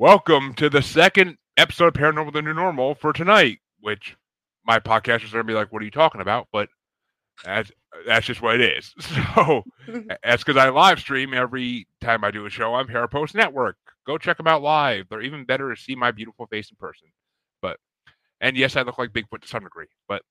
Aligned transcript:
Welcome 0.00 0.54
to 0.54 0.70
the 0.70 0.80
second 0.80 1.36
episode 1.58 1.88
of 1.88 1.92
Paranormal 1.92 2.32
the 2.32 2.40
New 2.40 2.54
Normal 2.54 2.94
for 2.94 3.12
tonight, 3.12 3.58
which 3.80 4.16
my 4.64 4.78
podcasters 4.78 5.28
are 5.28 5.42
gonna 5.42 5.44
be 5.44 5.52
like, 5.52 5.70
"What 5.70 5.82
are 5.82 5.84
you 5.84 5.90
talking 5.90 6.22
about?" 6.22 6.48
But 6.50 6.70
that's 7.44 7.70
that's 8.06 8.24
just 8.24 8.40
what 8.40 8.58
it 8.58 8.78
is. 8.78 8.94
So 9.34 9.62
that's 10.22 10.42
because 10.42 10.56
I 10.56 10.70
live 10.70 11.00
stream 11.00 11.34
every 11.34 11.86
time 12.00 12.24
I 12.24 12.30
do 12.30 12.46
a 12.46 12.48
show 12.48 12.72
on 12.72 12.86
Parapost 12.86 13.34
Network. 13.34 13.76
Go 14.06 14.16
check 14.16 14.38
them 14.38 14.46
out 14.46 14.62
live. 14.62 15.04
They're 15.10 15.20
even 15.20 15.44
better 15.44 15.68
to 15.68 15.78
see 15.78 15.94
my 15.94 16.12
beautiful 16.12 16.46
face 16.46 16.70
in 16.70 16.78
person. 16.78 17.08
But 17.60 17.76
and 18.40 18.56
yes, 18.56 18.76
I 18.76 18.82
look 18.82 18.96
like 18.96 19.12
Bigfoot 19.12 19.42
to 19.42 19.48
some 19.48 19.64
degree. 19.64 19.88
But 20.08 20.22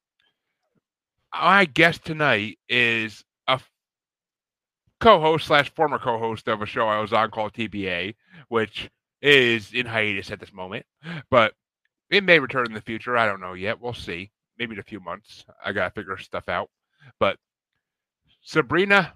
my 1.31 1.65
guest 1.65 2.03
tonight 2.03 2.57
is 2.69 3.23
a 3.47 3.61
co-host 4.99 5.45
slash 5.45 5.71
former 5.75 5.99
co-host 5.99 6.47
of 6.47 6.63
a 6.63 6.65
show 6.65 6.87
I 6.87 7.01
was 7.01 7.13
on 7.13 7.29
called 7.29 7.53
TBA, 7.53 8.15
which 8.47 8.89
is 9.21 9.73
in 9.73 9.85
hiatus 9.85 10.31
at 10.31 10.39
this 10.39 10.53
moment, 10.53 10.85
but 11.29 11.53
it 12.09 12.23
may 12.23 12.39
return 12.39 12.67
in 12.67 12.73
the 12.73 12.81
future. 12.81 13.17
I 13.17 13.25
don't 13.25 13.41
know 13.41 13.53
yet. 13.53 13.79
We'll 13.79 13.93
see. 13.93 14.31
Maybe 14.57 14.73
in 14.73 14.79
a 14.79 14.83
few 14.83 14.99
months. 14.99 15.45
I 15.63 15.71
gotta 15.71 15.91
figure 15.91 16.17
stuff 16.17 16.49
out. 16.49 16.69
But 17.19 17.37
Sabrina 18.41 19.13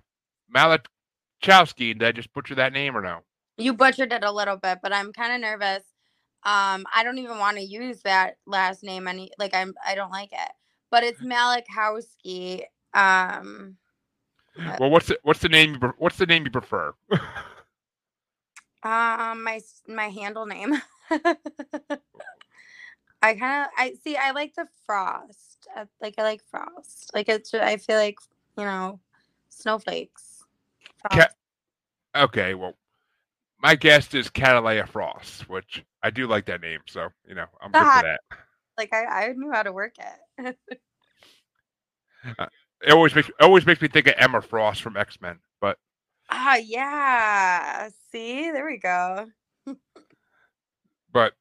Malachowski, 0.56 1.94
did 1.94 2.04
I 2.04 2.12
just 2.12 2.34
butcher 2.34 2.56
that 2.56 2.74
name 2.74 2.96
or 2.96 3.02
no? 3.02 3.20
You 3.58 3.74
butchered 3.74 4.14
it 4.14 4.24
a 4.24 4.32
little 4.32 4.58
bit, 4.58 4.80
but 4.82 4.94
I'm 4.94 5.12
kind 5.14 5.34
of 5.34 5.42
nervous. 5.42 5.84
Um, 6.44 6.86
I 6.94 7.04
don't 7.04 7.20
even 7.20 7.38
want 7.38 7.58
to 7.58 7.64
use 7.64 8.02
that 8.02 8.36
last 8.46 8.84
name 8.84 9.08
any 9.08 9.32
like 9.38 9.54
I'm 9.54 9.74
I 9.86 9.96
don't 9.96 10.12
like 10.12 10.32
it. 10.32 10.52
But 10.92 11.04
it's 11.04 11.22
Malachowski. 11.22 12.64
Um 12.94 13.78
well, 14.80 14.92
what's 14.92 15.08
the, 15.08 15.18
what's 15.24 15.40
the 15.40 15.50
name? 15.50 15.78
You, 15.82 15.94
what's 15.98 16.18
the 16.18 16.26
name 16.26 16.46
you 16.46 16.52
prefer? 16.52 16.94
um, 18.84 19.44
my 19.44 19.62
my 19.88 20.08
handle 20.10 20.46
name. 20.46 20.82
I 23.22 23.36
kind 23.36 23.66
of 23.66 23.70
I 23.78 23.94
see. 24.04 24.18
I 24.18 24.32
like 24.32 24.56
the 24.56 24.68
frost. 24.86 25.68
I, 25.76 25.86
like 26.02 26.16
I 26.18 26.24
like 26.24 26.42
frost. 26.44 27.12
Like 27.14 27.30
it's. 27.30 27.54
I 27.54 27.78
feel 27.78 27.98
like 27.98 28.20
you 28.58 28.66
know, 28.66 29.00
snowflakes. 29.50 30.44
Ca- 31.12 31.30
okay, 32.16 32.54
well, 32.54 32.76
my 33.62 33.76
guest 33.76 34.14
is 34.14 34.30
Catalea 34.30 34.88
Frost, 34.88 35.50
which 35.50 35.84
I 36.04 36.10
do 36.10 36.28
like 36.28 36.46
that 36.46 36.62
name. 36.62 36.82
So 36.88 37.10
you 37.28 37.36
know, 37.36 37.46
I'm 37.62 37.72
good 37.72 37.88
for 37.88 38.02
that. 38.02 38.20
Like 38.78 38.94
I, 38.94 39.06
I 39.06 39.34
knew 39.34 39.52
how 39.52 39.64
to 39.64 39.72
work 39.72 39.96
it. 40.38 40.58
uh, 42.40 42.46
it 42.86 42.92
always 42.92 43.16
makes 43.16 43.30
it 43.30 43.36
always 43.40 43.66
makes 43.66 43.82
me 43.82 43.88
think 43.88 44.08
of 44.08 44.16
Emma 44.18 44.42
Frost 44.42 44.82
from 44.82 44.98
X 44.98 45.22
Men. 45.22 45.40
Ah, 46.36 46.56
yeah. 46.56 47.90
See, 48.12 48.50
there 48.50 48.66
we 48.66 48.80
go. 48.80 49.28
but 51.14 51.34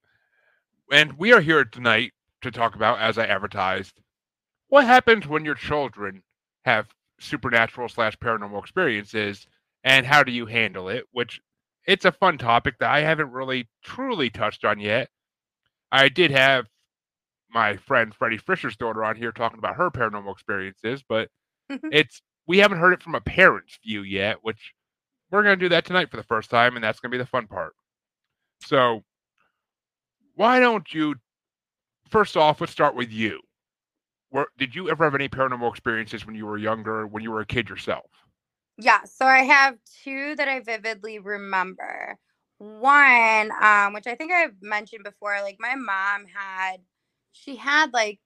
and 0.92 1.14
we 1.14 1.32
are 1.32 1.40
here 1.40 1.64
tonight 1.64 2.12
to 2.42 2.50
talk 2.50 2.74
about, 2.74 3.00
as 3.00 3.16
I 3.16 3.24
advertised, 3.24 3.94
what 4.68 4.84
happens 4.84 5.26
when 5.26 5.46
your 5.46 5.54
children 5.54 6.22
have 6.66 6.88
supernatural 7.18 7.88
slash 7.88 8.18
paranormal 8.18 8.60
experiences, 8.60 9.46
and 9.82 10.04
how 10.04 10.22
do 10.22 10.30
you 10.30 10.44
handle 10.44 10.90
it? 10.90 11.04
Which 11.10 11.40
it's 11.86 12.04
a 12.04 12.12
fun 12.12 12.36
topic 12.36 12.78
that 12.80 12.90
I 12.90 13.00
haven't 13.00 13.32
really 13.32 13.70
truly 13.82 14.28
touched 14.28 14.62
on 14.62 14.78
yet. 14.78 15.08
I 15.90 16.10
did 16.10 16.30
have 16.32 16.66
my 17.50 17.78
friend 17.78 18.14
Freddie 18.14 18.36
Fisher's 18.36 18.76
daughter 18.76 19.02
on 19.04 19.16
here 19.16 19.32
talking 19.32 19.58
about 19.58 19.76
her 19.76 19.90
paranormal 19.90 20.32
experiences, 20.32 21.02
but 21.08 21.30
it's 21.70 22.20
we 22.46 22.58
haven't 22.58 22.78
heard 22.78 22.92
it 22.92 23.02
from 23.02 23.14
a 23.14 23.22
parent's 23.22 23.78
view 23.82 24.02
yet, 24.02 24.36
which 24.42 24.74
we're 25.32 25.42
going 25.42 25.58
to 25.58 25.64
do 25.64 25.70
that 25.70 25.84
tonight 25.84 26.10
for 26.10 26.16
the 26.18 26.22
first 26.22 26.50
time, 26.50 26.76
and 26.76 26.84
that's 26.84 27.00
going 27.00 27.10
to 27.10 27.16
be 27.16 27.22
the 27.22 27.28
fun 27.28 27.46
part. 27.46 27.74
So, 28.62 29.02
why 30.34 30.60
don't 30.60 30.92
you 30.92 31.16
first 32.12 32.36
off, 32.36 32.60
let's 32.60 32.72
start 32.72 32.94
with 32.94 33.10
you. 33.10 33.40
Where, 34.30 34.46
did 34.58 34.74
you 34.74 34.90
ever 34.90 35.04
have 35.04 35.14
any 35.14 35.28
paranormal 35.28 35.70
experiences 35.70 36.24
when 36.26 36.36
you 36.36 36.46
were 36.46 36.58
younger, 36.58 37.06
when 37.06 37.22
you 37.22 37.30
were 37.30 37.40
a 37.40 37.46
kid 37.46 37.68
yourself? 37.68 38.10
Yeah, 38.78 39.00
so 39.04 39.26
I 39.26 39.40
have 39.40 39.76
two 40.04 40.36
that 40.36 40.48
I 40.48 40.60
vividly 40.60 41.18
remember. 41.18 42.16
One, 42.58 43.50
um, 43.60 43.92
which 43.92 44.06
I 44.06 44.14
think 44.14 44.32
I've 44.32 44.54
mentioned 44.62 45.04
before, 45.04 45.40
like 45.42 45.56
my 45.58 45.74
mom 45.74 46.26
had 46.32 46.76
she 47.32 47.56
had 47.56 47.92
like 47.92 48.20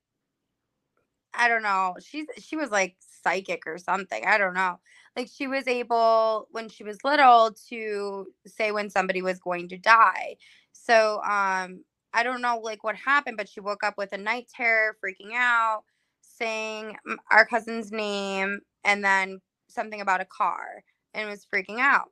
I 1.33 1.47
don't 1.47 1.63
know. 1.63 1.95
She's 1.99 2.27
she 2.39 2.55
was 2.55 2.69
like 2.69 2.95
psychic 3.23 3.63
or 3.67 3.77
something. 3.77 4.23
I 4.25 4.37
don't 4.37 4.53
know. 4.53 4.79
Like 5.15 5.29
she 5.33 5.47
was 5.47 5.67
able 5.67 6.47
when 6.51 6.69
she 6.69 6.83
was 6.83 7.03
little 7.03 7.51
to 7.69 8.27
say 8.45 8.71
when 8.71 8.89
somebody 8.89 9.21
was 9.21 9.39
going 9.39 9.69
to 9.69 9.77
die. 9.77 10.37
So 10.73 11.21
um 11.23 11.83
I 12.13 12.23
don't 12.23 12.41
know 12.41 12.59
like 12.63 12.83
what 12.83 12.95
happened, 12.95 13.37
but 13.37 13.49
she 13.49 13.59
woke 13.59 13.83
up 13.83 13.95
with 13.97 14.13
a 14.13 14.17
night 14.17 14.47
terror, 14.55 14.97
freaking 15.03 15.33
out, 15.35 15.83
saying 16.21 16.95
our 17.31 17.45
cousin's 17.45 17.91
name 17.91 18.61
and 18.83 19.03
then 19.03 19.41
something 19.69 20.01
about 20.01 20.21
a 20.21 20.25
car 20.25 20.83
and 21.13 21.29
was 21.29 21.45
freaking 21.53 21.79
out. 21.79 22.11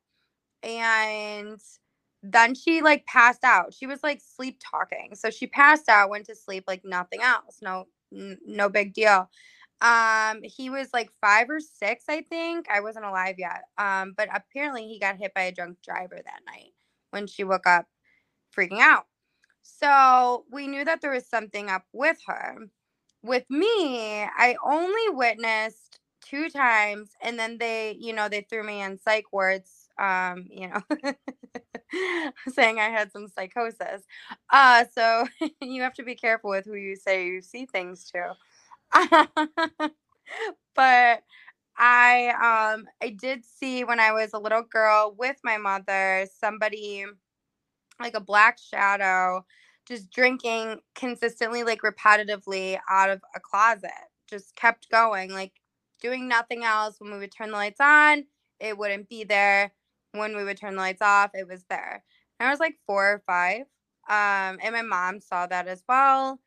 And 0.64 1.60
then 2.24 2.56
she 2.56 2.82
like 2.82 3.06
passed 3.06 3.44
out. 3.44 3.74
She 3.74 3.88
was 3.88 4.04
like 4.04 4.22
sleep 4.22 4.60
talking. 4.72 5.12
So 5.16 5.30
she 5.30 5.48
passed 5.48 5.90
out, 5.90 6.10
went 6.10 6.26
to 6.28 6.36
sleep 6.36 6.66
like 6.68 6.84
nothing 6.84 7.22
else. 7.22 7.60
No 7.62 7.88
no 8.12 8.70
big 8.70 8.94
deal. 8.94 9.30
Um 9.86 10.42
he 10.44 10.70
was 10.70 10.90
like 10.94 11.12
5 11.22 11.50
or 11.50 11.60
6, 11.60 12.06
I 12.10 12.22
think. 12.22 12.68
I 12.72 12.82
wasn't 12.82 13.06
alive 13.06 13.36
yet. 13.38 13.64
Um 13.78 14.14
but 14.18 14.30
apparently 14.34 14.88
he 14.88 15.00
got 15.00 15.18
hit 15.18 15.34
by 15.36 15.44
a 15.44 15.52
drunk 15.52 15.78
driver 15.84 16.18
that 16.24 16.42
night 16.48 16.74
when 17.12 17.28
she 17.28 17.44
woke 17.44 17.68
up 17.68 17.88
freaking 18.56 18.80
out. 18.80 19.06
So 19.62 20.46
we 20.52 20.68
knew 20.68 20.86
that 20.86 21.02
there 21.02 21.12
was 21.12 21.28
something 21.28 21.70
up 21.70 21.86
with 21.94 22.18
her. 22.28 22.58
With 23.24 23.46
me, 23.50 24.24
I 24.24 24.56
only 24.66 25.10
witnessed 25.16 26.00
two 26.22 26.50
times 26.50 27.12
and 27.22 27.40
then 27.40 27.58
they, 27.60 27.98
you 28.00 28.14
know, 28.14 28.30
they 28.30 28.42
threw 28.42 28.64
me 28.64 28.82
in 28.82 29.00
psych 29.00 29.34
wards 29.34 29.90
um, 30.00 30.48
you 30.52 30.68
know, 30.70 31.14
saying 32.54 32.80
I 32.80 32.90
had 32.90 33.12
some 33.12 33.28
psychosis. 33.28 34.04
Uh, 34.52 34.86
so 34.94 35.26
you 35.62 35.82
have 35.84 35.94
to 35.96 36.04
be 36.04 36.16
careful 36.16 36.50
with 36.50 36.66
who 36.66 36.76
you 36.76 36.96
say 36.96 37.26
you 37.28 37.42
see 37.42 37.66
things 37.66 38.10
to. 38.12 38.34
but 40.76 41.24
I 41.78 42.74
um 42.76 42.88
I 43.02 43.10
did 43.10 43.46
see 43.46 43.84
when 43.84 44.00
I 44.00 44.12
was 44.14 44.34
a 44.34 44.40
little 44.40 44.64
girl 44.64 45.16
with 45.18 45.38
my 45.44 45.58
mother 45.58 46.28
somebody 46.40 47.06
like 48.00 48.16
a 48.16 48.20
black 48.22 48.58
shadow 48.60 49.46
just 49.88 50.12
drinking 50.12 50.80
consistently 50.96 51.64
like 51.64 51.82
repetitively 51.82 52.80
out 52.90 53.10
of 53.10 53.22
a 53.36 53.40
closet 53.40 53.92
just 54.30 54.56
kept 54.56 54.90
going 54.90 55.32
like 55.32 55.54
doing 56.02 56.28
nothing 56.28 56.64
else 56.64 56.98
when 57.00 57.12
we 57.14 57.20
would 57.20 57.32
turn 57.32 57.50
the 57.52 57.58
lights 57.58 57.82
on 57.82 58.26
it 58.60 58.78
wouldn't 58.78 59.10
be 59.10 59.24
there 59.24 59.74
when 60.14 60.36
we 60.38 60.44
would 60.46 60.58
turn 60.58 60.76
the 60.76 60.82
lights 60.82 61.02
off, 61.02 61.32
it 61.34 61.48
was 61.48 61.66
there. 61.70 62.04
And 62.40 62.48
I 62.48 62.52
was 62.52 62.60
like 62.60 62.76
four 62.88 63.06
or 63.14 63.24
five. 63.28 63.64
Um, 64.10 64.60
and 64.64 64.74
my 64.74 64.82
mom 64.82 65.20
saw 65.22 65.46
that 65.48 65.68
as 65.68 65.84
well. 65.90 66.40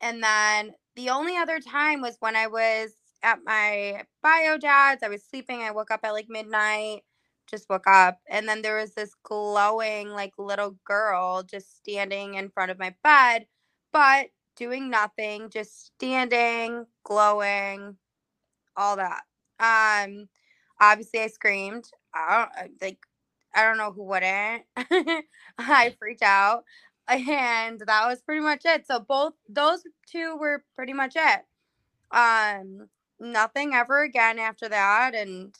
And 0.00 0.22
then 0.22 0.74
the 0.96 1.10
only 1.10 1.36
other 1.36 1.60
time 1.60 2.00
was 2.00 2.16
when 2.20 2.36
I 2.36 2.46
was 2.46 2.92
at 3.22 3.40
my 3.44 4.02
bio 4.22 4.58
dad's. 4.58 5.02
I 5.02 5.08
was 5.08 5.24
sleeping. 5.24 5.62
I 5.62 5.70
woke 5.70 5.90
up 5.90 6.00
at 6.04 6.12
like 6.12 6.28
midnight, 6.28 7.02
just 7.48 7.68
woke 7.68 7.86
up. 7.86 8.18
And 8.28 8.48
then 8.48 8.62
there 8.62 8.76
was 8.76 8.94
this 8.94 9.14
glowing, 9.24 10.10
like 10.10 10.32
little 10.38 10.76
girl 10.84 11.42
just 11.42 11.76
standing 11.78 12.34
in 12.34 12.50
front 12.50 12.70
of 12.70 12.78
my 12.78 12.94
bed, 13.02 13.46
but 13.92 14.26
doing 14.56 14.90
nothing, 14.90 15.50
just 15.50 15.86
standing, 15.86 16.86
glowing, 17.04 17.96
all 18.76 18.96
that. 18.96 19.22
Um, 19.60 20.28
obviously 20.80 21.20
I 21.20 21.28
screamed. 21.28 21.84
I 22.14 22.48
don't 22.66 22.82
like 22.82 22.98
I 23.54 23.62
don't 23.64 23.78
know 23.78 23.92
who 23.92 24.04
wouldn't. 24.04 24.64
I 25.58 25.94
freaked 25.98 26.22
out. 26.22 26.64
And 27.08 27.80
that 27.86 28.06
was 28.08 28.22
pretty 28.22 28.40
much 28.42 28.62
it. 28.64 28.86
So 28.86 29.00
both 29.00 29.34
those 29.48 29.82
two 30.10 30.36
were 30.36 30.64
pretty 30.76 30.92
much 30.94 31.14
it. 31.16 31.42
Um 32.12 32.88
nothing 33.20 33.74
ever 33.74 34.02
again 34.04 34.38
after 34.38 34.68
that 34.68 35.14
and 35.14 35.54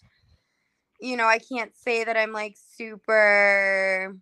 you 1.00 1.17
know, 1.17 1.26
I 1.26 1.38
can't 1.38 1.76
say 1.76 2.05
that 2.05 2.17
I'm 2.17 2.32
like 2.32 2.56
super 2.76 4.17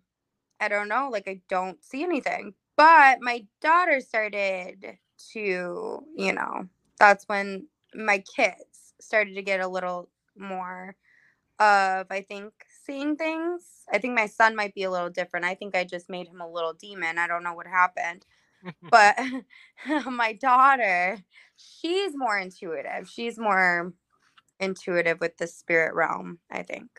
I 0.61 0.67
don't 0.69 0.89
know, 0.89 1.09
like 1.11 1.27
I 1.27 1.41
don't 1.49 1.83
see 1.83 2.03
anything. 2.03 2.55
But 2.77 3.19
my 3.21 3.45
daughter 3.61 4.01
started 4.01 4.97
to, 5.33 6.05
you 6.15 6.33
know, 6.33 6.67
that's 6.99 7.25
when 7.27 7.67
my 7.95 8.19
kids 8.37 8.93
started 9.01 9.35
to 9.35 9.43
get 9.43 9.61
a 9.61 9.67
little 9.67 10.09
more 10.37 10.95
of 11.59 12.07
I 12.11 12.21
think 12.27 12.53
seeing 12.85 13.15
things. 13.15 13.63
I 13.91 13.97
think 13.97 14.15
my 14.15 14.27
son 14.27 14.55
might 14.55 14.73
be 14.73 14.83
a 14.83 14.91
little 14.91 15.09
different. 15.09 15.45
I 15.45 15.55
think 15.55 15.75
I 15.75 15.83
just 15.83 16.09
made 16.09 16.27
him 16.27 16.41
a 16.41 16.49
little 16.49 16.73
demon. 16.73 17.17
I 17.17 17.27
don't 17.27 17.43
know 17.43 17.53
what 17.53 17.67
happened. 17.67 18.25
but 18.89 19.17
my 20.05 20.33
daughter, 20.33 21.17
she's 21.57 22.15
more 22.15 22.37
intuitive. 22.37 23.09
She's 23.09 23.37
more 23.37 23.93
intuitive 24.59 25.19
with 25.19 25.37
the 25.37 25.47
spirit 25.47 25.93
realm, 25.93 26.39
I 26.49 26.63
think. 26.63 26.89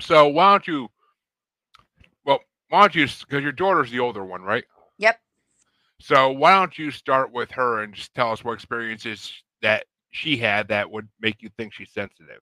So 0.00 0.28
why 0.28 0.52
don't 0.52 0.66
you 0.66 0.88
Well, 2.24 2.40
why 2.68 2.82
don't 2.82 2.94
you? 2.94 3.06
Because 3.06 3.42
your 3.42 3.52
daughter's 3.52 3.90
the 3.90 4.00
older 4.00 4.24
one, 4.24 4.42
right? 4.42 4.64
Yep. 4.98 5.20
So 6.00 6.30
why 6.30 6.52
don't 6.52 6.78
you 6.78 6.90
start 6.90 7.32
with 7.32 7.50
her 7.52 7.82
and 7.82 7.92
just 7.94 8.14
tell 8.14 8.30
us 8.30 8.44
what 8.44 8.52
experiences 8.52 9.32
that 9.62 9.86
she 10.10 10.36
had 10.36 10.68
that 10.68 10.90
would 10.90 11.08
make 11.20 11.42
you 11.42 11.50
think 11.56 11.74
she's 11.74 11.90
sensitive? 11.92 12.40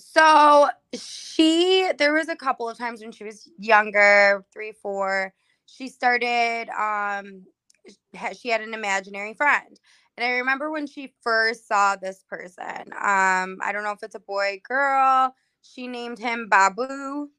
So 0.00 0.68
she, 0.94 1.90
there 1.98 2.14
was 2.14 2.28
a 2.28 2.36
couple 2.36 2.68
of 2.68 2.78
times 2.78 3.02
when 3.02 3.12
she 3.12 3.24
was 3.24 3.50
younger, 3.58 4.44
three, 4.52 4.72
four. 4.72 5.34
She 5.66 5.88
started. 5.88 6.68
Um, 6.70 7.44
she 8.38 8.50
had 8.50 8.62
an 8.62 8.74
imaginary 8.74 9.34
friend, 9.34 9.80
and 10.16 10.24
I 10.26 10.30
remember 10.38 10.70
when 10.70 10.86
she 10.86 11.14
first 11.22 11.68
saw 11.68 11.96
this 11.96 12.24
person. 12.28 12.92
Um, 12.92 13.58
I 13.62 13.70
don't 13.72 13.84
know 13.84 13.92
if 13.92 14.02
it's 14.02 14.16
a 14.16 14.20
boy, 14.20 14.60
girl. 14.68 15.34
She 15.62 15.88
named 15.88 16.18
him 16.18 16.48
Babu. 16.50 17.30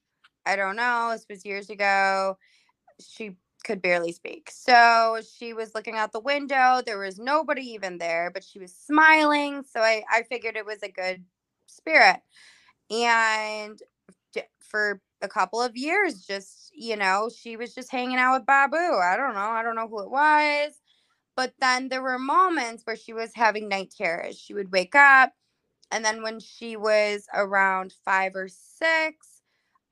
I 0.45 0.55
don't 0.57 0.77
know. 0.77 1.11
This 1.13 1.27
was 1.29 1.45
years 1.45 1.69
ago. 1.71 2.37
She 3.01 3.37
could 3.65 3.81
barely 3.81 4.11
speak. 4.13 4.51
So 4.51 5.21
she 5.37 5.53
was 5.53 5.75
looking 5.75 5.95
out 5.97 6.13
the 6.13 6.21
window. 6.21 6.81
There 6.85 6.99
was 6.99 7.19
nobody 7.19 7.63
even 7.73 7.99
there, 7.99 8.31
but 8.33 8.43
she 8.43 8.59
was 8.59 8.73
smiling. 8.75 9.63
So 9.69 9.81
I, 9.81 10.03
I 10.11 10.23
figured 10.23 10.57
it 10.57 10.65
was 10.65 10.83
a 10.83 10.89
good 10.91 11.23
spirit. 11.67 12.21
And 12.91 13.81
for 14.59 15.01
a 15.21 15.27
couple 15.27 15.61
of 15.61 15.77
years, 15.77 16.25
just, 16.25 16.71
you 16.73 16.97
know, 16.97 17.29
she 17.35 17.55
was 17.55 17.73
just 17.73 17.91
hanging 17.91 18.17
out 18.17 18.33
with 18.33 18.45
Babu. 18.45 18.77
I 18.77 19.15
don't 19.17 19.33
know. 19.33 19.39
I 19.39 19.63
don't 19.63 19.75
know 19.75 19.87
who 19.87 20.01
it 20.03 20.11
was. 20.11 20.73
But 21.35 21.53
then 21.59 21.89
there 21.89 22.01
were 22.01 22.19
moments 22.19 22.83
where 22.85 22.95
she 22.95 23.13
was 23.13 23.31
having 23.33 23.69
night 23.69 23.93
terrors. 23.97 24.37
She 24.37 24.53
would 24.53 24.71
wake 24.71 24.95
up. 24.95 25.31
And 25.91 26.03
then 26.03 26.21
when 26.23 26.39
she 26.39 26.77
was 26.77 27.25
around 27.33 27.93
five 28.05 28.35
or 28.35 28.47
six, 28.49 29.41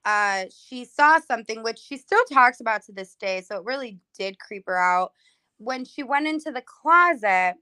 uh, 0.05 0.45
she 0.49 0.85
saw 0.85 1.19
something 1.19 1.63
which 1.63 1.79
she 1.79 1.97
still 1.97 2.23
talks 2.31 2.59
about 2.59 2.83
to 2.83 2.91
this 2.91 3.15
day. 3.15 3.41
So 3.41 3.57
it 3.57 3.65
really 3.65 3.99
did 4.17 4.39
creep 4.39 4.63
her 4.67 4.77
out. 4.77 5.11
When 5.57 5.85
she 5.85 6.03
went 6.03 6.27
into 6.27 6.51
the 6.51 6.63
closet, 6.63 7.55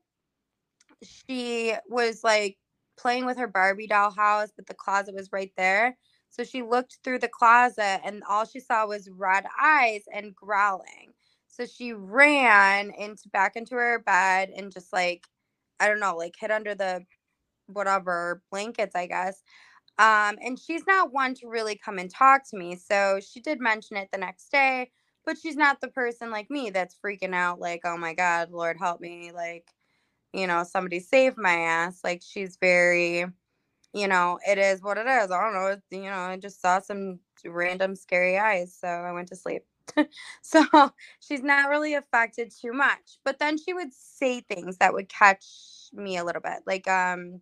she 1.03 1.73
was 1.87 2.23
like 2.23 2.57
playing 2.97 3.25
with 3.25 3.37
her 3.37 3.47
Barbie 3.47 3.87
doll 3.87 4.11
house, 4.11 4.49
but 4.55 4.67
the 4.67 4.73
closet 4.73 5.15
was 5.15 5.31
right 5.31 5.51
there. 5.57 5.97
So 6.29 6.43
she 6.43 6.61
looked 6.63 6.99
through 7.03 7.19
the 7.19 7.29
closet 7.29 8.01
and 8.05 8.23
all 8.29 8.45
she 8.45 8.59
saw 8.59 8.87
was 8.87 9.09
red 9.15 9.45
eyes 9.61 10.03
and 10.13 10.35
growling. 10.35 11.13
So 11.47 11.65
she 11.65 11.93
ran 11.93 12.91
into 12.97 13.29
back 13.29 13.55
into 13.55 13.75
her 13.75 13.99
bed 13.99 14.51
and 14.55 14.71
just 14.71 14.93
like 14.93 15.25
I 15.79 15.87
don't 15.87 15.99
know, 15.99 16.15
like 16.15 16.35
hid 16.39 16.51
under 16.51 16.75
the 16.75 17.05
whatever 17.67 18.41
blankets, 18.51 18.95
I 18.95 19.07
guess. 19.07 19.41
Um, 19.99 20.37
and 20.43 20.59
she's 20.59 20.83
not 20.87 21.13
one 21.13 21.33
to 21.35 21.47
really 21.47 21.75
come 21.77 21.97
and 21.99 22.11
talk 22.11 22.43
to 22.51 22.57
me. 22.57 22.75
So 22.75 23.19
she 23.21 23.39
did 23.41 23.61
mention 23.61 23.97
it 23.97 24.09
the 24.11 24.19
next 24.19 24.51
day, 24.51 24.91
but 25.25 25.37
she's 25.37 25.55
not 25.57 25.81
the 25.81 25.89
person 25.89 26.31
like 26.31 26.51
me 26.51 26.69
that's 26.69 26.97
freaking 27.03 27.33
out, 27.35 27.59
like, 27.59 27.81
oh 27.85 27.97
my 27.97 28.13
God, 28.13 28.51
Lord 28.51 28.77
help 28.79 29.01
me. 29.01 29.31
Like, 29.33 29.65
you 30.33 30.47
know, 30.47 30.63
somebody 30.63 30.99
saved 30.99 31.37
my 31.37 31.53
ass. 31.53 32.01
Like, 32.03 32.21
she's 32.25 32.57
very, 32.61 33.25
you 33.93 34.07
know, 34.07 34.39
it 34.47 34.57
is 34.59 34.81
what 34.83 34.97
it 34.97 35.07
is. 35.07 35.31
I 35.31 35.41
don't 35.41 35.53
know. 35.53 35.77
You 35.91 36.09
know, 36.11 36.17
I 36.17 36.37
just 36.37 36.61
saw 36.61 36.79
some 36.81 37.19
random 37.45 37.95
scary 37.95 38.37
eyes. 38.37 38.75
So 38.79 38.87
I 38.87 39.11
went 39.13 39.29
to 39.29 39.35
sleep. 39.37 39.63
so 40.43 40.65
she's 41.19 41.43
not 41.43 41.69
really 41.69 41.95
affected 41.95 42.51
too 42.51 42.73
much. 42.73 43.19
But 43.25 43.39
then 43.39 43.57
she 43.57 43.73
would 43.73 43.93
say 43.93 44.41
things 44.41 44.77
that 44.77 44.93
would 44.93 45.09
catch 45.09 45.45
me 45.93 46.17
a 46.17 46.25
little 46.25 46.41
bit. 46.41 46.63
Like, 46.67 46.87
um, 46.87 47.41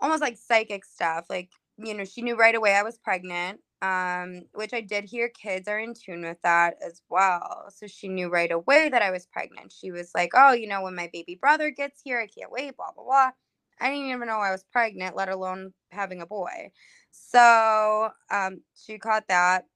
almost 0.00 0.22
like 0.22 0.36
psychic 0.38 0.84
stuff. 0.84 1.26
Like, 1.30 1.50
you 1.78 1.94
know, 1.94 2.04
she 2.04 2.22
knew 2.22 2.36
right 2.36 2.54
away 2.54 2.74
I 2.74 2.82
was 2.82 2.98
pregnant, 2.98 3.60
um, 3.82 4.42
which 4.54 4.72
I 4.72 4.80
did 4.80 5.04
hear 5.04 5.28
kids 5.28 5.68
are 5.68 5.78
in 5.78 5.94
tune 5.94 6.22
with 6.22 6.40
that 6.42 6.76
as 6.84 7.02
well. 7.08 7.66
So 7.70 7.86
she 7.86 8.08
knew 8.08 8.28
right 8.28 8.50
away 8.50 8.88
that 8.88 9.02
I 9.02 9.10
was 9.10 9.26
pregnant. 9.26 9.72
She 9.72 9.90
was 9.90 10.12
like, 10.14 10.30
oh, 10.34 10.52
you 10.52 10.66
know, 10.66 10.82
when 10.82 10.94
my 10.94 11.10
baby 11.12 11.36
brother 11.40 11.70
gets 11.70 12.00
here, 12.02 12.20
I 12.20 12.26
can't 12.26 12.50
wait, 12.50 12.76
blah, 12.76 12.92
blah, 12.94 13.04
blah. 13.04 13.30
I 13.80 13.90
didn't 13.90 14.10
even 14.10 14.28
know 14.28 14.38
I 14.38 14.52
was 14.52 14.64
pregnant, 14.72 15.16
let 15.16 15.28
alone 15.28 15.72
having 15.90 16.22
a 16.22 16.26
boy. 16.26 16.70
So 17.10 18.10
um, 18.30 18.62
she 18.74 18.98
caught 18.98 19.28
that. 19.28 19.66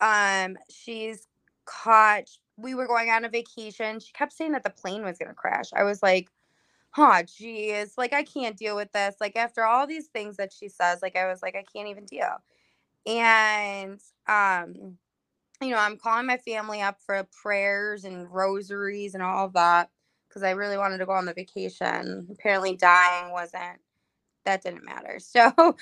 Um, 0.00 0.58
she's 0.68 1.26
caught, 1.64 2.24
we 2.58 2.74
were 2.74 2.86
going 2.86 3.08
on 3.08 3.24
a 3.24 3.30
vacation. 3.30 4.00
She 4.00 4.12
kept 4.12 4.32
saying 4.34 4.52
that 4.52 4.64
the 4.64 4.70
plane 4.70 5.04
was 5.04 5.16
going 5.16 5.30
to 5.30 5.34
crash. 5.34 5.70
I 5.74 5.84
was 5.84 6.02
like, 6.02 6.28
oh 6.98 7.22
geez 7.38 7.94
like 7.96 8.12
i 8.12 8.22
can't 8.22 8.56
deal 8.56 8.76
with 8.76 8.92
this 8.92 9.16
like 9.20 9.34
after 9.36 9.64
all 9.64 9.86
these 9.86 10.08
things 10.08 10.36
that 10.36 10.52
she 10.52 10.68
says 10.68 11.00
like 11.00 11.16
i 11.16 11.26
was 11.26 11.40
like 11.42 11.56
i 11.56 11.64
can't 11.74 11.88
even 11.88 12.04
deal 12.04 12.36
and 13.06 14.00
um 14.28 14.96
you 15.60 15.70
know 15.70 15.78
i'm 15.78 15.96
calling 15.96 16.26
my 16.26 16.36
family 16.38 16.80
up 16.80 16.98
for 17.04 17.26
prayers 17.42 18.04
and 18.04 18.30
rosaries 18.30 19.14
and 19.14 19.22
all 19.22 19.46
of 19.46 19.52
that 19.52 19.90
because 20.28 20.42
i 20.42 20.50
really 20.50 20.78
wanted 20.78 20.98
to 20.98 21.06
go 21.06 21.12
on 21.12 21.24
the 21.26 21.34
vacation 21.34 22.26
apparently 22.30 22.76
dying 22.76 23.32
wasn't 23.32 23.80
that 24.44 24.62
didn't 24.62 24.84
matter 24.84 25.18
so 25.18 25.52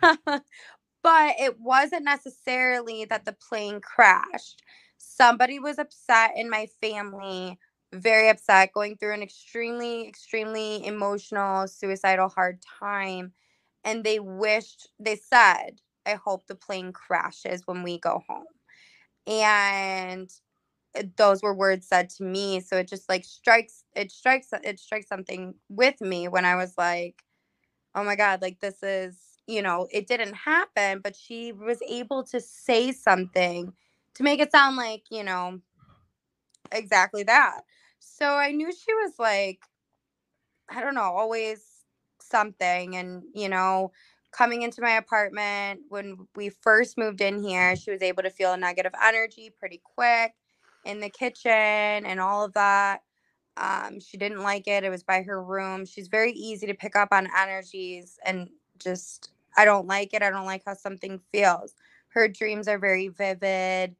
but 0.00 1.34
it 1.38 1.58
wasn't 1.60 2.04
necessarily 2.04 3.04
that 3.04 3.24
the 3.24 3.32
plane 3.48 3.80
crashed 3.80 4.62
somebody 4.98 5.58
was 5.58 5.78
upset 5.78 6.32
in 6.36 6.50
my 6.50 6.66
family 6.80 7.58
very 7.92 8.28
upset, 8.28 8.72
going 8.72 8.96
through 8.96 9.14
an 9.14 9.22
extremely, 9.22 10.06
extremely 10.06 10.84
emotional, 10.86 11.66
suicidal, 11.66 12.28
hard 12.28 12.58
time. 12.80 13.32
And 13.84 14.04
they 14.04 14.20
wished, 14.20 14.88
they 14.98 15.16
said, 15.16 15.80
I 16.06 16.14
hope 16.14 16.46
the 16.46 16.54
plane 16.54 16.92
crashes 16.92 17.62
when 17.66 17.82
we 17.82 17.98
go 17.98 18.22
home. 18.28 18.44
And 19.26 20.30
eh, 20.94 21.04
those 21.16 21.42
were 21.42 21.54
words 21.54 21.88
said 21.88 22.10
to 22.10 22.24
me. 22.24 22.60
So 22.60 22.76
it 22.78 22.88
just 22.88 23.08
like 23.08 23.24
strikes, 23.24 23.84
it 23.96 24.12
strikes, 24.12 24.48
it 24.64 24.80
strikes 24.80 25.08
something 25.08 25.54
with 25.68 26.00
me 26.00 26.28
when 26.28 26.44
I 26.44 26.56
was 26.56 26.74
like, 26.78 27.22
oh 27.94 28.04
my 28.04 28.16
God, 28.16 28.42
like 28.42 28.60
this 28.60 28.82
is, 28.82 29.18
you 29.46 29.62
know, 29.62 29.88
it 29.92 30.08
didn't 30.08 30.34
happen, 30.34 31.00
but 31.02 31.16
she 31.16 31.52
was 31.52 31.80
able 31.88 32.24
to 32.24 32.40
say 32.40 32.92
something 32.92 33.72
to 34.14 34.22
make 34.24 34.40
it 34.40 34.52
sound 34.52 34.76
like, 34.76 35.04
you 35.10 35.24
know, 35.24 35.60
exactly 36.72 37.22
that. 37.24 37.62
So 37.98 38.26
I 38.36 38.52
knew 38.52 38.70
she 38.72 38.94
was 38.94 39.14
like, 39.18 39.60
I 40.70 40.80
don't 40.82 40.94
know, 40.94 41.02
always 41.02 41.64
something. 42.28 42.96
And, 42.96 43.22
you 43.34 43.48
know, 43.48 43.92
coming 44.30 44.62
into 44.62 44.82
my 44.82 44.92
apartment 44.92 45.80
when 45.88 46.26
we 46.36 46.50
first 46.50 46.98
moved 46.98 47.20
in 47.20 47.42
here, 47.42 47.76
she 47.76 47.90
was 47.90 48.02
able 48.02 48.22
to 48.22 48.30
feel 48.30 48.52
a 48.52 48.56
negative 48.56 48.92
energy 49.02 49.52
pretty 49.58 49.80
quick 49.82 50.34
in 50.84 51.00
the 51.00 51.10
kitchen 51.10 51.50
and 51.50 52.20
all 52.20 52.44
of 52.44 52.52
that. 52.54 53.02
Um, 53.56 53.98
she 54.00 54.16
didn't 54.16 54.42
like 54.42 54.68
it. 54.68 54.84
It 54.84 54.90
was 54.90 55.02
by 55.02 55.22
her 55.22 55.42
room. 55.42 55.84
She's 55.84 56.08
very 56.08 56.32
easy 56.32 56.66
to 56.68 56.74
pick 56.74 56.94
up 56.94 57.08
on 57.10 57.28
energies 57.36 58.18
and 58.24 58.48
just, 58.78 59.30
I 59.56 59.64
don't 59.64 59.86
like 59.86 60.14
it. 60.14 60.22
I 60.22 60.30
don't 60.30 60.46
like 60.46 60.62
how 60.64 60.74
something 60.74 61.20
feels. 61.32 61.74
Her 62.08 62.28
dreams 62.28 62.68
are 62.68 62.78
very 62.78 63.08
vivid. 63.08 63.96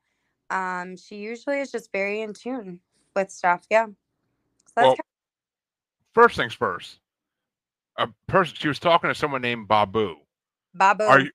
Um, 0.51 0.97
she 0.97 1.17
usually 1.17 1.61
is 1.61 1.73
just 1.73 1.91
very 1.93 2.23
in 2.23 2.33
tune 2.35 2.81
with 3.17 3.31
stuff. 3.31 3.65
Yeah. 3.71 3.87
So 3.87 3.93
well, 4.77 4.91
kind 4.91 4.99
of- 5.01 6.15
first 6.15 6.37
things 6.37 6.55
first. 6.55 7.01
A 7.99 8.09
person 8.29 8.57
she 8.59 8.69
was 8.69 8.79
talking 8.79 9.11
to 9.11 9.15
someone 9.15 9.43
named 9.43 9.69
Babu. 9.69 10.15
Babu. 10.75 11.05
Are 11.05 11.21
you 11.21 11.31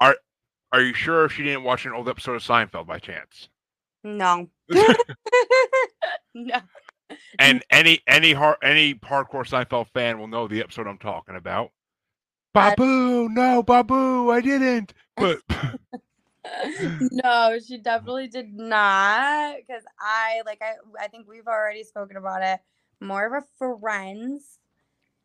are 0.00 0.16
are 0.72 0.80
you 0.80 0.94
sure 0.94 1.28
she 1.28 1.42
didn't 1.42 1.62
watch 1.62 1.86
an 1.86 1.92
old 1.92 2.08
episode 2.08 2.34
of 2.34 2.42
Seinfeld 2.42 2.86
by 2.86 2.98
chance? 2.98 3.48
No. 4.02 4.48
no. 6.34 6.56
And 7.38 7.64
any 7.70 8.00
any 8.06 8.32
hard 8.32 8.56
any 8.62 8.94
hardcore 8.94 9.46
Seinfeld 9.46 9.88
fan 9.88 10.18
will 10.18 10.28
know 10.28 10.48
the 10.48 10.60
episode 10.60 10.86
I'm 10.86 10.98
talking 10.98 11.36
about. 11.36 11.70
Babu, 12.54 13.28
no, 13.30 13.62
Babu, 13.62 14.30
I 14.30 14.40
didn't. 14.40 14.92
But 15.16 15.38
no, 17.12 17.58
she 17.66 17.78
definitely 17.78 18.28
did 18.28 18.52
not. 18.52 19.56
Because 19.56 19.84
I 20.00 20.42
like 20.46 20.60
I 20.62 20.74
I 21.00 21.08
think 21.08 21.28
we've 21.28 21.46
already 21.46 21.84
spoken 21.84 22.16
about 22.16 22.42
it. 22.42 22.60
More 23.00 23.26
of 23.26 23.44
a 23.44 23.78
friends 23.80 24.58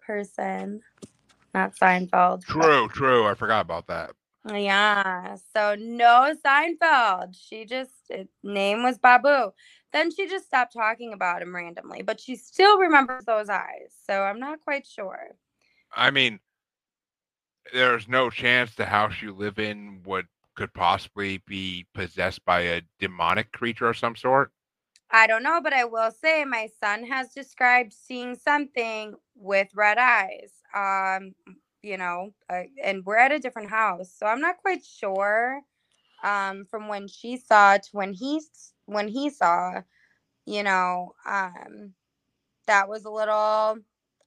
person, 0.08 0.82
not 1.54 1.76
Seinfeld. 1.76 2.46
True, 2.46 2.88
true. 2.88 3.28
I 3.28 3.36
forgot 3.36 3.62
about 3.62 3.88
that. 3.88 4.12
Yeah. 4.52 5.36
So 5.54 5.76
no 5.78 6.34
Seinfeld. 6.44 7.36
She 7.38 7.66
just 7.66 7.92
eh, 8.10 8.24
name 8.42 8.84
was 8.84 8.98
Babu. 8.98 9.52
Then 9.94 10.12
she 10.14 10.28
just 10.28 10.46
stopped 10.46 10.74
talking 10.74 11.14
about 11.14 11.42
him 11.42 11.54
randomly, 11.54 12.02
but 12.02 12.20
she 12.20 12.36
still 12.36 12.80
remembers 12.80 13.26
those 13.26 13.50
eyes. 13.50 13.94
So 14.06 14.24
I'm 14.24 14.40
not 14.40 14.62
quite 14.62 14.86
sure. 14.86 15.36
I 15.96 16.12
mean, 16.12 16.40
there's 17.74 18.08
no 18.08 18.30
chance 18.30 18.74
the 18.76 18.86
house 18.86 19.22
you 19.22 19.34
live 19.34 19.60
in 19.60 20.02
would 20.06 20.28
could 20.56 20.74
possibly 20.74 21.38
be 21.46 21.86
possessed 21.94 22.44
by 22.44 22.62
a 22.62 22.82
demonic 23.00 23.52
creature 23.52 23.90
of 23.90 23.98
some 23.98 24.16
sort? 24.16 24.52
I 25.12 25.28
don't 25.28 25.44
know, 25.44 25.62
but 25.62 25.74
I 25.74 25.86
will 25.86 26.12
say 26.12 26.46
my 26.46 26.70
son 26.82 27.06
has 27.08 27.34
described 27.34 27.94
seeing 27.94 28.36
something 28.36 29.16
with 29.36 29.70
red 29.76 29.98
eyes. 29.98 30.54
Um, 30.76 31.34
you 31.84 31.98
know, 31.98 32.34
uh, 32.50 32.64
and 32.84 33.06
we're 33.06 33.18
at 33.18 33.32
a 33.32 33.40
different 33.40 33.70
house, 33.72 34.12
so 34.18 34.26
I'm 34.28 34.42
not 34.42 34.58
quite 34.58 34.84
sure. 34.86 35.62
um, 36.24 36.66
from 36.66 36.88
when 36.88 37.08
she 37.08 37.38
saw 37.38 37.78
to 37.78 37.90
when 37.92 38.14
he 38.14 38.42
when 38.86 39.08
he 39.08 39.30
saw, 39.30 39.82
you 40.46 40.64
know, 40.64 41.14
um, 41.28 41.94
that 42.68 42.90
was 42.90 43.06
a 43.06 43.12
little. 43.12 43.78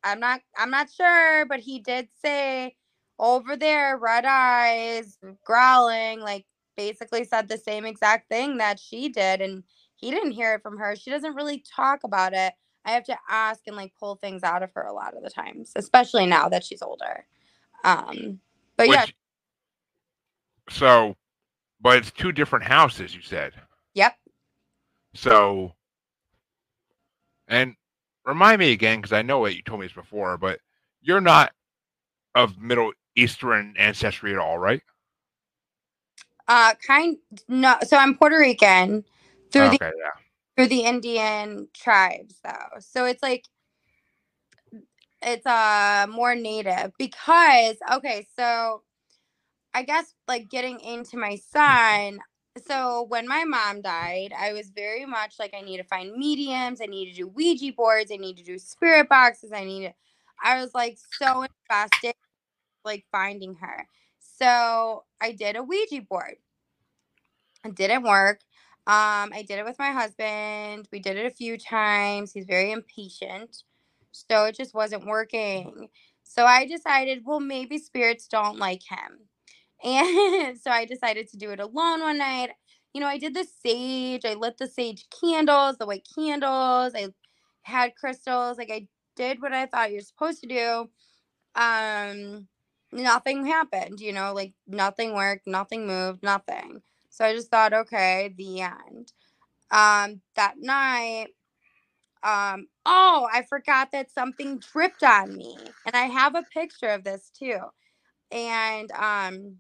I'm 0.05 0.21
not. 0.21 0.41
I'm 0.59 0.71
not 0.71 0.91
sure, 0.93 1.47
but 1.47 1.61
he 1.61 1.81
did 1.81 2.09
say 2.23 2.77
over 3.19 3.57
there, 3.57 3.97
red 3.99 4.25
eyes, 4.27 5.19
growling, 5.45 6.21
like 6.21 6.47
basically 6.77 7.25
said 7.25 7.49
the 7.49 7.59
same 7.59 7.85
exact 7.87 8.29
thing 8.31 8.59
that 8.59 8.81
she 8.81 9.09
did, 9.11 9.41
and 9.43 9.65
he 10.01 10.11
didn't 10.11 10.33
hear 10.33 10.55
it 10.55 10.63
from 10.63 10.79
her. 10.79 10.97
She 10.97 11.11
doesn't 11.11 11.35
really 11.35 11.63
talk 11.77 12.05
about 12.05 12.33
it. 12.33 12.55
I 12.85 12.93
have 12.93 13.05
to 13.05 13.19
ask 13.29 13.61
and 13.67 13.77
like 13.77 13.93
pull 14.01 14.17
things 14.17 14.43
out 14.43 14.63
of 14.63 14.73
her 14.73 14.83
a 14.83 14.93
lot 14.93 15.15
of 15.15 15.23
the 15.23 15.31
times, 15.31 15.73
especially 15.77 16.27
now 16.27 16.49
that 16.49 16.65
she's 16.65 16.81
older. 16.81 17.27
Um, 17.85 18.41
but 18.77 18.89
Which, 18.89 18.97
yeah. 18.97 19.07
So, 20.71 21.17
but 21.81 21.99
it's 21.99 22.11
two 22.11 22.33
different 22.33 22.65
houses, 22.65 23.15
you 23.15 23.21
said. 23.21 23.53
Yep. 23.95 24.17
So, 25.15 25.75
and 27.49 27.75
remind 28.25 28.61
me 28.61 28.73
again, 28.73 28.99
because 29.01 29.13
I 29.13 29.23
know 29.23 29.41
what 29.41 29.57
you 29.57 29.63
told 29.63 29.81
me 29.81 29.87
this 29.87 29.95
before, 29.95 30.39
but 30.39 30.61
you're 31.03 31.21
not 31.21 31.53
of 32.35 32.59
Middle 32.59 32.93
Eastern 33.17 33.75
ancestry 33.77 34.33
at 34.33 34.39
all, 34.39 34.59
right? 34.59 34.83
Uh, 36.49 36.75
kind 36.87 37.17
no. 37.49 37.77
So 37.87 37.97
I'm 37.97 38.17
Puerto 38.17 38.39
Rican 38.39 39.05
through 39.53 39.63
okay, 39.63 39.79
the 39.79 39.93
yeah. 39.99 40.21
through 40.57 40.69
the 40.69 40.83
Indian 40.85 41.69
tribes, 41.75 42.37
though. 42.45 42.79
So 42.81 43.05
it's 43.05 43.23
like 43.23 43.45
it's 45.23 45.47
uh 45.47 46.07
more 46.09 46.35
native 46.35 46.93
because 46.99 47.77
okay, 47.93 48.27
so 48.37 48.83
I 49.75 49.83
guess 49.85 50.15
like 50.29 50.49
getting 50.49 50.81
into 50.81 51.17
my 51.17 51.37
son. 51.37 52.21
So 52.67 53.07
when 53.09 53.29
my 53.29 53.45
mom 53.45 53.81
died, 53.83 54.33
I 54.37 54.53
was 54.53 54.71
very 54.71 55.07
much 55.07 55.37
like 55.39 55.55
I 55.55 55.61
need 55.61 55.77
to 55.79 55.85
find 55.85 56.13
mediums, 56.13 56.81
I 56.83 56.87
need 56.87 57.11
to 57.11 57.17
do 57.17 57.29
Ouija 57.29 57.73
boards, 57.73 58.11
I 58.13 58.17
need 58.17 58.37
to 58.39 58.43
do 58.43 58.59
spirit 58.59 59.09
boxes, 59.09 59.53
I 59.53 59.65
need 59.65 59.87
to 59.87 59.95
I 60.43 60.61
was 60.61 60.75
like 60.75 60.99
so 61.19 61.45
invested 61.71 62.15
like 62.85 63.05
finding 63.13 63.55
her. 63.57 63.87
So 64.19 65.05
I 65.21 65.33
did 65.33 65.57
a 65.57 65.63
Ouija 65.63 66.03
board. 66.03 66.37
It 67.65 67.75
didn't 67.75 68.05
work. 68.05 68.41
Um, 68.91 69.31
I 69.33 69.45
did 69.47 69.59
it 69.61 69.65
with 69.65 69.79
my 69.79 69.93
husband. 69.93 70.89
We 70.91 70.99
did 70.99 71.17
it 71.17 71.27
a 71.27 71.31
few 71.31 71.57
times. 71.57 72.33
He's 72.33 72.47
very 72.47 72.73
impatient. 72.73 73.63
So 74.11 74.47
it 74.47 74.57
just 74.57 74.75
wasn't 74.75 75.07
working. 75.07 75.89
So 76.25 76.45
I 76.45 76.67
decided, 76.67 77.23
well, 77.25 77.39
maybe 77.41 77.79
spirits 77.79 78.27
don't 78.29 78.59
like 78.59 78.83
him. 78.89 79.21
And 79.85 80.59
so 80.61 80.71
I 80.71 80.85
decided 80.85 81.29
to 81.31 81.39
do 81.39 81.53
it 81.53 81.61
alone 81.61 82.01
one 82.03 82.19
night. 82.19 82.51
You 82.93 83.01
know, 83.01 83.07
I 83.07 83.19
did 83.19 83.35
the 83.35 83.47
sage, 83.65 84.27
I 84.27 84.35
lit 84.35 84.59
the 84.59 84.67
sage 84.67 85.07
candles, 85.23 85.79
the 85.79 85.87
white 85.87 86.07
candles, 86.15 86.93
I 86.95 87.09
had 87.63 87.95
crystals, 87.97 88.59
like 88.59 88.71
I 88.73 88.89
did 89.17 89.41
what 89.41 89.55
I 89.55 89.67
thought 89.67 89.93
you're 89.93 90.03
supposed 90.03 90.43
to 90.43 90.49
do. 90.49 90.91
Um, 91.61 92.49
nothing 92.93 93.47
happened, 93.47 94.01
you 94.01 94.13
know, 94.13 94.33
like 94.35 94.55
nothing 94.67 95.15
worked, 95.15 95.47
nothing 95.47 95.87
moved, 95.87 96.23
nothing. 96.23 96.83
So 97.11 97.27
I 97.27 97.35
just 97.35 97.51
thought, 97.51 97.75
okay, 97.75 98.35
the 98.39 98.63
end. 98.63 99.13
Um, 99.71 100.23
that 100.37 100.55
night, 100.59 101.29
um, 102.23 102.69
oh, 102.87 103.29
I 103.33 103.45
forgot 103.49 103.93
that 103.93 104.11
something 104.13 104.59
dripped 104.61 105.05
on 105.05 105.37
me. 105.37 105.57
And 105.87 105.97
I 105.97 106.05
have 106.07 106.35
a 106.37 106.45
picture 106.45 106.89
of 106.89 107.05
this 107.05 107.31
too. 107.39 107.59
And 108.33 108.91
um, 108.93 109.57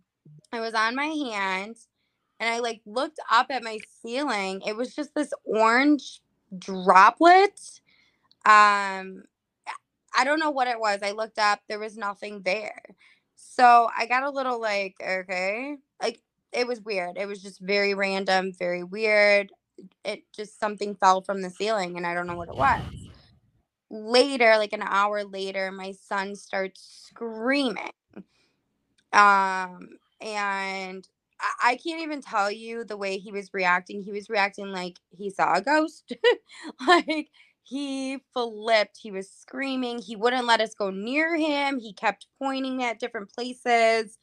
I 0.52 0.60
was 0.60 0.74
on 0.74 0.96
my 0.96 1.06
hand 1.06 1.76
and 2.40 2.50
I 2.50 2.60
like 2.60 2.82
looked 2.86 3.20
up 3.30 3.48
at 3.50 3.64
my 3.64 3.78
ceiling. 4.02 4.62
It 4.66 4.76
was 4.76 4.94
just 4.94 5.14
this 5.14 5.32
orange 5.44 6.20
droplet. 6.58 7.60
Um, 8.46 9.24
I 10.16 10.24
don't 10.24 10.40
know 10.40 10.50
what 10.50 10.68
it 10.68 10.80
was. 10.80 11.00
I 11.02 11.12
looked 11.12 11.38
up, 11.38 11.60
there 11.68 11.78
was 11.78 11.96
nothing 11.96 12.42
there. 12.42 12.82
So 13.36 13.88
I 13.96 14.06
got 14.06 14.24
a 14.24 14.30
little 14.30 14.60
like, 14.60 14.96
okay, 15.02 15.76
like 16.02 16.20
it 16.52 16.66
was 16.66 16.80
weird. 16.82 17.18
It 17.18 17.26
was 17.26 17.42
just 17.42 17.60
very 17.60 17.94
random, 17.94 18.52
very 18.58 18.84
weird. 18.84 19.52
It 20.04 20.24
just 20.34 20.60
something 20.60 20.94
fell 20.96 21.22
from 21.22 21.42
the 21.42 21.50
ceiling 21.50 21.96
and 21.96 22.06
I 22.06 22.14
don't 22.14 22.26
know 22.28 22.36
what 22.36 22.48
it 22.50 22.56
was. 22.56 22.82
Later, 23.90 24.56
like 24.58 24.72
an 24.72 24.82
hour 24.84 25.24
later, 25.24 25.72
my 25.72 25.92
son 25.92 26.36
starts 26.36 27.06
screaming. 27.10 27.92
Um, 29.12 29.90
and 30.22 31.08
I, 31.40 31.72
I 31.72 31.76
can't 31.84 32.02
even 32.02 32.22
tell 32.22 32.52
you 32.52 32.84
the 32.84 32.98
way 32.98 33.18
he 33.18 33.32
was 33.32 33.50
reacting. 33.54 34.02
He 34.04 34.12
was 34.12 34.30
reacting 34.30 34.72
like 34.72 34.98
he 35.10 35.30
saw 35.30 35.54
a 35.56 35.62
ghost. 35.62 36.12
like 36.88 37.30
he 37.64 38.18
flipped. 38.34 38.98
He 39.02 39.12
was 39.12 39.30
screaming. 39.30 40.00
He 40.00 40.16
wouldn't 40.16 40.46
let 40.46 40.62
us 40.62 40.74
go 40.74 40.90
near 40.90 41.36
him. 41.36 41.80
He 41.80 41.94
kept 41.94 42.28
pointing 42.40 42.84
at 42.84 43.00
different 43.00 43.32
places 43.34 44.18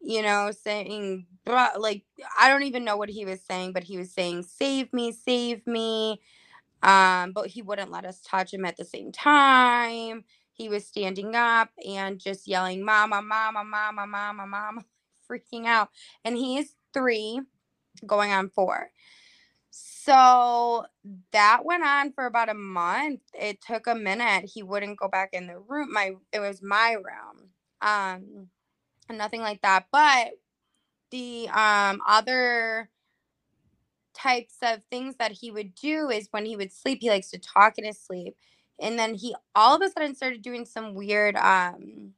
you 0.00 0.22
know, 0.22 0.50
saying 0.52 1.26
like 1.46 2.04
I 2.40 2.48
don't 2.48 2.64
even 2.64 2.84
know 2.84 2.96
what 2.96 3.08
he 3.10 3.24
was 3.24 3.40
saying, 3.42 3.72
but 3.72 3.84
he 3.84 3.98
was 3.98 4.12
saying 4.12 4.44
save 4.44 4.92
me, 4.92 5.12
save 5.12 5.66
me. 5.66 6.20
Um, 6.82 7.32
but 7.32 7.48
he 7.48 7.62
wouldn't 7.62 7.90
let 7.92 8.06
us 8.06 8.20
touch 8.22 8.54
him 8.54 8.64
at 8.64 8.76
the 8.76 8.84
same 8.86 9.12
time. 9.12 10.24
He 10.52 10.68
was 10.68 10.86
standing 10.86 11.34
up 11.36 11.70
and 11.86 12.18
just 12.20 12.48
yelling, 12.48 12.84
Mama, 12.84 13.22
Mama, 13.22 13.64
Mama, 13.64 14.06
Mama, 14.06 14.46
Mama, 14.46 14.82
freaking 15.30 15.66
out. 15.66 15.90
And 16.24 16.36
he's 16.36 16.74
three, 16.94 17.40
going 18.06 18.32
on 18.32 18.50
four. 18.50 18.90
So 19.70 20.86
that 21.32 21.64
went 21.64 21.84
on 21.84 22.12
for 22.12 22.26
about 22.26 22.48
a 22.48 22.54
month. 22.54 23.20
It 23.34 23.60
took 23.62 23.86
a 23.86 23.94
minute. 23.94 24.50
He 24.52 24.62
wouldn't 24.62 24.98
go 24.98 25.08
back 25.08 25.30
in 25.32 25.46
the 25.46 25.58
room. 25.58 25.92
My 25.92 26.12
it 26.32 26.40
was 26.40 26.62
my 26.62 26.92
room. 26.94 27.50
Um 27.82 28.48
nothing 29.12 29.40
like 29.42 29.62
that. 29.62 29.86
But 29.92 30.32
the 31.10 31.48
um 31.50 32.00
other 32.06 32.90
types 34.14 34.56
of 34.62 34.82
things 34.90 35.16
that 35.16 35.32
he 35.32 35.50
would 35.50 35.74
do 35.74 36.10
is 36.10 36.28
when 36.30 36.44
he 36.44 36.56
would 36.56 36.72
sleep, 36.72 36.98
he 37.00 37.10
likes 37.10 37.30
to 37.30 37.38
talk 37.38 37.78
in 37.78 37.84
his 37.84 37.98
sleep. 37.98 38.36
And 38.80 38.98
then 38.98 39.14
he 39.14 39.34
all 39.54 39.76
of 39.76 39.82
a 39.82 39.90
sudden 39.90 40.14
started 40.14 40.42
doing 40.42 40.64
some 40.64 40.94
weird 40.94 41.36
um 41.36 42.14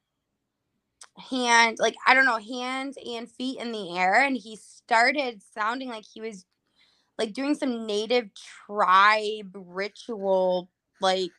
hand 1.19 1.77
like 1.79 1.95
I 2.07 2.15
don't 2.15 2.25
know, 2.25 2.39
hands 2.39 2.97
and 3.05 3.31
feet 3.31 3.59
in 3.61 3.73
the 3.73 3.99
air 3.99 4.23
and 4.23 4.37
he 4.37 4.57
started 4.57 5.43
sounding 5.55 5.89
like 5.89 6.05
he 6.11 6.21
was 6.21 6.47
like 7.19 7.33
doing 7.35 7.55
some 7.55 7.87
native 7.87 8.31
tribe 8.67 9.51
ritual 9.55 10.71
like 11.01 11.33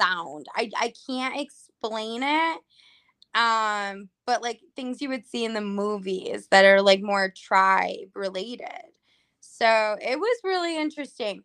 sound. 0.00 0.46
I 0.56 0.70
I 0.78 0.92
can't 1.08 1.40
explain 1.40 2.22
it 2.24 2.60
um 3.34 4.08
but 4.28 4.42
like 4.42 4.60
things 4.76 5.00
you 5.00 5.08
would 5.08 5.26
see 5.26 5.46
in 5.46 5.54
the 5.54 5.62
movies 5.62 6.48
that 6.50 6.66
are 6.66 6.82
like 6.82 7.00
more 7.00 7.32
tribe 7.34 8.10
related. 8.14 8.68
So 9.40 9.96
it 10.02 10.20
was 10.20 10.38
really 10.44 10.76
interesting. 10.76 11.44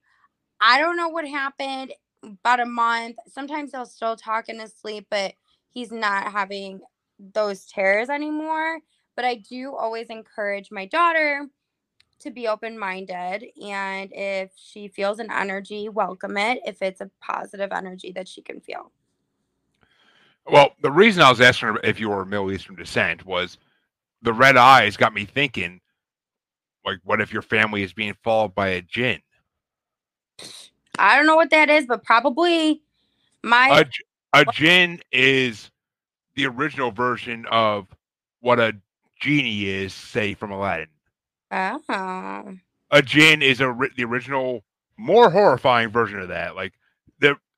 I 0.60 0.80
don't 0.80 0.98
know 0.98 1.08
what 1.08 1.26
happened 1.26 1.94
about 2.24 2.60
a 2.60 2.66
month 2.66 3.18
sometimes 3.28 3.72
he'll 3.72 3.86
still 3.86 4.16
talk 4.16 4.50
in 4.50 4.60
his 4.60 4.74
sleep 4.74 5.08
but 5.12 5.34
he's 5.70 5.92
not 5.92 6.32
having 6.32 6.82
those 7.34 7.66
terrors 7.66 8.10
anymore 8.10 8.80
but 9.16 9.26
i 9.26 9.36
do 9.36 9.76
always 9.76 10.08
encourage 10.08 10.72
my 10.72 10.86
daughter 10.86 11.48
to 12.20 12.32
be 12.32 12.48
open 12.48 12.80
minded 12.80 13.46
and 13.62 14.10
if 14.14 14.52
she 14.56 14.88
feels 14.88 15.20
an 15.20 15.32
energy 15.32 15.90
welcome 15.90 16.38
it 16.38 16.60
if 16.66 16.82
it's 16.82 17.02
a 17.02 17.12
positive 17.22 17.72
energy 17.74 18.14
that 18.14 18.28
she 18.28 18.42
can 18.42 18.62
feel 18.62 18.92
well, 20.48 20.74
the 20.82 20.92
reason 20.92 21.22
I 21.22 21.30
was 21.30 21.42
asking 21.42 21.78
if 21.84 22.00
you 22.00 22.10
were 22.10 22.26
Middle 22.26 22.52
Eastern 22.52 22.76
descent 22.76 23.26
was 23.26 23.58
the 24.22 24.34
red 24.34 24.58
eyes 24.58 24.98
got 24.98 25.14
me 25.14 25.26
thinking, 25.26 25.80
like, 26.86 27.00
what 27.04 27.22
if 27.22 27.32
your 27.32 27.42
family 27.42 27.84
is 27.84 27.94
being 27.94 28.16
followed 28.24 28.54
by 28.54 28.70
a 28.70 28.82
jinn? 28.82 29.22
I 30.98 31.16
don't 31.16 31.26
know 31.26 31.36
what 31.36 31.50
that 31.52 31.70
is, 31.70 31.86
but 31.86 32.04
probably 32.04 32.82
my. 33.42 33.86
A, 34.34 34.42
a 34.42 34.46
jinn 34.52 35.02
is 35.12 35.72
the 36.36 36.46
original 36.46 36.92
version 36.92 37.46
of 37.50 37.88
what 38.42 38.60
a 38.60 38.74
genie 39.20 39.66
is, 39.66 39.94
say, 39.94 40.34
from 40.34 40.52
Aladdin. 40.52 40.88
Oh. 41.52 42.54
A 42.92 43.02
jinn 43.02 43.42
is 43.42 43.62
a 43.62 43.76
the 43.96 44.04
original, 44.04 44.64
more 44.98 45.30
horrifying 45.30 45.90
version 45.90 46.20
of 46.20 46.28
that. 46.28 46.56
Like 46.56 46.74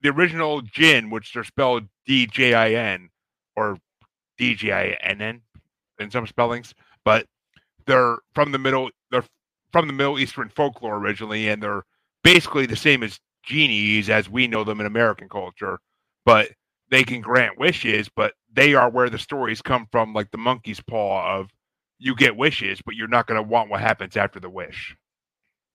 the 0.05 0.12
original 0.12 0.62
jinn, 0.62 1.09
which 1.09 1.33
they're 1.33 1.43
spelled 1.43 1.88
D 2.05 2.27
J 2.27 2.53
I 2.53 2.74
N 2.74 3.09
or 3.55 3.79
D 4.38 4.53
J 4.53 4.71
I 4.71 4.97
N 5.01 5.19
N 5.19 5.41
in 6.00 6.12
some 6.12 6.27
spellings, 6.27 6.75
but 7.03 7.25
they're 7.88 8.17
from 8.35 8.51
the 8.51 8.59
middle. 8.59 8.91
They're 9.09 9.25
from 9.71 9.88
the 9.88 9.93
Middle 9.93 10.19
Eastern 10.19 10.50
folklore 10.50 10.97
originally, 10.97 11.50
and 11.50 11.62
they're 11.62 11.81
basically 12.24 12.67
the 12.67 12.75
same 12.75 13.01
as 13.01 13.19
genies 13.41 14.09
as 14.12 14.29
we 14.29 14.47
know 14.47 14.63
them 14.63 14.79
in 14.79 14.85
American 14.85 15.27
culture. 15.27 15.79
But 16.24 16.51
they 16.91 17.03
can 17.03 17.21
grant 17.21 17.57
wishes, 17.57 18.07
but 18.15 18.33
they 18.53 18.75
are 18.75 18.91
where 18.91 19.09
the 19.09 19.17
stories 19.17 19.63
come 19.63 19.88
from, 19.91 20.13
like 20.13 20.29
the 20.29 20.38
monkey's 20.38 20.81
paw 20.81 21.39
of 21.39 21.50
you 21.97 22.15
get 22.15 22.38
wishes, 22.38 22.79
but 22.85 22.93
you're 22.93 23.07
not 23.07 23.25
going 23.25 23.41
to 23.41 23.47
want 23.47 23.71
what 23.71 23.81
happens 23.81 24.15
after 24.15 24.39
the 24.39 24.51
wish. 24.51 24.95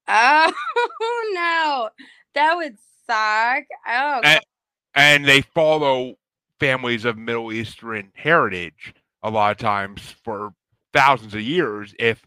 Oh 0.07 0.53
no, 1.35 1.91
that 2.35 2.55
would 2.55 2.77
Oh, 3.13 4.21
And, 4.25 4.41
and 4.95 5.25
they 5.25 5.41
follow 5.43 6.15
families 6.59 7.05
of 7.05 7.17
Middle 7.17 7.53
Eastern 7.53 8.13
heritage 8.15 8.95
a 9.23 9.31
lot 9.31 9.53
of 9.53 9.59
times 9.59 10.15
for 10.25 10.53
thousands 10.93 11.35
of 11.35 11.41
years 11.41 11.95
if 11.99 12.23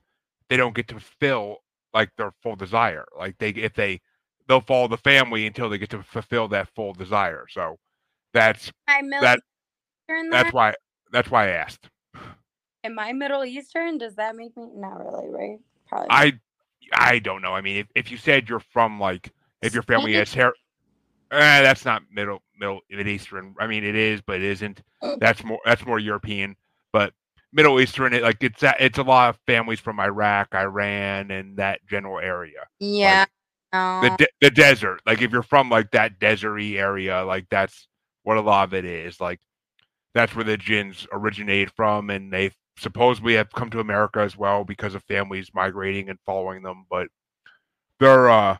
they 0.50 0.58
don't 0.58 0.76
get 0.76 0.88
to 0.90 0.96
fulfill 0.96 1.58
like 1.94 2.10
their 2.18 2.32
full 2.42 2.56
desire. 2.56 3.06
Like 3.18 3.38
they 3.38 3.50
if 3.50 3.74
they 3.74 4.02
they'll 4.48 4.62
follow 4.62 4.88
the 4.88 4.98
family 4.98 5.46
until 5.46 5.70
they 5.70 5.78
get 5.78 5.90
to 5.92 6.04
fulfill 6.04 6.48
that 6.50 6.70
full 6.76 6.94
desire. 6.94 7.46
So 7.50 7.78
that's 8.34 8.72
that- 9.22 9.40
that's 10.32 10.54
why 10.54 10.74
that's 11.12 11.30
why 11.32 11.46
I 11.48 11.52
asked. 11.52 11.90
Am 12.84 13.00
I 13.00 13.14
Middle 13.14 13.46
Eastern? 13.46 13.98
Does 13.98 14.16
that 14.16 14.36
make 14.36 14.56
me 14.58 14.66
not 14.76 14.98
really 15.00 15.30
right? 15.30 15.60
Probably. 15.88 16.08
not. 16.10 16.18
I 16.18 16.34
I 16.92 17.20
don't 17.20 17.42
know. 17.42 17.54
I 17.54 17.62
mean, 17.62 17.78
if, 17.78 17.88
if 17.96 18.12
you 18.12 18.18
said 18.18 18.50
you're 18.50 18.60
from 18.60 19.00
like 19.00 19.32
if 19.62 19.74
your 19.74 19.84
family 19.84 20.14
has 20.14 20.34
hair, 20.34 20.54
eh, 21.34 21.62
that's 21.62 21.86
not 21.86 22.04
middle 22.12 22.42
middle 22.60 22.80
Mid 22.90 23.08
Eastern. 23.08 23.56
I 23.60 23.68
mean, 23.68 23.84
it 23.84 23.96
is, 23.96 24.22
but 24.22 24.38
it 24.38 24.44
isn't. 24.44 24.82
That's 25.20 25.44
more 25.44 25.60
that's 25.66 25.86
more 25.86 26.00
European. 26.00 26.56
But 26.92 27.14
Middle 27.52 27.80
Eastern, 27.80 28.14
it, 28.14 28.24
like 28.24 28.42
it's 28.44 28.64
a- 28.64 28.76
it's 28.84 28.98
a 28.98 29.04
lot 29.04 29.30
of 29.30 29.40
families 29.48 29.80
from 29.80 30.00
Iraq, 30.00 30.54
Iran, 30.56 31.30
and 31.32 31.58
that 31.58 31.82
general 31.88 32.20
area. 32.20 32.68
yeah. 32.80 33.26
The 33.72 34.16
de- 34.18 34.28
the 34.42 34.52
desert. 34.52 35.02
Like 35.06 35.22
if 35.22 35.32
you're 35.32 35.42
from 35.44 35.70
like 35.70 35.92
that 35.92 36.20
deserty 36.20 36.78
area, 36.78 37.24
like 37.26 37.48
that's 37.50 37.88
what 38.24 38.38
a 38.38 38.42
lot 38.42 38.66
of 38.68 38.74
it 38.76 38.86
is. 38.86 39.20
Like 39.20 39.40
that's 40.14 40.36
where 40.36 40.44
the 40.46 40.58
jinns 40.58 41.08
originated 41.12 41.72
from, 41.76 42.10
and 42.12 42.32
they 42.32 42.52
supposedly 42.78 43.34
have 43.34 43.52
come 43.52 43.70
to 43.72 43.80
America 43.80 44.20
as 44.20 44.38
well 44.38 44.64
because 44.64 44.94
of 44.96 45.04
families 45.04 45.50
migrating 45.56 46.10
and 46.10 46.20
following 46.26 46.62
them. 46.62 46.86
But 46.90 47.08
they're 48.00 48.30
uh 48.30 48.58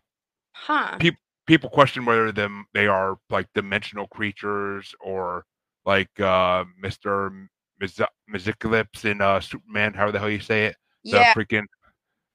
huh. 0.54 0.98
peop- 1.00 1.16
people 1.46 1.70
question 1.70 2.06
whether 2.06 2.32
them 2.32 2.66
they 2.74 2.88
are 2.88 3.18
like 3.30 3.48
dimensional 3.54 4.08
creatures 4.08 4.94
or 5.02 5.46
like 5.86 6.10
uh 6.20 6.64
Mr. 6.82 7.48
Miz- 7.80 8.00
Miziclips 8.32 9.06
in 9.06 9.22
uh 9.22 9.40
Superman, 9.40 9.94
however 9.94 10.14
the 10.14 10.20
hell 10.20 10.30
you 10.30 10.40
say 10.40 10.66
it. 10.66 10.76
The 11.04 11.12
Yeah. 11.18 11.34
freaking 11.34 11.66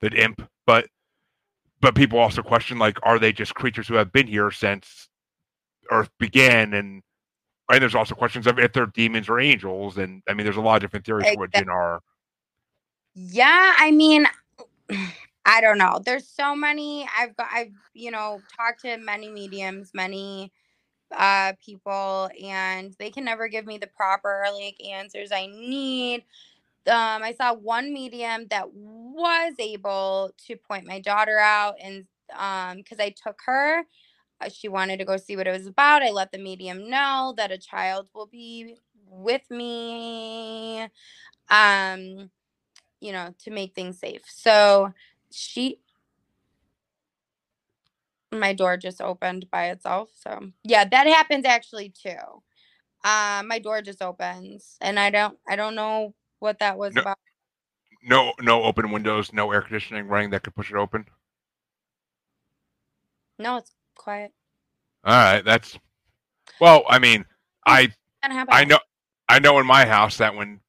the 0.01 0.11
imp. 0.13 0.47
But 0.67 0.89
but 1.81 1.95
people 1.95 2.19
also 2.19 2.43
question 2.43 2.79
like 2.79 2.99
are 3.03 3.19
they 3.19 3.33
just 3.33 3.55
creatures 3.55 3.89
who 3.89 3.95
have 3.95 4.13
been 4.13 4.27
here 4.27 4.51
since 4.51 5.09
Earth 5.91 6.11
began 6.19 6.75
and 6.75 7.03
and 7.71 7.83
there's 7.83 7.95
also 7.95 8.15
questions 8.15 8.47
of 8.47 8.59
if 8.59 8.73
they're 8.73 8.87
demons 8.87 9.29
or 9.29 9.41
angels 9.41 9.99
and 9.99 10.23
I 10.29 10.35
mean 10.35 10.45
there's 10.45 10.57
a 10.57 10.61
lot 10.61 10.77
of 10.77 10.83
different 10.83 11.07
theories 11.07 11.29
for 11.33 11.39
what 11.39 11.53
jinn 11.53 11.69
are. 11.69 12.01
Yeah, 13.15 13.75
I 13.79 13.91
mean, 13.91 14.27
I 15.49 15.63
don't 15.63 15.79
know. 15.79 16.01
There's 16.05 16.29
so 16.29 16.57
many. 16.57 17.09
I've 17.19 17.37
got. 17.37 17.49
I've 17.53 17.73
you 17.95 18.13
know 18.13 18.41
talked 18.57 18.83
to 18.83 18.99
many 18.99 19.31
mediums, 19.31 19.93
many 19.95 20.53
uh 21.17 21.55
people, 21.65 22.31
and 22.43 22.95
they 22.99 23.11
can 23.11 23.25
never 23.25 23.49
give 23.49 23.67
me 23.67 23.79
the 23.79 23.89
proper 23.89 24.45
like 24.55 24.77
answers 24.85 25.33
I 25.33 25.47
need. 25.47 26.25
Um, 26.89 27.23
I 27.23 27.35
saw 27.39 27.55
one 27.55 27.93
medium 27.95 28.47
that 28.51 28.73
was 28.73 29.55
able 29.59 30.33
to 30.49 30.57
point 30.57 30.87
my 30.87 31.01
daughter 31.01 31.39
out, 31.39 31.77
and 31.83 32.07
um, 32.37 32.79
because 32.79 33.01
I 33.01 33.11
took 33.11 33.41
her, 33.47 33.85
uh, 34.41 34.51
she 34.51 34.69
wanted 34.69 34.99
to 34.99 35.07
go 35.07 35.17
see 35.19 35.37
what 35.37 35.49
it 35.49 35.53
was 35.53 35.67
about. 35.69 36.03
I 36.03 36.11
let 36.11 36.33
the 36.33 36.39
medium 36.39 36.91
know 36.91 37.35
that 37.39 37.53
a 37.53 37.59
child 37.59 38.09
will 38.15 38.27
be 38.27 38.77
with 39.11 39.43
me. 39.51 40.89
Um, 41.51 42.31
you 43.01 43.13
know, 43.13 43.35
to 43.45 43.51
make 43.51 43.75
things 43.75 43.99
safe. 43.99 44.23
So 44.27 44.93
she 45.31 45.81
my 48.33 48.53
door 48.53 48.77
just 48.77 49.01
opened 49.01 49.51
by 49.51 49.71
itself. 49.71 50.11
So 50.15 50.51
yeah, 50.65 50.85
that 50.85 51.07
happens 51.07 51.45
actually 51.45 51.91
too. 51.91 52.43
Uh, 53.05 53.43
my 53.47 53.59
door 53.59 53.81
just 53.83 54.03
opens 54.03 54.77
and 54.81 54.99
I 54.99 55.11
don't 55.11 55.39
I 55.49 55.57
don't 55.57 55.75
know 55.75 56.15
what 56.41 56.59
that 56.61 56.79
was 56.79 56.95
No. 56.95 57.03
about. 57.03 57.19
No 58.03 58.33
no 58.41 58.63
open 58.63 58.91
windows, 58.93 59.33
no 59.33 59.51
air 59.53 59.63
conditioning 59.63 60.09
running 60.09 60.31
that 60.31 60.43
could 60.45 60.55
push 60.55 60.71
it 60.71 60.77
open. 60.77 61.07
No, 63.39 63.57
it's 63.57 63.73
quiet. 63.95 64.33
All 65.05 65.13
right, 65.13 65.45
that's 65.45 65.79
well, 66.61 66.85
I 66.89 66.99
mean, 66.99 67.25
I 67.67 67.93
I 68.23 68.65
know 68.65 68.79
I 69.29 69.39
know 69.39 69.59
in 69.59 69.67
my 69.67 69.87
house 69.87 70.19
that 70.19 70.35
when 70.35 70.61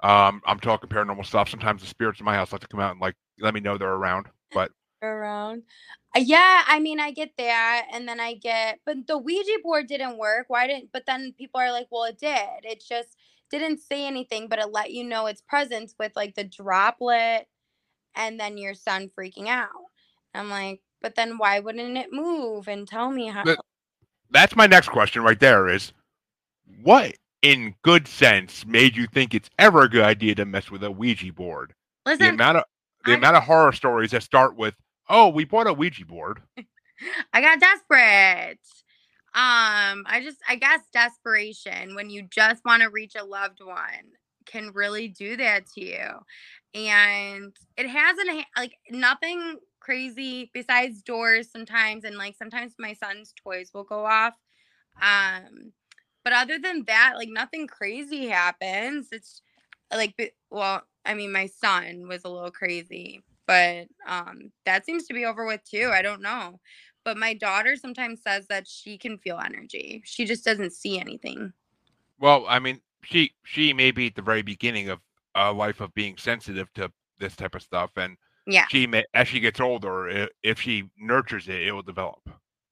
um 0.00 0.42
I'm 0.46 0.60
talking 0.60 0.88
paranormal 0.88 1.26
stuff, 1.26 1.48
sometimes 1.48 1.82
the 1.82 1.88
spirits 1.88 2.20
in 2.20 2.26
my 2.26 2.34
house 2.34 2.52
like 2.52 2.62
to 2.62 2.68
come 2.68 2.80
out 2.80 2.92
and 2.92 3.00
like 3.00 3.14
let 3.38 3.54
me 3.54 3.60
know 3.60 3.78
they're 3.78 3.88
around. 3.88 4.26
But 4.52 4.70
around. 5.02 5.62
Uh, 6.16 6.20
Yeah, 6.20 6.62
I 6.66 6.80
mean, 6.80 7.00
I 7.00 7.10
get 7.10 7.32
that, 7.38 7.86
and 7.92 8.08
then 8.08 8.20
I 8.20 8.34
get, 8.34 8.80
but 8.86 9.06
the 9.06 9.18
Ouija 9.18 9.58
board 9.62 9.86
didn't 9.86 10.18
work. 10.18 10.46
Why 10.48 10.66
didn't? 10.66 10.90
But 10.92 11.04
then 11.06 11.34
people 11.36 11.60
are 11.60 11.72
like, 11.72 11.88
"Well, 11.90 12.04
it 12.04 12.18
did. 12.18 12.64
It 12.64 12.82
just 12.86 13.16
didn't 13.50 13.80
say 13.80 14.06
anything, 14.06 14.48
but 14.48 14.58
it 14.58 14.72
let 14.72 14.92
you 14.92 15.04
know 15.04 15.26
its 15.26 15.42
presence 15.42 15.94
with 15.98 16.12
like 16.16 16.34
the 16.34 16.44
droplet, 16.44 17.46
and 18.14 18.40
then 18.40 18.58
your 18.58 18.74
son 18.74 19.10
freaking 19.18 19.48
out." 19.48 19.70
I'm 20.34 20.50
like, 20.50 20.82
but 21.00 21.14
then 21.14 21.38
why 21.38 21.60
wouldn't 21.60 21.96
it 21.96 22.12
move 22.12 22.68
and 22.68 22.86
tell 22.86 23.10
me 23.10 23.28
how? 23.28 23.44
But- 23.44 23.60
that's 24.30 24.56
my 24.56 24.66
next 24.66 24.88
question 24.88 25.22
right 25.22 25.38
there 25.38 25.68
is 25.68 25.92
what 26.82 27.14
in 27.42 27.76
good 27.82 28.08
sense 28.08 28.66
made 28.66 28.96
you 28.96 29.06
think 29.06 29.34
it's 29.34 29.48
ever 29.56 29.82
a 29.82 29.88
good 29.88 30.02
idea 30.04 30.34
to 30.34 30.44
mess 30.44 30.68
with 30.68 30.82
a 30.82 30.90
Ouija 30.90 31.32
board? 31.32 31.74
Listen, 32.04 32.26
The 32.26 32.32
amount 32.32 32.58
of 32.58 32.64
the 33.06 33.12
I- 33.12 33.16
amount 33.16 33.36
of 33.36 33.44
horror 33.44 33.72
stories 33.72 34.10
that 34.10 34.22
start 34.22 34.56
with, 34.56 34.74
"Oh, 35.08 35.28
we 35.28 35.44
bought 35.44 35.66
a 35.66 35.72
Ouija 35.72 36.04
board." 36.04 36.42
I 37.32 37.40
got 37.40 37.60
desperate. 37.60 38.60
Um, 39.34 40.04
I 40.06 40.22
just 40.22 40.38
I 40.48 40.56
guess 40.56 40.80
desperation 40.92 41.94
when 41.94 42.08
you 42.08 42.22
just 42.22 42.64
want 42.64 42.82
to 42.82 42.88
reach 42.88 43.14
a 43.16 43.24
loved 43.24 43.60
one 43.62 44.12
can 44.46 44.70
really 44.72 45.08
do 45.08 45.36
that 45.36 45.66
to 45.74 45.84
you. 45.84 46.08
And 46.74 47.54
it 47.76 47.88
hasn't 47.88 48.30
like 48.56 48.76
nothing 48.90 49.56
crazy 49.80 50.50
besides 50.54 51.02
doors 51.02 51.50
sometimes 51.50 52.04
and 52.04 52.16
like 52.16 52.34
sometimes 52.36 52.74
my 52.78 52.94
son's 52.94 53.34
toys 53.42 53.70
will 53.74 53.84
go 53.84 54.06
off. 54.06 54.34
Um 55.02 55.72
but 56.24 56.32
other 56.32 56.58
than 56.58 56.84
that, 56.86 57.12
like 57.16 57.28
nothing 57.28 57.66
crazy 57.66 58.26
happens. 58.26 59.08
It's 59.12 59.42
like 59.94 60.14
well, 60.50 60.82
I 61.06 61.14
mean 61.14 61.32
my 61.32 61.46
son 61.46 62.08
was 62.08 62.24
a 62.24 62.28
little 62.28 62.50
crazy, 62.50 63.22
but 63.46 63.86
um 64.06 64.52
that 64.64 64.84
seems 64.84 65.06
to 65.06 65.14
be 65.14 65.24
over 65.24 65.46
with 65.46 65.62
too. 65.64 65.90
I 65.92 66.02
don't 66.02 66.22
know 66.22 66.60
but 67.06 67.16
my 67.16 67.34
daughter 67.34 67.76
sometimes 67.76 68.20
says 68.20 68.48
that 68.48 68.66
she 68.66 68.98
can 68.98 69.16
feel 69.16 69.38
energy. 69.38 70.02
She 70.04 70.24
just 70.24 70.44
doesn't 70.44 70.72
see 70.72 70.98
anything. 70.98 71.52
Well, 72.18 72.44
I 72.48 72.58
mean, 72.58 72.80
she 73.04 73.32
she 73.44 73.72
may 73.72 73.92
be 73.92 74.08
at 74.08 74.16
the 74.16 74.22
very 74.22 74.42
beginning 74.42 74.88
of 74.88 74.98
a 75.36 75.52
life 75.52 75.80
of 75.80 75.94
being 75.94 76.16
sensitive 76.16 76.72
to 76.74 76.90
this 77.20 77.36
type 77.36 77.54
of 77.54 77.62
stuff, 77.62 77.92
and 77.96 78.16
Yeah. 78.46 78.66
she 78.68 78.88
may 78.88 79.04
as 79.14 79.28
she 79.28 79.38
gets 79.38 79.60
older, 79.60 80.28
if 80.42 80.60
she 80.60 80.90
nurtures 80.98 81.48
it, 81.48 81.62
it 81.62 81.72
will 81.72 81.82
develop. 81.82 82.28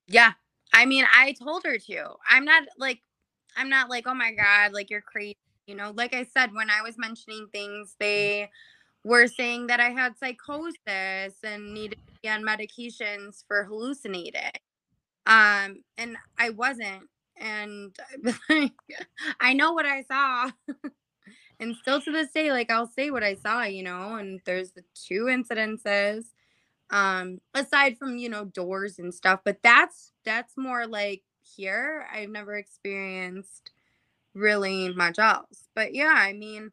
Yeah. 0.08 0.32
I 0.72 0.84
mean, 0.84 1.04
I 1.14 1.32
told 1.32 1.62
her 1.64 1.78
to. 1.78 2.14
I'm 2.28 2.44
not 2.44 2.64
like 2.76 3.00
I'm 3.56 3.68
not 3.68 3.88
like, 3.88 4.08
"Oh 4.08 4.14
my 4.14 4.32
god, 4.32 4.72
like 4.72 4.90
you're 4.90 5.00
crazy." 5.00 5.38
You 5.66 5.74
know, 5.74 5.92
like 5.94 6.14
I 6.14 6.24
said 6.24 6.52
when 6.52 6.70
I 6.70 6.82
was 6.82 6.98
mentioning 6.98 7.48
things, 7.52 7.96
they 7.98 8.50
were 9.04 9.26
saying 9.28 9.68
that 9.68 9.80
I 9.80 9.90
had 9.90 10.18
psychosis 10.18 11.36
and 11.44 11.74
needed 11.74 11.96
to 11.96 11.98
be 12.22 12.28
on 12.30 12.42
medications 12.42 13.44
for 13.48 13.64
hallucinating. 13.64 14.52
Um 15.26 15.82
and 15.98 16.16
I 16.38 16.50
wasn't 16.50 17.08
and 17.38 17.96
I 19.40 19.54
know 19.54 19.72
what 19.72 19.86
I 19.86 20.02
saw. 20.04 20.50
and 21.60 21.76
still 21.76 22.00
to 22.00 22.12
this 22.12 22.30
day 22.32 22.52
like 22.52 22.70
I'll 22.70 22.86
say 22.88 23.10
what 23.10 23.24
I 23.24 23.34
saw, 23.34 23.62
you 23.64 23.82
know, 23.82 24.16
and 24.16 24.40
there's 24.46 24.72
the 24.72 24.84
two 24.94 25.24
incidences 25.24 26.24
um 26.90 27.40
aside 27.54 27.98
from 27.98 28.18
you 28.18 28.28
know 28.28 28.44
doors 28.44 28.98
and 28.98 29.14
stuff 29.14 29.40
but 29.44 29.58
that's 29.62 30.12
that's 30.24 30.54
more 30.56 30.86
like 30.86 31.22
here 31.42 32.06
i've 32.14 32.28
never 32.30 32.54
experienced 32.56 33.72
really 34.34 34.92
much 34.94 35.18
else 35.18 35.68
but 35.74 35.94
yeah 35.94 36.14
i 36.16 36.32
mean 36.32 36.70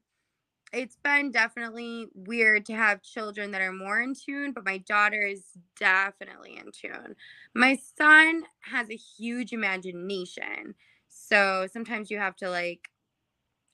it's 0.74 0.98
been 1.04 1.32
definitely 1.32 2.08
weird 2.14 2.66
to 2.66 2.74
have 2.74 3.02
children 3.02 3.52
that 3.52 3.62
are 3.62 3.74
more 3.74 4.00
in 4.02 4.14
tune 4.16 4.52
but 4.52 4.66
my 4.66 4.78
daughter 4.80 5.22
is 5.22 5.44
definitely 5.78 6.58
in 6.58 6.72
tune. 6.72 7.16
My 7.54 7.78
son 7.98 8.44
has 8.62 8.90
a 8.90 8.96
huge 8.96 9.54
imagination 9.54 10.76
so 11.10 11.68
sometimes 11.72 12.10
you 12.10 12.18
have 12.18 12.36
to 12.38 12.50
like 12.50 12.90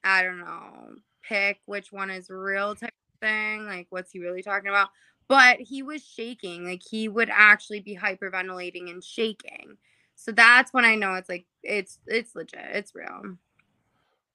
i 0.03 0.23
don't 0.23 0.39
know 0.39 0.95
pick 1.23 1.59
which 1.65 1.91
one 1.91 2.09
is 2.09 2.29
real 2.29 2.75
type 2.75 2.93
thing 3.21 3.65
like 3.65 3.87
what's 3.89 4.11
he 4.11 4.19
really 4.19 4.43
talking 4.43 4.69
about? 4.69 4.89
But 5.27 5.59
he 5.59 5.83
was 5.83 6.03
shaking 6.03 6.63
like 6.65 6.81
he 6.89 7.09
would 7.09 7.29
actually 7.31 7.81
be 7.81 7.97
hyperventilating 7.97 8.89
and 8.89 9.03
shaking. 9.03 9.77
So 10.15 10.31
that's 10.31 10.73
when 10.73 10.85
i 10.85 10.95
know 10.95 11.13
it's 11.13 11.29
like 11.29 11.45
it's 11.63 11.99
it's 12.07 12.35
legit 12.35 12.59
it's 12.73 12.95
real 12.95 13.37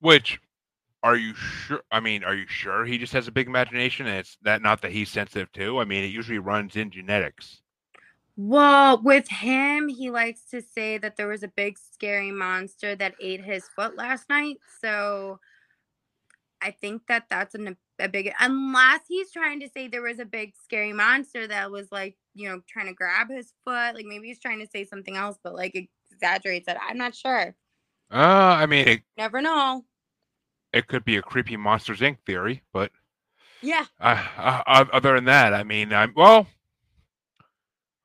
Which 0.03 0.41
are 1.05 1.17
you 1.17 1.33
sure? 1.35 1.83
I 1.93 2.01
mean, 2.01 2.25
are 2.25 2.35
you 2.35 2.47
sure 2.49 2.85
he 2.85 2.99
just 2.99 3.13
has 3.13 3.29
a 3.29 3.33
big 3.33 3.47
imagination 3.47 4.07
and 4.07 4.19
it's 4.19 4.37
that 4.43 4.61
not 4.61 4.83
that 4.83 4.91
he's 4.91 5.09
sensitive 5.09 5.51
too? 5.53 5.79
I 5.79 5.85
mean, 5.85 6.03
it 6.03 6.09
usually 6.09 6.41
runs 6.41 6.75
in 6.75 6.91
genetics. 6.91 7.63
Well, 8.37 9.01
with 9.01 9.29
him, 9.29 9.87
he 9.87 10.11
likes 10.11 10.43
to 10.51 10.61
say 10.61 10.99
that 10.99 11.17
there 11.17 11.29
was 11.29 11.45
a 11.45 11.49
big 11.49 11.79
scary 11.79 12.33
monster 12.33 12.97
that 12.97 13.15
ate 13.21 13.45
his 13.45 13.69
foot 13.77 13.97
last 13.97 14.29
night. 14.29 14.57
So 14.81 15.39
I 16.61 16.73
think 16.73 17.03
that 17.07 17.27
that's 17.31 17.55
an, 17.55 17.77
a 18.01 18.09
big, 18.09 18.33
unless 18.41 19.03
he's 19.07 19.31
trying 19.31 19.61
to 19.61 19.69
say 19.69 19.87
there 19.87 20.03
was 20.03 20.19
a 20.19 20.25
big 20.25 20.55
scary 20.65 20.93
monster 20.93 21.47
that 21.47 21.71
was 21.71 21.93
like, 21.93 22.17
you 22.35 22.49
know, 22.49 22.61
trying 22.69 22.87
to 22.87 22.95
grab 22.95 23.31
his 23.31 23.53
foot. 23.65 23.95
Like 23.95 24.07
maybe 24.07 24.27
he's 24.27 24.41
trying 24.41 24.59
to 24.59 24.67
say 24.67 24.85
something 24.85 25.17
else, 25.17 25.39
but 25.45 25.55
like 25.55 25.89
exaggerates 26.11 26.67
it. 26.67 26.77
I'm 26.89 26.99
not 26.99 27.15
sure. 27.15 27.55
Uh, 28.11 28.57
I 28.59 28.67
mean, 28.67 28.89
it, 28.89 29.03
Never 29.17 29.41
know. 29.41 29.85
It 30.73 30.87
could 30.89 31.05
be 31.05 31.17
a 31.17 31.23
creepy 31.23 31.57
Monsters 31.57 32.01
Inc. 32.01 32.19
theory, 32.27 32.63
but 32.73 32.93
Yeah. 33.63 33.87
uh, 34.01 34.63
uh, 34.67 34.85
other 34.93 35.15
than 35.15 35.25
that, 35.27 35.55
I 35.55 35.63
mean, 35.63 35.93
I'm 35.93 36.13
well. 36.17 36.47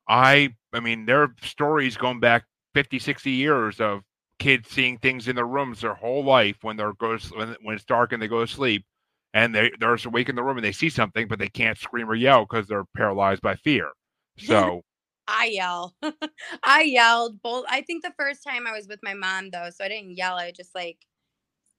I, 0.08 0.56
I 0.74 0.80
mean, 0.80 1.06
there 1.06 1.24
are 1.24 1.36
stories 1.42 1.98
going 1.98 2.20
back 2.20 2.46
50, 2.74 3.00
60 3.00 3.32
years 3.32 3.80
of 3.80 4.02
kids 4.40 4.70
seeing 4.70 4.98
things 5.00 5.28
in 5.28 5.36
their 5.36 5.48
rooms 5.48 5.82
their 5.82 5.96
whole 5.96 6.24
life 6.24 6.58
when 6.62 6.78
they're 6.78 6.94
goes 6.94 7.32
when, 7.36 7.56
when 7.62 7.76
it's 7.76 7.84
dark 7.86 8.14
and 8.14 8.22
they 8.22 8.28
go 8.28 8.42
to 8.46 8.52
sleep, 8.52 8.86
and 9.34 9.54
they 9.54 9.72
they're 9.80 9.96
just 9.96 10.06
awake 10.06 10.30
in 10.30 10.36
the 10.36 10.44
room 10.44 10.58
and 10.58 10.66
they 10.66 10.72
see 10.72 10.90
something, 10.90 11.28
but 11.28 11.40
they 11.40 11.50
can't 11.50 11.78
scream 11.78 12.10
or 12.10 12.16
yell 12.16 12.46
because 12.46 12.68
they're 12.68 12.86
paralyzed 12.96 13.42
by 13.42 13.56
fear. 13.56 13.92
So 14.38 14.84
I 15.28 15.46
yell. 15.48 15.96
I 16.64 16.84
yelled 16.84 17.42
both. 17.42 17.66
I 17.70 17.82
think 17.82 18.04
the 18.04 18.14
first 18.18 18.44
time 18.44 18.68
I 18.68 18.72
was 18.72 18.88
with 18.88 19.00
my 19.04 19.14
mom 19.14 19.50
though, 19.50 19.70
so 19.72 19.84
I 19.84 19.90
didn't 19.90 20.16
yell. 20.18 20.36
I 20.36 20.52
just 20.52 20.74
like, 20.76 21.00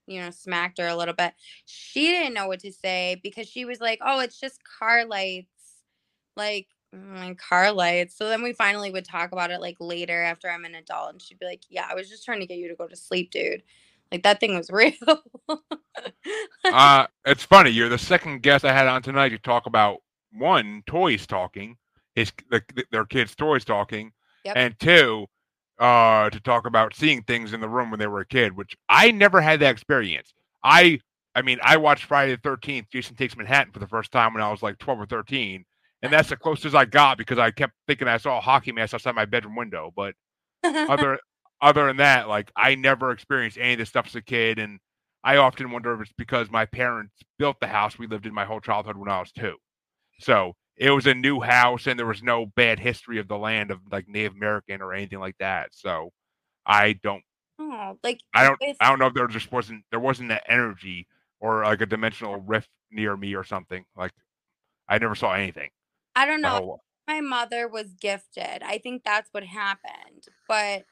you 0.09 0.21
know, 0.21 0.31
smacked 0.31 0.79
her 0.79 0.88
a 0.88 0.97
little 0.97 1.14
bit. 1.14 1.35
She 1.66 2.09
didn't 2.09 2.35
know 2.35 2.49
what 2.49 2.61
to 2.61 2.73
say 2.73 3.21
because 3.23 3.49
she 3.49 3.64
was 3.66 3.81
like, 3.81 4.01
"Oh, 4.05 4.21
it's 4.21 4.40
just 4.40 4.61
car 4.64 5.05
lights." 5.07 5.49
Like, 6.37 6.68
mm, 6.94 7.37
car 7.38 7.73
lights. 7.73 8.16
So 8.16 8.29
then 8.29 8.42
we 8.42 8.53
finally 8.53 8.90
would 8.90 9.05
talk 9.05 9.33
about 9.33 9.51
it 9.51 9.61
like 9.61 9.77
later 9.81 10.23
after 10.23 10.51
I'm 10.51 10.64
an 10.64 10.75
adult, 10.77 11.12
and 11.12 11.23
she'd 11.23 11.38
be 11.38 11.47
like, 11.47 11.62
"Yeah, 11.71 11.87
I 11.90 11.94
was 11.94 12.09
just 12.09 12.25
trying 12.25 12.40
to 12.40 12.47
get 12.47 12.59
you 12.59 12.68
to 12.68 12.77
go 12.77 12.88
to 12.88 12.97
sleep, 12.97 13.31
dude. 13.31 13.62
Like 14.12 14.23
that 14.25 14.40
thing 14.40 14.57
was 14.57 14.71
real." 14.73 14.92
uh, 16.64 17.07
it's 17.25 17.44
funny. 17.44 17.71
You're 17.71 17.88
the 17.88 17.99
second 17.99 18.42
guest 18.42 18.64
I 18.64 18.73
had 18.73 18.87
on 18.87 19.03
tonight 19.03 19.31
to 19.31 19.38
talk 19.38 19.66
about 19.66 19.99
one 20.33 20.83
toys 20.87 21.27
talking, 21.27 21.77
his 22.14 22.33
the, 22.51 22.62
their 22.90 23.05
kids' 23.07 23.35
toys 23.35 23.64
talking, 23.64 24.12
Yep. 24.44 24.57
and 24.57 24.81
two, 24.81 25.27
uh, 25.78 26.30
to 26.30 26.40
talk 26.40 26.66
about 26.66 26.94
seeing 26.94 27.22
things 27.22 27.52
in 27.52 27.60
the 27.60 27.68
room 27.68 27.90
when 27.90 28.00
they 28.00 28.06
were 28.06 28.20
a 28.20 28.26
kid, 28.26 28.56
which 28.56 28.76
I 28.88 29.10
never 29.10 29.40
had 29.40 29.60
that 29.60 29.70
experience. 29.70 30.32
I, 30.64 30.98
I 31.34 31.42
mean, 31.42 31.58
I 31.62 31.76
watched 31.76 32.04
Friday 32.04 32.32
the 32.32 32.40
Thirteenth, 32.42 32.88
Jason 32.90 33.16
Takes 33.16 33.36
Manhattan 33.36 33.72
for 33.72 33.78
the 33.78 33.86
first 33.86 34.10
time 34.10 34.34
when 34.34 34.42
I 34.42 34.50
was 34.50 34.62
like 34.62 34.78
twelve 34.78 35.00
or 35.00 35.06
thirteen, 35.06 35.64
and 36.02 36.12
that's 36.12 36.30
the 36.30 36.36
closest 36.36 36.74
I 36.74 36.84
got 36.84 37.18
because 37.18 37.38
I 37.38 37.50
kept 37.50 37.74
thinking 37.86 38.08
I 38.08 38.18
saw 38.18 38.38
a 38.38 38.40
hockey 38.40 38.72
mask 38.72 38.94
outside 38.94 39.14
my 39.14 39.24
bedroom 39.24 39.56
window. 39.56 39.92
But 39.94 40.14
other 40.64 41.18
other 41.60 41.86
than 41.86 41.98
that, 41.98 42.28
like 42.28 42.50
I 42.56 42.74
never 42.74 43.10
experienced 43.10 43.58
any 43.58 43.74
of 43.74 43.78
this 43.78 43.88
stuff 43.88 44.06
as 44.08 44.16
a 44.16 44.22
kid, 44.22 44.58
and 44.58 44.80
I 45.24 45.36
often 45.36 45.70
wonder 45.70 45.94
if 45.94 46.00
it's 46.00 46.12
because 46.16 46.50
my 46.50 46.66
parents 46.66 47.14
built 47.38 47.60
the 47.60 47.66
house 47.66 47.98
we 47.98 48.06
lived 48.06 48.26
in 48.26 48.34
my 48.34 48.44
whole 48.44 48.60
childhood 48.60 48.96
when 48.96 49.08
I 49.08 49.20
was 49.20 49.32
two. 49.32 49.56
So 50.20 50.54
it 50.78 50.90
was 50.90 51.06
a 51.06 51.14
new 51.14 51.40
house, 51.40 51.86
and 51.86 51.98
there 51.98 52.06
was 52.06 52.22
no 52.22 52.46
bad 52.46 52.78
history 52.78 53.18
of 53.18 53.28
the 53.28 53.36
land 53.36 53.70
of 53.70 53.80
like 53.90 54.08
Native 54.08 54.34
American 54.34 54.80
or 54.80 54.94
anything 54.94 55.18
like 55.18 55.36
that. 55.38 55.70
So 55.72 56.12
I 56.64 56.92
don't, 57.02 57.22
oh, 57.58 57.98
like 58.04 58.20
I 58.34 58.44
don't, 58.44 58.58
with- 58.60 58.76
I 58.80 58.88
don't 58.88 58.98
know 58.98 59.06
if 59.06 59.14
there 59.14 59.26
just 59.26 59.50
wasn't 59.52 59.84
there 59.90 60.00
wasn't 60.00 60.28
that 60.30 60.44
energy 60.48 61.06
or 61.40 61.64
like 61.64 61.80
a 61.80 61.86
dimensional 61.86 62.36
rift 62.36 62.68
near 62.90 63.16
me 63.16 63.34
or 63.34 63.44
something. 63.44 63.84
Like 63.96 64.12
I 64.88 64.98
never 64.98 65.14
saw 65.14 65.32
anything. 65.34 65.70
I 66.16 66.26
don't 66.26 66.40
know. 66.42 66.80
my 67.06 67.20
mother 67.20 67.68
was 67.68 67.94
gifted. 68.00 68.62
I 68.62 68.78
think 68.78 69.02
that's 69.04 69.28
what 69.32 69.44
happened. 69.44 70.24
But 70.48 70.84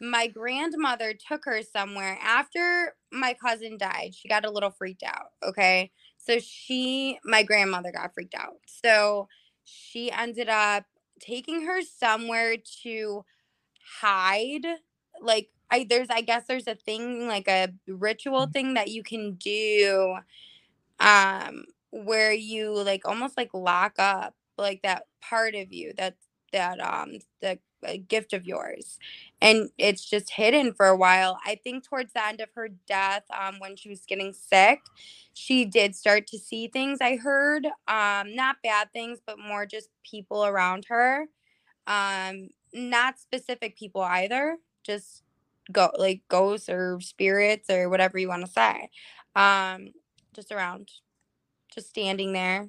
my 0.00 0.26
grandmother 0.26 1.14
took 1.14 1.44
her 1.44 1.62
somewhere 1.62 2.18
after 2.22 2.94
my 3.12 3.34
cousin 3.34 3.78
died. 3.78 4.14
She 4.14 4.28
got 4.28 4.44
a 4.44 4.50
little 4.50 4.70
freaked 4.70 5.04
out. 5.04 5.26
Okay. 5.44 5.90
So 6.24 6.38
she, 6.40 7.18
my 7.24 7.42
grandmother 7.42 7.92
got 7.92 8.14
freaked 8.14 8.34
out. 8.34 8.58
So 8.66 9.28
she 9.64 10.10
ended 10.10 10.48
up 10.48 10.84
taking 11.20 11.66
her 11.66 11.82
somewhere 11.82 12.56
to 12.82 13.24
hide. 14.00 14.66
Like, 15.20 15.50
I, 15.70 15.86
there's, 15.88 16.08
I 16.10 16.20
guess 16.22 16.44
there's 16.46 16.68
a 16.68 16.74
thing, 16.74 17.28
like 17.28 17.48
a 17.48 17.70
ritual 17.88 18.46
thing 18.46 18.74
that 18.74 18.88
you 18.88 19.02
can 19.02 19.34
do 19.34 20.16
um 21.00 21.64
where 21.90 22.32
you 22.32 22.72
like 22.82 23.06
almost 23.06 23.36
like 23.36 23.50
lock 23.52 23.94
up 23.98 24.34
like 24.58 24.82
that 24.82 25.06
part 25.20 25.54
of 25.54 25.72
you 25.72 25.92
that 25.96 26.16
that 26.52 26.80
um 26.80 27.18
the 27.40 27.58
gift 27.98 28.32
of 28.32 28.46
yours 28.46 28.98
and 29.40 29.70
it's 29.78 30.08
just 30.08 30.30
hidden 30.30 30.72
for 30.74 30.86
a 30.86 30.96
while. 30.96 31.38
I 31.44 31.56
think 31.62 31.84
towards 31.84 32.12
the 32.12 32.26
end 32.26 32.40
of 32.40 32.48
her 32.54 32.68
death 32.88 33.24
um 33.38 33.56
when 33.60 33.76
she 33.76 33.88
was 33.90 34.02
getting 34.06 34.32
sick 34.32 34.80
she 35.34 35.64
did 35.64 35.94
start 35.96 36.26
to 36.26 36.38
see 36.38 36.68
things 36.68 36.98
i 37.00 37.16
heard 37.16 37.66
um 37.88 38.34
not 38.34 38.56
bad 38.62 38.92
things 38.92 39.18
but 39.26 39.38
more 39.38 39.66
just 39.66 39.88
people 40.04 40.44
around 40.46 40.86
her 40.88 41.26
um 41.86 42.48
not 42.74 43.18
specific 43.18 43.76
people 43.76 44.02
either 44.02 44.58
just 44.84 45.22
go 45.72 45.90
like 45.98 46.22
ghosts 46.28 46.68
or 46.68 47.00
spirits 47.00 47.70
or 47.70 47.88
whatever 47.90 48.18
you 48.18 48.28
want 48.28 48.44
to 48.44 48.52
say 48.52 48.90
um 49.36 49.88
just 50.34 50.52
around 50.52 50.90
just 51.74 51.88
standing 51.90 52.32
there. 52.32 52.68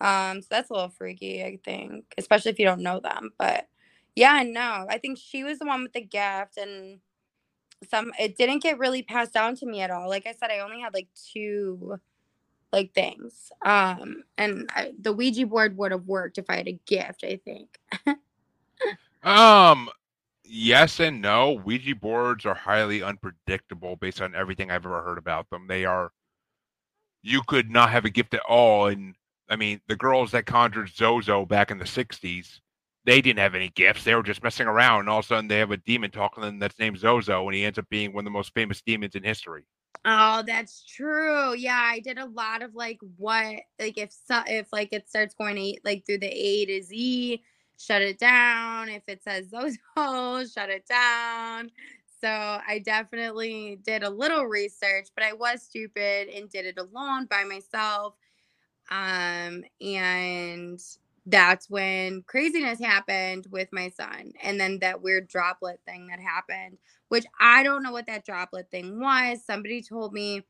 Um 0.00 0.42
so 0.42 0.48
that's 0.50 0.70
a 0.70 0.74
little 0.74 0.90
freaky 0.90 1.44
i 1.44 1.58
think 1.64 2.06
especially 2.18 2.52
if 2.52 2.60
you 2.60 2.66
don't 2.66 2.82
know 2.82 3.00
them 3.00 3.32
but 3.38 3.67
yeah 4.18 4.42
no 4.42 4.86
i 4.88 4.98
think 4.98 5.18
she 5.18 5.44
was 5.44 5.58
the 5.58 5.66
one 5.66 5.82
with 5.82 5.92
the 5.92 6.00
gift 6.00 6.56
and 6.58 6.98
some 7.88 8.12
it 8.18 8.36
didn't 8.36 8.62
get 8.62 8.78
really 8.78 9.02
passed 9.02 9.32
down 9.32 9.54
to 9.54 9.66
me 9.66 9.80
at 9.80 9.90
all 9.90 10.08
like 10.08 10.26
i 10.26 10.32
said 10.32 10.50
i 10.50 10.58
only 10.58 10.80
had 10.80 10.92
like 10.94 11.08
two 11.32 11.98
like 12.72 12.92
things 12.94 13.50
um 13.64 14.24
and 14.36 14.68
I, 14.74 14.92
the 15.00 15.12
ouija 15.12 15.46
board 15.46 15.76
would 15.78 15.92
have 15.92 16.06
worked 16.06 16.38
if 16.38 16.46
i 16.50 16.56
had 16.56 16.68
a 16.68 16.78
gift 16.86 17.24
i 17.24 17.40
think 17.44 17.78
Um, 19.22 19.88
yes 20.44 21.00
and 21.00 21.20
no. 21.20 21.52
Ouija 21.52 21.94
boards 21.96 22.46
are 22.46 22.54
highly 22.54 23.02
unpredictable 23.02 23.96
based 23.96 24.20
on 24.20 24.34
everything 24.34 24.70
I've 24.70 24.86
ever 24.86 25.02
heard 25.02 25.18
about 25.18 25.50
them. 25.50 25.66
They 25.66 25.84
are. 25.84 26.12
You 27.22 27.42
could 27.46 27.70
not 27.70 27.90
have 27.90 28.04
a 28.04 28.10
gift 28.10 28.34
at 28.34 28.42
all, 28.48 28.86
and 28.86 29.14
I 29.48 29.56
mean, 29.56 29.80
the 29.88 29.96
girls 29.96 30.30
that 30.32 30.46
conjured 30.46 30.88
Zozo 30.94 31.44
back 31.44 31.70
in 31.70 31.78
the 31.78 31.84
'60s, 31.84 32.60
they 33.08 33.22
didn't 33.22 33.38
have 33.38 33.54
any 33.54 33.70
gifts. 33.70 34.04
They 34.04 34.14
were 34.14 34.22
just 34.22 34.42
messing 34.42 34.66
around, 34.66 35.00
and 35.00 35.08
all 35.08 35.20
of 35.20 35.24
a 35.24 35.28
sudden 35.28 35.48
they 35.48 35.58
have 35.58 35.70
a 35.70 35.78
demon 35.78 36.10
talking 36.10 36.42
to 36.42 36.48
them 36.48 36.58
that's 36.58 36.78
named 36.78 36.98
Zozo, 36.98 37.46
and 37.46 37.54
he 37.54 37.64
ends 37.64 37.78
up 37.78 37.88
being 37.88 38.12
one 38.12 38.22
of 38.22 38.26
the 38.26 38.30
most 38.30 38.52
famous 38.52 38.82
demons 38.82 39.14
in 39.14 39.22
history. 39.22 39.64
Oh, 40.04 40.42
that's 40.46 40.84
true. 40.84 41.54
Yeah, 41.54 41.80
I 41.82 42.00
did 42.00 42.18
a 42.18 42.26
lot 42.26 42.62
of 42.62 42.74
like 42.74 42.98
what 43.16 43.60
like 43.80 43.96
if 43.96 44.12
so, 44.12 44.42
if 44.46 44.70
like 44.74 44.92
it 44.92 45.08
starts 45.08 45.34
going 45.34 45.56
to 45.56 45.80
like 45.84 46.04
through 46.04 46.18
the 46.18 46.28
A 46.28 46.66
to 46.66 46.82
Z, 46.82 47.42
shut 47.78 48.02
it 48.02 48.18
down. 48.18 48.90
If 48.90 49.04
it 49.08 49.22
says 49.22 49.48
Zozo, 49.50 50.44
shut 50.46 50.68
it 50.68 50.86
down. 50.86 51.70
So 52.20 52.28
I 52.28 52.82
definitely 52.84 53.80
did 53.84 54.02
a 54.02 54.10
little 54.10 54.44
research, 54.44 55.08
but 55.14 55.24
I 55.24 55.32
was 55.32 55.62
stupid 55.62 56.28
and 56.28 56.50
did 56.50 56.66
it 56.66 56.78
alone 56.78 57.24
by 57.24 57.44
myself. 57.44 58.16
Um 58.90 59.64
and 59.80 60.78
that's 61.30 61.70
when 61.70 62.22
craziness 62.26 62.80
happened 62.80 63.46
with 63.50 63.68
my 63.72 63.88
son 63.90 64.32
and 64.42 64.60
then 64.60 64.78
that 64.80 65.02
weird 65.02 65.28
droplet 65.28 65.80
thing 65.86 66.08
that 66.08 66.20
happened 66.20 66.78
which 67.08 67.26
I 67.40 67.62
don't 67.62 67.82
know 67.82 67.92
what 67.92 68.06
that 68.06 68.24
droplet 68.24 68.70
thing 68.70 69.00
was. 69.00 69.44
Somebody 69.44 69.82
told 69.82 70.12
me 70.12 70.42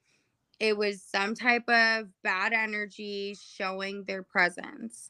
it 0.61 0.77
was 0.77 1.03
some 1.03 1.35
type 1.35 1.69
of 1.69 2.09
bad 2.23 2.53
energy 2.53 3.37
showing 3.41 4.05
their 4.05 4.23
presence. 4.23 5.09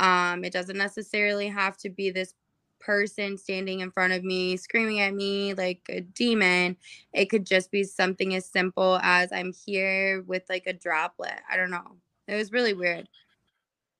Um, 0.00 0.44
it 0.44 0.52
doesn't 0.52 0.78
necessarily 0.78 1.48
have 1.48 1.76
to 1.78 1.90
be 1.90 2.10
this 2.10 2.34
person 2.80 3.38
standing 3.38 3.80
in 3.80 3.90
front 3.90 4.12
of 4.12 4.24
me 4.24 4.56
screaming 4.56 5.00
at 5.00 5.14
me 5.14 5.54
like 5.54 5.82
a 5.88 6.00
demon. 6.00 6.76
It 7.12 7.26
could 7.30 7.46
just 7.46 7.70
be 7.70 7.84
something 7.84 8.34
as 8.34 8.46
simple 8.46 8.98
as 9.02 9.32
I'm 9.32 9.52
here 9.66 10.22
with 10.22 10.44
like 10.48 10.66
a 10.66 10.72
droplet. 10.72 11.40
I 11.50 11.56
don't 11.56 11.70
know. 11.70 11.96
It 12.28 12.36
was 12.36 12.52
really 12.52 12.74
weird. 12.74 13.08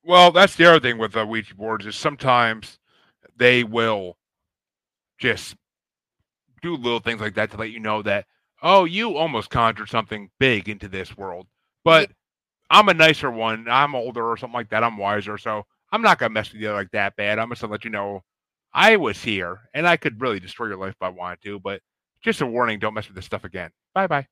Well, 0.04 0.32
that's 0.32 0.56
the 0.56 0.66
other 0.66 0.80
thing 0.80 0.98
with 0.98 1.12
the 1.12 1.24
Ouija 1.26 1.54
boards 1.54 1.86
is 1.86 1.96
sometimes 1.96 2.78
they 3.36 3.64
will 3.64 4.16
just 5.18 5.56
do 6.62 6.76
little 6.76 7.00
things 7.00 7.20
like 7.20 7.34
that 7.34 7.50
to 7.50 7.56
let 7.56 7.70
you 7.70 7.80
know 7.80 8.02
that 8.02 8.26
oh, 8.62 8.84
you 8.84 9.16
almost 9.16 9.50
conjured 9.50 9.88
something 9.88 10.30
big 10.38 10.68
into 10.68 10.86
this 10.88 11.16
world, 11.16 11.48
but 11.84 12.10
I'm 12.70 12.88
a 12.88 12.94
nicer 12.94 13.30
one. 13.30 13.66
I'm 13.68 13.94
older 13.94 14.24
or 14.30 14.36
something 14.36 14.54
like 14.54 14.70
that. 14.70 14.84
I'm 14.84 14.96
wiser, 14.98 15.38
so 15.38 15.64
I'm 15.92 16.02
not 16.02 16.18
gonna 16.18 16.30
mess 16.30 16.52
with 16.52 16.62
you 16.62 16.72
like 16.72 16.90
that 16.92 17.16
bad. 17.16 17.38
I'm 17.38 17.50
just 17.50 17.62
gonna 17.62 17.72
let 17.72 17.84
you 17.84 17.90
know 17.90 18.22
I 18.74 18.96
was 18.96 19.22
here 19.22 19.60
and 19.74 19.86
I 19.86 19.96
could 19.96 20.20
really 20.20 20.40
destroy 20.40 20.68
your 20.68 20.78
life 20.78 20.94
if 20.94 21.02
I 21.02 21.08
wanted 21.10 21.42
to, 21.44 21.60
but 21.60 21.82
just 22.22 22.40
a 22.40 22.46
warning: 22.46 22.78
don't 22.78 22.94
mess 22.94 23.08
with 23.08 23.16
this 23.16 23.26
stuff 23.26 23.44
again. 23.44 23.70
Bye 23.94 24.06
bye. 24.06 24.26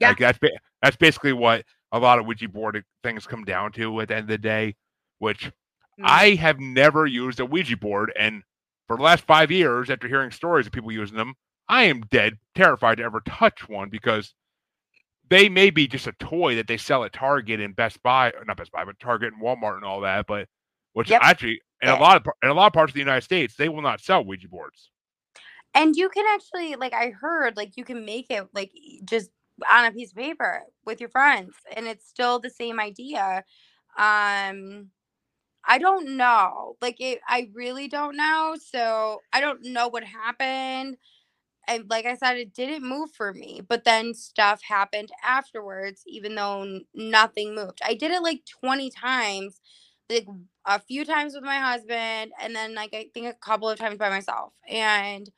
Yeah. 0.00 0.08
Like 0.10 0.18
that's 0.18 0.38
ba- 0.38 0.50
that's 0.82 0.96
basically 0.96 1.32
what 1.34 1.64
a 1.92 1.98
lot 1.98 2.18
of 2.18 2.26
Ouija 2.26 2.48
board 2.48 2.82
things 3.02 3.26
come 3.26 3.44
down 3.44 3.72
to 3.72 4.00
at 4.00 4.08
the 4.08 4.16
end 4.16 4.24
of 4.24 4.28
the 4.28 4.38
day. 4.38 4.74
Which 5.18 5.50
Mm. 5.98 6.06
I 6.06 6.34
have 6.34 6.58
never 6.58 7.06
used 7.06 7.38
a 7.38 7.46
Ouija 7.46 7.76
board, 7.76 8.12
and 8.18 8.42
for 8.88 8.96
the 8.96 9.02
last 9.02 9.24
five 9.24 9.50
years, 9.50 9.90
after 9.90 10.08
hearing 10.08 10.32
stories 10.32 10.66
of 10.66 10.72
people 10.72 10.90
using 10.90 11.16
them, 11.16 11.34
I 11.68 11.84
am 11.84 12.00
dead 12.10 12.38
terrified 12.54 12.96
to 12.96 13.04
ever 13.04 13.20
touch 13.20 13.68
one 13.68 13.90
because 13.90 14.34
they 15.28 15.48
may 15.48 15.70
be 15.70 15.86
just 15.86 16.06
a 16.06 16.12
toy 16.12 16.56
that 16.56 16.66
they 16.66 16.76
sell 16.76 17.04
at 17.04 17.12
Target 17.12 17.60
and 17.60 17.76
Best 17.76 18.02
Buy, 18.02 18.32
or 18.32 18.44
not 18.44 18.56
Best 18.56 18.72
Buy, 18.72 18.84
but 18.84 18.98
Target 18.98 19.32
and 19.32 19.42
Walmart 19.42 19.76
and 19.76 19.84
all 19.84 20.00
that. 20.00 20.26
But 20.26 20.48
which 20.94 21.10
Yep. 21.10 21.22
actually, 21.22 21.60
in 21.80 21.88
a 21.88 21.98
lot 21.98 22.16
of 22.16 22.32
in 22.42 22.48
a 22.48 22.54
lot 22.54 22.66
of 22.66 22.72
parts 22.72 22.90
of 22.90 22.94
the 22.94 23.00
United 23.00 23.22
States, 23.22 23.54
they 23.54 23.68
will 23.68 23.82
not 23.82 24.00
sell 24.00 24.24
Ouija 24.24 24.48
boards. 24.48 24.90
And 25.74 25.96
you 25.96 26.08
can 26.08 26.24
actually, 26.28 26.76
like, 26.76 26.92
I 26.92 27.10
heard, 27.10 27.56
like, 27.56 27.76
you 27.76 27.84
can 27.84 28.04
make 28.04 28.26
it 28.30 28.46
like 28.52 28.72
just 29.04 29.30
on 29.70 29.84
a 29.84 29.92
piece 29.92 30.10
of 30.10 30.16
paper 30.16 30.62
with 30.84 31.00
your 31.00 31.08
friends, 31.08 31.54
and 31.74 31.86
it's 31.86 32.08
still 32.08 32.38
the 32.38 32.50
same 32.50 32.80
idea. 32.80 33.44
Um, 33.96 34.90
I 35.66 35.78
don't 35.78 36.16
know. 36.16 36.76
Like, 36.80 36.96
it, 37.00 37.20
I 37.28 37.50
really 37.54 37.88
don't 37.88 38.16
know. 38.16 38.56
So 38.62 39.20
I 39.32 39.40
don't 39.40 39.62
know 39.64 39.88
what 39.88 40.04
happened. 40.04 40.96
And 41.68 41.88
like 41.90 42.06
I 42.06 42.16
said, 42.16 42.36
it 42.38 42.54
didn't 42.54 42.88
move 42.88 43.12
for 43.12 43.32
me. 43.34 43.62
But 43.68 43.84
then 43.84 44.14
stuff 44.14 44.62
happened 44.62 45.10
afterwards, 45.24 46.02
even 46.06 46.34
though 46.34 46.80
nothing 46.94 47.54
moved. 47.54 47.80
I 47.84 47.94
did 47.94 48.10
it 48.12 48.22
like 48.22 48.42
20 48.60 48.90
times, 48.90 49.60
like 50.10 50.26
a 50.66 50.80
few 50.80 51.04
times 51.04 51.34
with 51.34 51.44
my 51.44 51.58
husband, 51.58 52.32
and 52.40 52.54
then 52.54 52.74
like 52.74 52.94
I 52.94 53.08
think 53.14 53.26
a 53.28 53.34
couple 53.34 53.68
of 53.70 53.78
times 53.78 53.98
by 53.98 54.10
myself. 54.10 54.52
And 54.68 55.30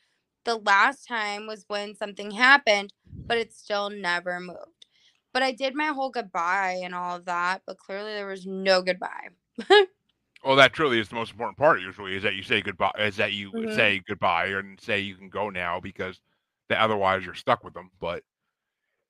the 0.45 0.57
last 0.59 1.07
time 1.09 1.47
was 1.47 1.65
when 1.69 1.95
something 1.97 2.33
happened, 2.33 2.93
but 3.29 3.39
it 3.39 3.53
still 3.55 3.91
never 3.91 4.41
moved. 4.41 4.87
But 5.33 5.43
I 5.43 5.53
did 5.53 5.75
my 5.75 5.89
whole 5.89 6.11
goodbye 6.11 6.81
and 6.85 6.95
all 6.95 7.17
of 7.17 7.27
that, 7.27 7.63
but 7.67 7.79
clearly 7.79 8.13
there 8.15 8.27
was 8.29 8.47
no 8.47 8.83
goodbye. 8.83 9.29
Well, 10.45 10.57
that 10.57 10.73
truly 10.73 11.01
is 11.01 11.09
the 11.09 11.15
most 11.17 11.33
important 11.33 11.59
part. 11.59 11.81
Usually, 11.81 12.15
is 12.17 12.23
that 12.23 12.35
you 12.35 12.43
say 12.43 12.61
goodbye, 12.63 12.93
is 12.99 13.17
that 13.17 13.33
you 13.33 13.55
Mhm. 13.55 13.67
say 13.69 14.01
goodbye 14.07 14.47
and 14.47 14.81
say 14.81 15.01
you 15.01 15.17
can 15.17 15.29
go 15.29 15.51
now 15.51 15.81
because 15.81 16.21
that 16.69 16.79
otherwise 16.79 17.25
you're 17.25 17.35
stuck 17.35 17.65
with 17.65 17.75
them. 17.75 17.91
But, 18.01 18.23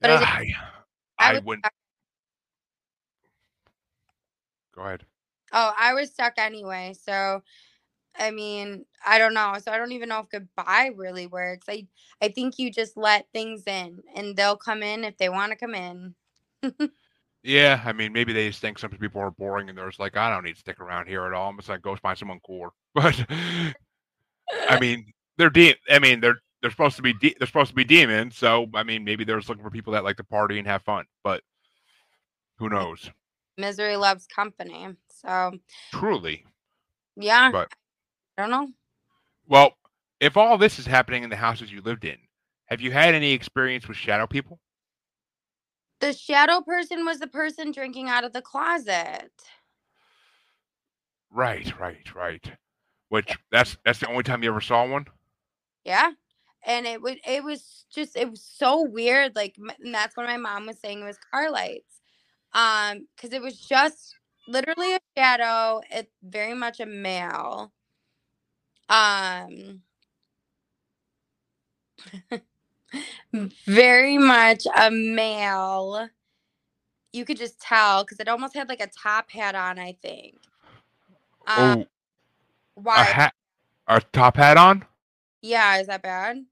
But 0.00 0.10
I 0.10 0.24
I, 0.24 0.54
I 1.18 1.30
I 1.30 1.34
was 1.34 1.42
wouldn't. 1.44 1.66
Go 4.72 4.82
ahead. 4.82 5.06
Oh, 5.52 5.72
I 5.78 5.94
was 5.94 6.10
stuck 6.10 6.34
anyway. 6.38 6.94
So, 7.00 7.42
I 8.18 8.30
mean, 8.32 8.86
I 9.06 9.18
don't 9.18 9.34
know. 9.34 9.56
So 9.64 9.72
I 9.72 9.78
don't 9.78 9.92
even 9.92 10.08
know 10.10 10.20
if 10.20 10.30
goodbye 10.30 10.92
really 10.96 11.26
works. 11.26 11.66
I 11.70 11.88
I 12.22 12.28
think 12.28 12.58
you 12.58 12.72
just 12.72 12.96
let 12.96 13.28
things 13.32 13.64
in, 13.66 14.02
and 14.16 14.36
they'll 14.36 14.56
come 14.56 14.82
in 14.82 15.04
if 15.04 15.18
they 15.18 15.30
want 15.30 15.52
to 15.52 15.58
come 15.58 15.74
in. 15.74 16.14
Yeah, 17.46 17.80
I 17.85 17.92
mean, 17.92 18.12
maybe 18.12 18.32
they 18.32 18.48
just 18.48 18.61
think 18.61 18.76
some 18.76 18.90
people 18.90 19.20
are 19.20 19.30
boring 19.30 19.68
and 19.68 19.78
they're 19.78 19.87
just 19.87 20.00
like, 20.00 20.16
I 20.16 20.30
don't 20.30 20.42
need 20.42 20.54
to 20.54 20.59
stick 20.59 20.80
around 20.80 21.06
here 21.06 21.24
at 21.26 21.32
all. 21.32 21.48
I'm 21.48 21.56
just 21.56 21.68
like, 21.68 21.80
go 21.80 21.94
find 21.94 22.18
someone 22.18 22.40
cooler. 22.44 22.70
But 22.94 23.24
I 24.68 24.78
mean, 24.80 25.12
they're 25.38 25.50
de- 25.50 25.76
I 25.88 26.00
mean, 26.00 26.20
they're 26.20 26.38
they're 26.61 26.70
supposed 26.72 26.96
to 26.96 27.02
be 27.02 27.12
de- 27.12 27.37
they're 27.38 27.46
supposed 27.46 27.70
to 27.70 27.74
be 27.76 27.85
demons. 27.85 28.37
So 28.37 28.66
I 28.74 28.82
mean, 28.82 29.04
maybe 29.04 29.22
they're 29.24 29.37
just 29.38 29.48
looking 29.48 29.62
for 29.62 29.70
people 29.70 29.92
that 29.92 30.02
like 30.02 30.16
to 30.16 30.24
party 30.24 30.59
and 30.59 30.66
have 30.66 30.82
fun. 30.82 31.04
But 31.22 31.42
who 32.59 32.68
knows? 32.68 33.11
Misery 33.56 33.96
loves 33.96 34.26
company. 34.26 34.88
So 35.09 35.52
Truly. 35.92 36.44
yeah, 37.16 37.52
But 37.52 37.70
I 38.37 38.42
don't 38.42 38.50
know. 38.50 38.68
well, 39.46 39.72
if 40.18 40.37
all 40.37 40.59
this 40.59 40.80
is 40.80 40.87
happening 40.87 41.22
in 41.22 41.30
the 41.30 41.37
houses 41.37 41.70
you 41.70 41.80
lived 41.80 42.04
in, 42.04 42.16
have 42.66 42.80
you 42.80 42.90
had 42.90 43.14
any 43.14 43.32
experience 43.32 43.87
with 43.87 43.96
shadow 43.96 44.26
people? 44.26 44.59
The 46.00 46.12
shadow 46.14 46.61
person 46.62 47.04
was 47.04 47.18
the 47.20 47.26
person 47.26 47.72
drinking 47.72 48.09
out 48.09 48.24
of 48.24 48.32
the 48.32 48.42
closet. 48.42 49.30
Right, 51.30 51.78
right, 51.78 52.14
right. 52.14 52.52
Which 53.09 53.37
that's 53.52 53.76
that's 53.85 54.00
the 54.00 54.09
only 54.09 54.24
time 54.24 54.42
you 54.42 54.50
ever 54.50 54.61
saw 54.61 54.87
one. 54.87 55.06
Yeah. 55.85 56.12
And 56.64 56.87
it 56.87 57.00
was 57.02 57.16
it 57.26 57.44
was 57.44 57.87
just 57.94 58.16
it 58.16 58.30
was 58.30 58.42
so 58.42 58.82
weird 58.82 59.37
like 59.37 59.56
and 59.59 59.94
that's 59.94 60.16
what 60.16 60.26
my 60.26 60.37
mom 60.37 60.66
was 60.66 60.78
saying 60.80 61.00
it 61.00 61.04
was 61.04 61.18
car 61.32 61.50
lights. 61.50 62.00
Um 62.54 63.09
cuz 63.18 63.32
it 63.32 63.42
was 63.42 63.59
just 63.61 64.16
literally 64.48 64.94
a 64.96 65.00
shadow, 65.16 65.82
it's 65.90 66.12
very 66.22 66.54
much 66.54 66.80
a 66.80 66.87
male. 66.87 67.72
Um 68.88 69.82
very 73.66 74.18
much 74.18 74.66
a 74.77 74.90
male. 74.90 76.09
You 77.12 77.25
could 77.25 77.38
just 77.38 77.61
tell 77.61 78.05
cuz 78.05 78.20
it 78.20 78.29
almost 78.29 78.55
had 78.55 78.68
like 78.68 78.81
a 78.81 78.88
top 78.88 79.31
hat 79.31 79.55
on, 79.55 79.79
I 79.79 79.92
think. 80.03 80.37
Um 81.46 81.85
oh, 81.85 81.88
a 82.94 83.05
why? 83.05 83.05
hat, 83.05 83.35
a 83.88 84.01
top 84.12 84.37
hat 84.37 84.57
on. 84.59 84.85
Yeah, 85.42 85.79
is 85.79 85.87
that 85.88 86.03
bad? 86.03 86.46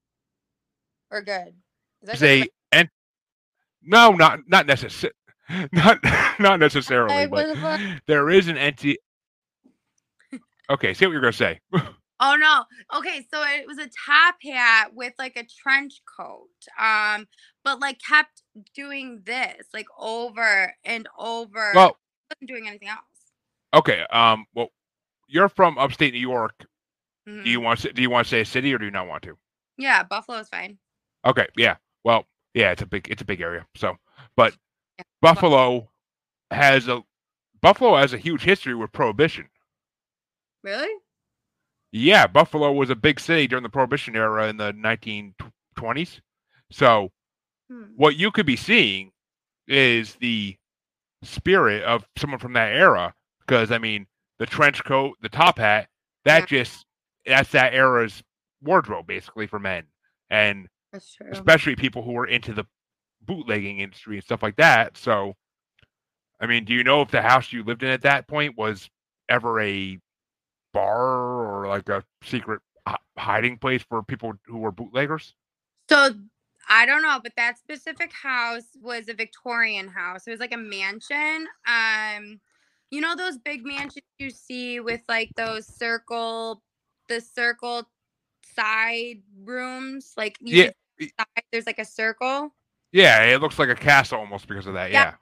Or 1.11 1.21
good? 1.21 1.55
Is 2.01 2.07
that 2.09 2.19
Is 2.19 2.21
good 2.21 2.31
or 2.31 2.37
a 2.41 2.49
and 2.71 2.89
no, 3.83 4.11
not 4.11 4.41
not 4.47 4.67
necessarily, 4.67 5.15
not 5.73 5.99
not 6.39 6.59
necessarily, 6.59 7.25
Like, 7.25 7.31
but 7.31 7.47
there 8.07 8.29
is 8.29 8.47
an 8.47 8.57
entity. 8.57 8.97
Okay, 10.69 10.93
say 10.93 11.05
what 11.07 11.13
you're 11.13 11.21
gonna 11.21 11.33
say. 11.33 11.59
Oh 12.19 12.35
no. 12.35 12.63
Okay, 12.97 13.25
so 13.33 13.43
it 13.43 13.67
was 13.67 13.77
a 13.77 13.89
top 14.05 14.35
hat 14.41 14.91
with 14.93 15.13
like 15.19 15.35
a 15.35 15.43
trench 15.45 16.01
coat. 16.17 16.47
Um, 16.79 17.27
but 17.63 17.79
like 17.79 17.99
kept 17.99 18.41
doing 18.73 19.21
this 19.25 19.67
like 19.73 19.87
over 19.99 20.73
and 20.85 21.07
over. 21.17 21.71
well, 21.75 21.97
wasn't 22.31 22.47
doing 22.47 22.67
anything 22.67 22.87
else. 22.89 22.99
okay. 23.73 24.05
Um, 24.11 24.45
well, 24.55 24.69
you're 25.27 25.49
from 25.49 25.77
upstate 25.77 26.13
New 26.13 26.19
York. 26.19 26.65
Mhm. 27.27 27.43
Do 27.43 27.49
you 27.49 27.59
want 27.59 27.79
to 27.81 27.91
do 27.93 28.01
you 28.01 28.09
want 28.09 28.27
to 28.27 28.29
say 28.29 28.41
a 28.41 28.45
city 28.45 28.73
or 28.73 28.77
do 28.77 28.85
you 28.85 28.91
not 28.91 29.07
want 29.07 29.23
to? 29.23 29.37
Yeah, 29.77 30.03
Buffalo 30.03 30.37
is 30.39 30.47
fine. 30.49 30.77
Okay, 31.25 31.47
yeah. 31.57 31.75
Well, 32.03 32.25
yeah, 32.53 32.71
it's 32.71 32.81
a 32.83 32.85
big 32.85 33.09
it's 33.09 33.21
a 33.21 33.25
big 33.25 33.41
area. 33.41 33.65
So, 33.75 33.97
but 34.37 34.55
Yeah. 34.97 35.03
Buffalo 35.21 35.89
has 36.51 36.87
a 36.87 37.01
Buffalo 37.61 37.97
has 37.97 38.13
a 38.13 38.17
huge 38.17 38.43
history 38.43 38.75
with 38.75 38.91
prohibition. 38.93 39.49
Really? 40.63 40.89
Yeah, 41.97 42.27
Buffalo 42.27 42.73
was 42.73 42.89
a 42.89 42.95
big 42.95 43.21
city 43.21 43.47
during 43.47 43.63
the 43.63 43.69
prohibition 43.69 44.17
era 44.17 44.49
in 44.49 44.57
the 44.57 44.73
1920s. 44.73 46.19
So, 46.69 47.13
Hmm. 47.69 47.93
what 47.95 48.17
you 48.17 48.31
could 48.31 48.45
be 48.45 48.57
seeing 48.57 49.13
is 49.65 50.15
the 50.15 50.57
spirit 51.23 51.83
of 51.83 52.05
someone 52.17 52.39
from 52.39 52.51
that 52.53 52.75
era 52.75 53.15
because 53.39 53.71
I 53.71 53.77
mean, 53.77 54.07
the 54.39 54.45
trench 54.45 54.83
coat, 54.83 55.17
the 55.21 55.29
top 55.29 55.57
hat, 55.57 55.87
that 56.25 56.49
just 56.49 56.85
that's 57.25 57.51
that 57.51 57.73
era's 57.73 58.21
wardrobe 58.61 59.07
basically 59.07 59.47
for 59.47 59.57
men. 59.57 59.85
And 60.29 60.67
That's 60.91 61.15
true. 61.15 61.29
especially 61.31 61.77
people 61.77 62.03
who 62.03 62.11
were 62.11 62.27
into 62.27 62.51
the 62.53 62.65
bootlegging 63.21 63.79
industry 63.79 64.17
and 64.17 64.23
stuff 64.23 64.43
like 64.43 64.57
that. 64.57 64.97
So, 64.97 65.35
I 66.41 66.45
mean, 66.45 66.65
do 66.65 66.73
you 66.73 66.83
know 66.83 67.01
if 67.01 67.11
the 67.11 67.21
house 67.21 67.53
you 67.53 67.63
lived 67.63 67.83
in 67.83 67.89
at 67.89 68.01
that 68.01 68.27
point 68.27 68.57
was 68.57 68.89
ever 69.29 69.61
a 69.61 69.97
bar 70.73 71.34
or 71.65 71.69
like 71.69 71.89
a 71.89 72.03
secret 72.23 72.61
hiding 73.17 73.57
place 73.57 73.83
for 73.87 74.03
people 74.03 74.33
who 74.45 74.57
were 74.57 74.71
bootleggers? 74.71 75.33
So 75.89 76.11
I 76.69 76.85
don't 76.85 77.01
know, 77.01 77.19
but 77.21 77.33
that 77.37 77.57
specific 77.57 78.11
house 78.11 78.65
was 78.81 79.09
a 79.09 79.13
Victorian 79.13 79.87
house. 79.87 80.27
It 80.27 80.31
was 80.31 80.39
like 80.39 80.53
a 80.53 80.57
mansion. 80.57 81.47
Um, 81.67 82.39
you 82.91 83.01
know 83.01 83.15
those 83.15 83.37
big 83.37 83.65
mansions 83.65 84.05
you 84.19 84.29
see 84.29 84.79
with 84.79 85.01
like 85.09 85.29
those 85.35 85.65
circle, 85.65 86.61
the 87.09 87.21
circle 87.21 87.87
side 88.55 89.21
rooms, 89.43 90.13
like 90.17 90.37
Yeah, 90.41 90.65
can 90.65 90.73
see 90.99 91.05
the 91.05 91.11
side, 91.19 91.43
there's 91.51 91.65
like 91.65 91.79
a 91.79 91.85
circle. 91.85 92.53
Yeah, 92.91 93.23
it 93.23 93.41
looks 93.41 93.59
like 93.59 93.69
a 93.69 93.75
castle 93.75 94.19
almost 94.19 94.47
because 94.47 94.67
of 94.67 94.75
that. 94.75 94.91
Yeah. 94.91 95.13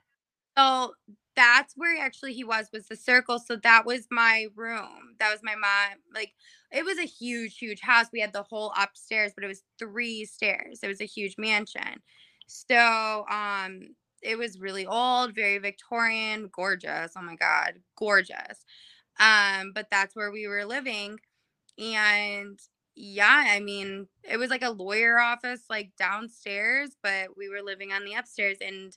Yeah. 0.56 0.62
So 0.62 0.94
that's 1.36 1.74
where 1.76 2.00
actually 2.00 2.34
he 2.34 2.44
was 2.44 2.68
was 2.72 2.86
the 2.88 2.96
circle. 2.96 3.38
So 3.38 3.56
that 3.56 3.86
was 3.86 4.06
my 4.10 4.46
room. 4.56 5.16
That 5.18 5.30
was 5.32 5.40
my 5.42 5.54
mom. 5.56 5.98
Like 6.14 6.32
it 6.72 6.84
was 6.84 6.98
a 6.98 7.02
huge, 7.06 7.58
huge 7.58 7.80
house. 7.80 8.06
We 8.12 8.20
had 8.20 8.32
the 8.32 8.42
whole 8.44 8.72
upstairs, 8.80 9.32
but 9.34 9.44
it 9.44 9.48
was 9.48 9.62
three 9.78 10.24
stairs. 10.24 10.80
It 10.82 10.88
was 10.88 11.00
a 11.00 11.06
huge 11.06 11.36
mansion. 11.38 12.02
So 12.46 13.24
um 13.30 13.80
it 14.22 14.38
was 14.38 14.58
really 14.58 14.86
old, 14.86 15.34
very 15.34 15.58
Victorian, 15.58 16.48
gorgeous. 16.52 17.12
Oh 17.16 17.22
my 17.22 17.36
god, 17.36 17.74
gorgeous. 17.98 18.64
Um, 19.20 19.72
but 19.74 19.88
that's 19.90 20.16
where 20.16 20.30
we 20.32 20.46
were 20.48 20.64
living. 20.66 21.18
And 21.78 22.58
yeah, 22.96 23.44
I 23.48 23.60
mean, 23.60 24.08
it 24.22 24.36
was 24.38 24.50
like 24.50 24.62
a 24.62 24.70
lawyer 24.70 25.18
office 25.18 25.62
like 25.70 25.92
downstairs, 25.98 26.90
but 27.02 27.36
we 27.36 27.48
were 27.48 27.62
living 27.62 27.92
on 27.92 28.04
the 28.04 28.14
upstairs 28.14 28.58
and 28.60 28.96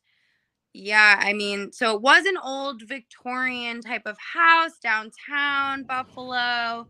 yeah, 0.77 1.19
I 1.19 1.33
mean, 1.33 1.71
so 1.71 1.95
it 1.95 2.01
was 2.01 2.25
an 2.25 2.37
old 2.37 2.83
Victorian 2.83 3.81
type 3.81 4.03
of 4.05 4.15
house 4.19 4.73
downtown 4.81 5.83
Buffalo. 5.83 6.87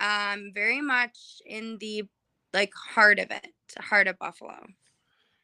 Um, 0.00 0.50
very 0.52 0.80
much 0.80 1.42
in 1.46 1.78
the 1.78 2.04
like 2.52 2.72
heart 2.74 3.18
of 3.18 3.30
it, 3.30 3.46
heart 3.78 4.08
of 4.08 4.18
Buffalo. 4.18 4.66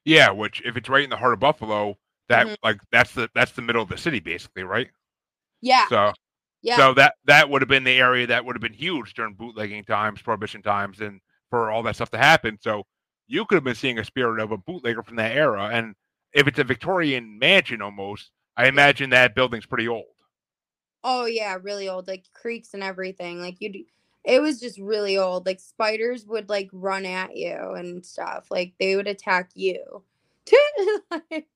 Yeah, 0.05 0.31
which 0.31 0.63
if 0.65 0.77
it's 0.77 0.89
right 0.89 1.05
in 1.05 1.11
the 1.11 1.17
heart 1.17 1.35
of 1.35 1.41
Buffalo, 1.41 1.97
that 2.29 2.47
mm-hmm. 2.47 2.55
like 2.65 2.81
that's 2.91 3.13
the 3.13 3.29
that's 3.35 3.53
the 3.53 3.63
middle 3.63 3.83
of 3.83 3.89
the 3.89 3.99
city 3.99 4.19
basically, 4.19 4.65
right? 4.65 4.89
Yeah. 5.61 5.87
So 5.89 6.13
yeah. 6.63 6.77
So 6.77 6.95
that 6.95 7.15
that 7.27 7.49
would 7.49 7.63
have 7.63 7.69
been 7.69 7.85
the 7.85 7.99
area 7.99 8.27
that 8.27 8.45
would 8.45 8.57
have 8.57 8.63
been 8.63 8.73
huge 8.73 9.15
during 9.15 9.35
bootlegging 9.35 9.85
times, 9.85 10.23
prohibition 10.23 10.63
times, 10.63 11.01
and 11.01 11.21
for 11.51 11.71
all 11.71 11.85
that 11.85 11.95
stuff 11.95 12.11
to 12.11 12.19
happen. 12.19 12.59
So 12.61 12.83
you 13.29 13.45
could 13.45 13.55
have 13.57 13.65
been 13.65 13.77
seeing 13.77 14.01
a 14.01 14.05
spirit 14.05 14.41
of 14.41 14.51
a 14.51 14.59
bootlegger 14.59 15.03
from 15.05 15.17
that 15.17 15.37
era. 15.37 15.71
And 15.73 15.95
if 16.37 16.47
it's 16.47 16.59
a 16.59 16.65
Victorian 16.65 17.39
mansion 17.39 17.81
almost, 17.81 18.31
I 18.59 18.69
imagine 18.69 19.11
that 19.11 19.35
building's 19.35 19.65
pretty 19.65 19.89
old. 19.89 20.05
Oh 21.03 21.25
yeah, 21.25 21.57
really 21.61 21.89
old, 21.89 22.07
like 22.07 22.25
creaks 22.35 22.75
and 22.75 22.83
everything. 22.83 23.41
Like 23.41 23.57
you 23.61 23.87
it 24.23 24.43
was 24.43 24.61
just 24.61 24.79
really 24.79 25.17
old. 25.17 25.47
Like 25.47 25.61
spiders 25.61 26.27
would 26.27 26.51
like 26.51 26.69
run 26.73 27.07
at 27.07 27.35
you 27.37 27.57
and 27.77 28.05
stuff. 28.05 28.49
Like 28.51 28.75
they 28.79 28.97
would 28.97 29.07
attack 29.07 29.51
you. 29.55 30.03
like, 31.11 31.47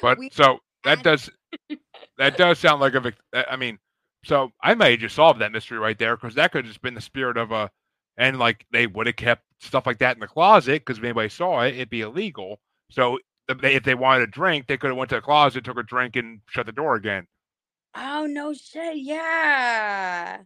but 0.00 0.18
so 0.32 0.58
that 0.84 1.02
does 1.02 1.28
that 2.18 2.38
does 2.38 2.58
sound 2.58 2.80
like 2.80 2.94
a 2.94 3.12
uh, 3.34 3.42
I 3.50 3.56
mean, 3.56 3.78
so 4.24 4.52
I 4.62 4.74
may 4.74 4.96
just 4.96 5.14
solve 5.14 5.38
that 5.40 5.52
mystery 5.52 5.78
right 5.78 5.98
there 5.98 6.16
because 6.16 6.34
that 6.36 6.50
could 6.50 6.64
have 6.64 6.70
just 6.70 6.82
been 6.82 6.94
the 6.94 7.00
spirit 7.02 7.36
of 7.36 7.52
a 7.52 7.70
and 8.16 8.38
like 8.38 8.64
they 8.72 8.86
would 8.86 9.06
have 9.06 9.16
kept 9.16 9.44
stuff 9.58 9.86
like 9.86 9.98
that 9.98 10.16
in 10.16 10.20
the 10.20 10.26
closet 10.26 10.82
because 10.82 10.96
if 10.96 11.04
anybody 11.04 11.28
saw 11.28 11.60
it, 11.62 11.74
it'd 11.74 11.90
be 11.90 12.00
illegal. 12.00 12.58
So 12.90 13.18
if 13.50 13.82
they 13.82 13.94
wanted 13.94 14.22
a 14.22 14.26
drink, 14.26 14.66
they 14.66 14.76
could 14.76 14.90
have 14.90 14.96
went 14.96 15.10
to 15.10 15.16
the 15.16 15.20
closet, 15.20 15.64
took 15.64 15.78
a 15.78 15.82
drink, 15.82 16.16
and 16.16 16.40
shut 16.46 16.66
the 16.66 16.72
door 16.72 16.94
again. 16.94 17.26
Oh 17.94 18.26
no 18.28 18.52
shit! 18.52 18.98
Yeah. 18.98 20.38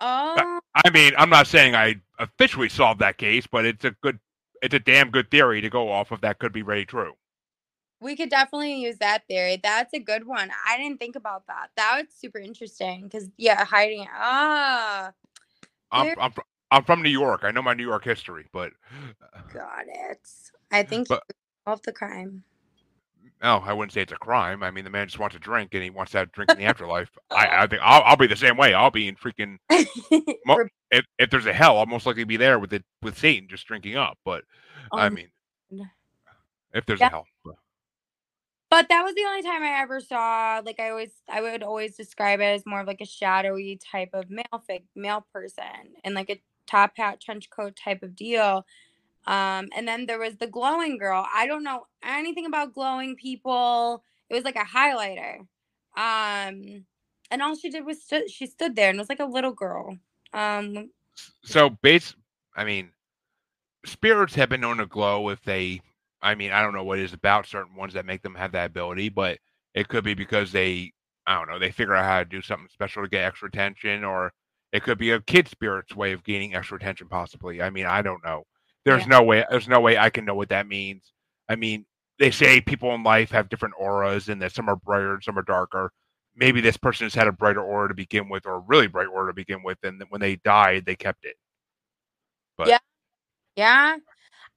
Oh. 0.00 0.60
I 0.74 0.90
mean, 0.90 1.12
I'm 1.16 1.30
not 1.30 1.46
saying 1.46 1.74
I 1.74 1.96
officially 2.18 2.68
solved 2.68 3.00
that 3.00 3.16
case, 3.16 3.46
but 3.46 3.64
it's 3.64 3.84
a 3.84 3.92
good, 4.02 4.18
it's 4.60 4.74
a 4.74 4.78
damn 4.78 5.10
good 5.10 5.30
theory 5.30 5.60
to 5.60 5.70
go 5.70 5.90
off 5.90 6.10
of. 6.10 6.20
That 6.20 6.38
could 6.38 6.52
be 6.52 6.62
very 6.62 6.84
true. 6.84 7.14
We 8.00 8.16
could 8.16 8.28
definitely 8.28 8.82
use 8.82 8.98
that 8.98 9.26
theory. 9.28 9.58
That's 9.62 9.94
a 9.94 9.98
good 9.98 10.26
one. 10.26 10.50
I 10.68 10.76
didn't 10.76 10.98
think 10.98 11.16
about 11.16 11.46
that. 11.46 11.70
That 11.76 11.96
was 11.96 12.14
super 12.14 12.38
interesting 12.38 13.04
because 13.04 13.30
yeah, 13.38 13.64
hiding. 13.64 14.06
Ah. 14.12 15.12
I'm, 15.90 16.14
I'm 16.20 16.32
I'm 16.70 16.84
from 16.84 17.02
New 17.02 17.10
York. 17.10 17.44
I 17.44 17.52
know 17.52 17.62
my 17.62 17.72
New 17.72 17.86
York 17.86 18.04
history, 18.04 18.46
but 18.52 18.72
got 19.52 19.84
it. 19.86 20.18
I 20.72 20.82
think 20.82 21.08
but, 21.08 21.22
solved 21.64 21.84
the 21.84 21.92
crime. 21.92 22.44
No, 23.42 23.62
I 23.64 23.72
wouldn't 23.72 23.92
say 23.92 24.00
it's 24.00 24.12
a 24.12 24.16
crime. 24.16 24.62
I 24.62 24.70
mean, 24.70 24.84
the 24.84 24.90
man 24.90 25.06
just 25.06 25.18
wants 25.18 25.36
a 25.36 25.38
drink 25.38 25.74
and 25.74 25.82
he 25.82 25.90
wants 25.90 26.12
to 26.12 26.18
have 26.18 26.28
a 26.28 26.30
drink 26.30 26.50
in 26.50 26.58
the 26.58 26.64
afterlife. 26.66 27.10
I, 27.30 27.64
I 27.64 27.66
think 27.66 27.82
I'll, 27.84 28.02
I'll 28.02 28.16
be 28.16 28.26
the 28.26 28.36
same 28.36 28.56
way. 28.56 28.72
I'll 28.72 28.90
be 28.90 29.08
in 29.08 29.16
freaking. 29.16 29.58
if, 29.70 31.04
if 31.18 31.30
there's 31.30 31.46
a 31.46 31.52
hell, 31.52 31.78
I'll 31.78 31.86
most 31.86 32.06
likely 32.06 32.24
be 32.24 32.36
there 32.36 32.58
with 32.58 32.72
it 32.72 32.84
with 33.02 33.18
Satan 33.18 33.48
just 33.48 33.66
drinking 33.66 33.96
up. 33.96 34.18
But 34.24 34.44
um, 34.92 35.00
I 35.00 35.08
mean, 35.10 35.28
if 36.72 36.86
there's 36.86 37.00
yeah. 37.00 37.08
a 37.08 37.10
hell. 37.10 37.26
But 38.70 38.88
that 38.88 39.02
was 39.02 39.14
the 39.14 39.24
only 39.24 39.42
time 39.42 39.62
I 39.62 39.80
ever 39.82 40.00
saw. 40.00 40.60
Like 40.64 40.80
I 40.80 40.90
always, 40.90 41.12
I 41.30 41.40
would 41.40 41.62
always 41.62 41.96
describe 41.96 42.40
it 42.40 42.44
as 42.44 42.66
more 42.66 42.80
of 42.80 42.86
like 42.86 43.00
a 43.00 43.06
shadowy 43.06 43.78
type 43.92 44.10
of 44.14 44.30
male 44.30 44.62
fig, 44.66 44.84
male 44.96 45.24
person, 45.32 45.92
and 46.02 46.14
like 46.14 46.30
a 46.30 46.42
top 46.66 46.92
hat, 46.96 47.20
trench 47.20 47.50
coat 47.50 47.76
type 47.76 48.02
of 48.02 48.16
deal. 48.16 48.64
Um, 49.26 49.70
and 49.74 49.88
then 49.88 50.06
there 50.06 50.18
was 50.18 50.36
the 50.36 50.46
glowing 50.46 50.98
girl. 50.98 51.26
I 51.34 51.46
don't 51.46 51.64
know 51.64 51.86
anything 52.02 52.46
about 52.46 52.74
glowing 52.74 53.16
people. 53.16 54.04
It 54.28 54.34
was 54.34 54.44
like 54.44 54.56
a 54.56 54.64
highlighter. 54.64 55.38
Um, 55.96 56.84
and 57.30 57.42
all 57.42 57.56
she 57.56 57.70
did 57.70 57.86
was 57.86 58.02
stu- 58.02 58.28
she 58.28 58.46
stood 58.46 58.76
there 58.76 58.90
and 58.90 58.98
was 58.98 59.08
like 59.08 59.20
a 59.20 59.24
little 59.24 59.52
girl. 59.52 59.96
Um, 60.32 60.90
so 61.44 61.70
base, 61.70 62.14
I 62.56 62.64
mean, 62.64 62.90
spirits 63.86 64.34
have 64.34 64.48
been 64.48 64.60
known 64.60 64.78
to 64.78 64.86
glow 64.86 65.28
if 65.30 65.42
they. 65.42 65.80
I 66.22 66.34
mean, 66.34 66.52
I 66.52 66.62
don't 66.62 66.74
know 66.74 66.84
what 66.84 66.98
it 66.98 67.04
is 67.04 67.12
about 67.12 67.46
certain 67.46 67.76
ones 67.76 67.92
that 67.94 68.06
make 68.06 68.22
them 68.22 68.34
have 68.34 68.52
that 68.52 68.66
ability, 68.66 69.10
but 69.10 69.38
it 69.74 69.88
could 69.88 70.04
be 70.04 70.14
because 70.14 70.52
they, 70.52 70.92
I 71.26 71.34
don't 71.34 71.48
know, 71.48 71.58
they 71.58 71.70
figure 71.70 71.94
out 71.94 72.06
how 72.06 72.18
to 72.20 72.24
do 72.24 72.40
something 72.40 72.68
special 72.72 73.02
to 73.02 73.08
get 73.08 73.24
extra 73.24 73.48
attention, 73.48 74.04
or 74.04 74.32
it 74.72 74.82
could 74.82 74.96
be 74.96 75.10
a 75.10 75.20
kid 75.20 75.48
spirit's 75.48 75.94
way 75.94 76.12
of 76.12 76.24
gaining 76.24 76.54
extra 76.54 76.78
attention, 76.78 77.08
possibly. 77.08 77.60
I 77.60 77.68
mean, 77.68 77.84
I 77.84 78.00
don't 78.00 78.24
know. 78.24 78.44
There's 78.84 79.02
yeah. 79.02 79.18
no 79.18 79.22
way. 79.22 79.44
There's 79.50 79.68
no 79.68 79.80
way 79.80 79.96
I 79.96 80.10
can 80.10 80.24
know 80.24 80.34
what 80.34 80.50
that 80.50 80.66
means. 80.66 81.12
I 81.48 81.56
mean, 81.56 81.86
they 82.18 82.30
say 82.30 82.60
people 82.60 82.94
in 82.94 83.02
life 83.02 83.30
have 83.30 83.48
different 83.48 83.74
auras, 83.78 84.28
and 84.28 84.40
that 84.42 84.52
some 84.52 84.68
are 84.68 84.76
brighter, 84.76 85.14
and 85.14 85.22
some 85.22 85.38
are 85.38 85.42
darker. 85.42 85.92
Maybe 86.36 86.60
this 86.60 86.76
person 86.76 87.04
has 87.06 87.14
had 87.14 87.28
a 87.28 87.32
brighter 87.32 87.62
aura 87.62 87.88
to 87.88 87.94
begin 87.94 88.28
with, 88.28 88.46
or 88.46 88.56
a 88.56 88.58
really 88.60 88.86
bright 88.86 89.06
aura 89.06 89.30
to 89.30 89.34
begin 89.34 89.62
with, 89.62 89.78
and 89.82 90.00
then 90.00 90.06
when 90.10 90.20
they 90.20 90.36
died, 90.36 90.84
they 90.86 90.96
kept 90.96 91.24
it. 91.24 91.36
But 92.56 92.68
yeah, 92.68 92.78
yeah. 93.56 93.96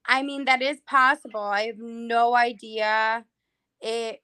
I 0.06 0.24
mean, 0.24 0.46
that 0.46 0.62
is 0.62 0.80
possible. 0.82 1.42
I 1.42 1.64
have 1.64 1.80
no 1.80 2.36
idea. 2.36 3.26
It 3.82 4.22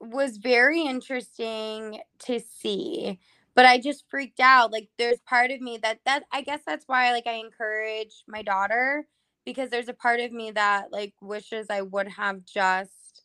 was 0.00 0.38
very 0.38 0.82
interesting 0.82 2.00
to 2.20 2.40
see 2.40 3.18
but 3.54 3.66
I 3.66 3.78
just 3.78 4.04
freaked 4.08 4.40
out. 4.40 4.72
Like 4.72 4.88
there's 4.98 5.20
part 5.26 5.50
of 5.50 5.60
me 5.60 5.78
that 5.82 5.98
that 6.06 6.24
I 6.32 6.42
guess 6.42 6.60
that's 6.66 6.84
why 6.86 7.12
like 7.12 7.26
I 7.26 7.34
encourage 7.34 8.22
my 8.26 8.42
daughter 8.42 9.06
because 9.44 9.70
there's 9.70 9.88
a 9.88 9.94
part 9.94 10.20
of 10.20 10.32
me 10.32 10.50
that 10.52 10.92
like 10.92 11.14
wishes 11.20 11.66
I 11.70 11.82
would 11.82 12.08
have 12.08 12.44
just 12.44 13.24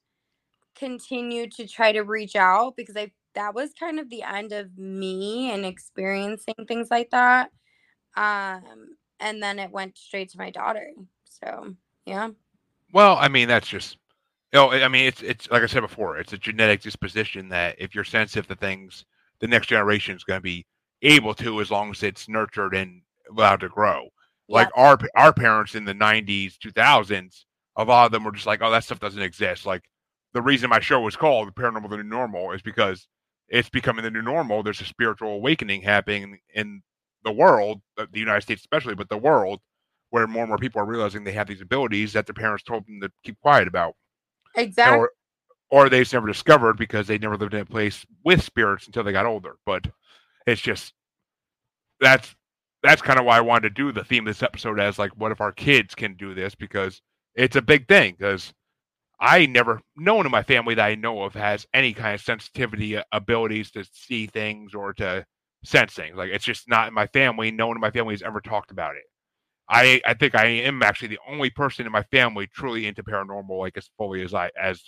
continued 0.75 1.51
to 1.53 1.67
try 1.67 1.91
to 1.91 2.01
reach 2.01 2.35
out 2.35 2.75
because 2.75 2.97
I 2.97 3.11
that 3.33 3.53
was 3.53 3.71
kind 3.77 3.99
of 3.99 4.09
the 4.09 4.23
end 4.23 4.53
of 4.53 4.77
me 4.77 5.51
and 5.51 5.65
experiencing 5.65 6.55
things 6.67 6.87
like 6.89 7.09
that. 7.11 7.49
Um 8.15 8.97
and 9.19 9.41
then 9.41 9.59
it 9.59 9.71
went 9.71 9.97
straight 9.97 10.29
to 10.31 10.37
my 10.37 10.49
daughter. 10.51 10.91
So, 11.25 11.75
yeah. 12.05 12.29
Well, 12.93 13.17
I 13.19 13.27
mean, 13.29 13.47
that's 13.47 13.67
just 13.67 13.97
you 14.53 14.59
know, 14.59 14.71
I 14.71 14.87
mean, 14.87 15.05
it's 15.05 15.21
it's 15.21 15.49
like 15.49 15.63
I 15.63 15.67
said 15.67 15.81
before, 15.81 16.17
it's 16.17 16.33
a 16.33 16.37
genetic 16.37 16.81
disposition 16.81 17.49
that 17.49 17.75
if 17.77 17.93
you're 17.93 18.03
sensitive 18.03 18.47
to 18.47 18.55
things 18.55 19.05
the 19.39 19.47
next 19.47 19.67
generation 19.67 20.15
is 20.15 20.23
going 20.23 20.37
to 20.37 20.43
be 20.43 20.65
able 21.01 21.33
to 21.35 21.61
as 21.61 21.71
long 21.71 21.91
as 21.91 22.03
it's 22.03 22.29
nurtured 22.29 22.73
and 22.73 23.01
allowed 23.29 23.59
to 23.59 23.69
grow. 23.69 24.07
Yeah. 24.47 24.55
Like 24.55 24.69
our 24.75 24.97
our 25.15 25.33
parents 25.33 25.75
in 25.75 25.85
the 25.85 25.93
90s, 25.93 26.57
2000s, 26.57 27.45
a 27.77 27.83
lot 27.83 28.05
of 28.05 28.11
them 28.11 28.23
were 28.23 28.31
just 28.31 28.45
like, 28.45 28.61
"Oh, 28.61 28.71
that 28.71 28.83
stuff 28.83 28.99
doesn't 28.99 29.21
exist." 29.21 29.65
Like 29.65 29.83
the 30.33 30.41
reason 30.41 30.69
my 30.69 30.79
show 30.79 31.01
was 31.01 31.15
called 31.15 31.47
The 31.47 31.51
"Paranormal: 31.51 31.89
The 31.89 31.97
New 31.97 32.03
Normal" 32.03 32.51
is 32.51 32.61
because 32.61 33.07
it's 33.49 33.69
becoming 33.69 34.03
the 34.03 34.11
new 34.11 34.21
normal. 34.21 34.63
There's 34.63 34.81
a 34.81 34.85
spiritual 34.85 35.29
awakening 35.29 35.81
happening 35.81 36.39
in 36.53 36.81
the 37.23 37.31
world, 37.31 37.81
uh, 37.97 38.05
the 38.11 38.19
United 38.19 38.41
States 38.41 38.61
especially, 38.61 38.95
but 38.95 39.09
the 39.09 39.17
world, 39.17 39.59
where 40.09 40.27
more 40.27 40.43
and 40.43 40.49
more 40.49 40.57
people 40.57 40.81
are 40.81 40.85
realizing 40.85 41.23
they 41.23 41.31
have 41.31 41.47
these 41.47 41.61
abilities 41.61 42.13
that 42.13 42.25
their 42.27 42.33
parents 42.33 42.63
told 42.63 42.87
them 42.87 42.99
to 43.01 43.11
keep 43.23 43.39
quiet 43.41 43.67
about. 43.67 43.95
Exactly. 44.55 44.97
Or, 44.99 45.11
or 45.69 45.89
they've 45.89 46.11
never 46.13 46.27
discovered 46.27 46.77
because 46.77 47.07
they 47.07 47.17
never 47.17 47.37
lived 47.37 47.53
in 47.53 47.61
a 47.61 47.65
place 47.65 48.05
with 48.23 48.43
spirits 48.43 48.85
until 48.87 49.03
they 49.03 49.11
got 49.11 49.25
older. 49.25 49.55
But 49.65 49.87
it's 50.47 50.61
just 50.61 50.93
that's 51.99 52.35
that's 52.85 53.01
kind 53.01 53.19
of 53.19 53.25
why 53.25 53.37
I 53.37 53.41
wanted 53.41 53.69
to 53.69 53.83
do 53.83 53.91
the 53.91 54.03
theme 54.03 54.27
of 54.27 54.33
this 54.33 54.43
episode 54.43 54.79
as 54.79 54.99
like, 54.99 55.11
what 55.17 55.31
if 55.31 55.41
our 55.41 55.51
kids 55.51 55.95
can 55.95 56.15
do 56.15 56.33
this? 56.33 56.55
Because 56.55 57.01
it's 57.35 57.55
a 57.55 57.61
big 57.61 57.87
thing. 57.87 58.15
Because 58.17 58.53
I 59.19 59.45
never, 59.45 59.81
no 59.95 60.15
one 60.15 60.25
in 60.25 60.31
my 60.31 60.43
family 60.43 60.75
that 60.75 60.85
I 60.85 60.95
know 60.95 61.23
of 61.23 61.33
has 61.33 61.65
any 61.73 61.93
kind 61.93 62.15
of 62.15 62.21
sensitivity 62.21 62.97
abilities 63.11 63.71
to 63.71 63.85
see 63.91 64.27
things 64.27 64.73
or 64.73 64.93
to 64.95 65.25
sense 65.63 65.93
things. 65.93 66.15
Like 66.15 66.29
it's 66.31 66.45
just 66.45 66.69
not 66.69 66.87
in 66.87 66.93
my 66.93 67.07
family. 67.07 67.51
No 67.51 67.67
one 67.67 67.77
in 67.77 67.81
my 67.81 67.91
family 67.91 68.13
has 68.13 68.21
ever 68.21 68.41
talked 68.41 68.71
about 68.71 68.95
it. 68.95 69.03
I 69.69 70.01
I 70.05 70.13
think 70.13 70.35
I 70.35 70.45
am 70.45 70.83
actually 70.83 71.09
the 71.09 71.19
only 71.27 71.49
person 71.49 71.85
in 71.85 71.91
my 71.91 72.03
family 72.03 72.47
truly 72.47 72.85
into 72.85 73.03
paranormal, 73.03 73.59
like 73.59 73.77
as 73.77 73.89
fully 73.97 74.21
as 74.21 74.33
I 74.33 74.51
as 74.61 74.81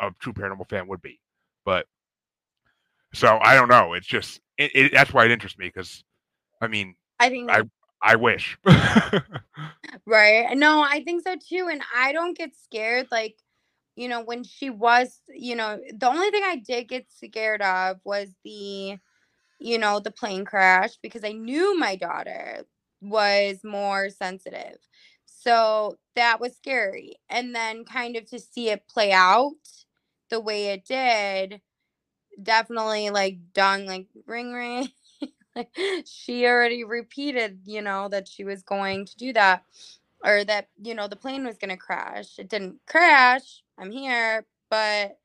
a 0.00 0.10
true 0.20 0.32
paranormal 0.32 0.68
fan 0.68 0.88
would 0.88 1.02
be. 1.02 1.20
But 1.64 1.86
so 3.14 3.38
I 3.40 3.54
don't 3.54 3.68
know. 3.68 3.94
It's 3.94 4.06
just 4.06 4.40
it, 4.58 4.70
it, 4.74 4.92
that's 4.92 5.12
why 5.12 5.24
it 5.24 5.30
interests 5.30 5.58
me 5.58 5.66
because 5.66 6.02
I 6.60 6.66
mean 6.66 6.96
I 7.18 7.28
think 7.28 7.50
I 7.50 7.62
I 8.02 8.16
wish. 8.16 8.58
right. 10.06 10.56
No, 10.56 10.82
I 10.82 11.02
think 11.04 11.22
so 11.24 11.36
too. 11.36 11.68
And 11.70 11.82
I 11.94 12.12
don't 12.12 12.36
get 12.36 12.54
scared 12.54 13.08
like 13.10 13.36
you 13.96 14.08
know 14.08 14.22
when 14.22 14.44
she 14.44 14.70
was 14.70 15.20
you 15.28 15.56
know 15.56 15.78
the 15.94 16.08
only 16.08 16.30
thing 16.30 16.42
I 16.44 16.56
did 16.56 16.88
get 16.88 17.06
scared 17.10 17.62
of 17.62 17.98
was 18.04 18.30
the 18.44 18.96
you 19.60 19.78
know 19.78 20.00
the 20.00 20.10
plane 20.12 20.44
crash 20.44 20.92
because 21.02 21.24
I 21.24 21.32
knew 21.32 21.78
my 21.78 21.96
daughter 21.96 22.64
was 23.02 23.60
more 23.64 24.10
sensitive. 24.10 24.78
So 25.26 25.96
that 26.16 26.40
was 26.40 26.56
scary. 26.56 27.16
And 27.30 27.54
then 27.54 27.84
kind 27.84 28.16
of 28.16 28.26
to 28.30 28.38
see 28.40 28.70
it 28.70 28.88
play 28.88 29.12
out 29.12 29.52
the 30.30 30.40
way 30.40 30.68
it 30.68 30.84
did, 30.86 31.60
definitely 32.42 33.10
like 33.10 33.38
dong, 33.54 33.86
like 33.86 34.08
ring 34.26 34.52
ring. 34.52 34.88
she 36.06 36.46
already 36.46 36.84
repeated, 36.84 37.60
you 37.64 37.82
know, 37.82 38.08
that 38.08 38.28
she 38.28 38.44
was 38.44 38.62
going 38.62 39.06
to 39.06 39.16
do 39.16 39.32
that 39.32 39.64
or 40.24 40.44
that, 40.44 40.68
you 40.82 40.94
know, 40.94 41.08
the 41.08 41.16
plane 41.16 41.44
was 41.46 41.58
going 41.58 41.70
to 41.70 41.76
crash. 41.76 42.38
It 42.38 42.48
didn't 42.48 42.80
crash. 42.86 43.62
I'm 43.78 43.90
here, 43.92 44.46
but 44.70 45.18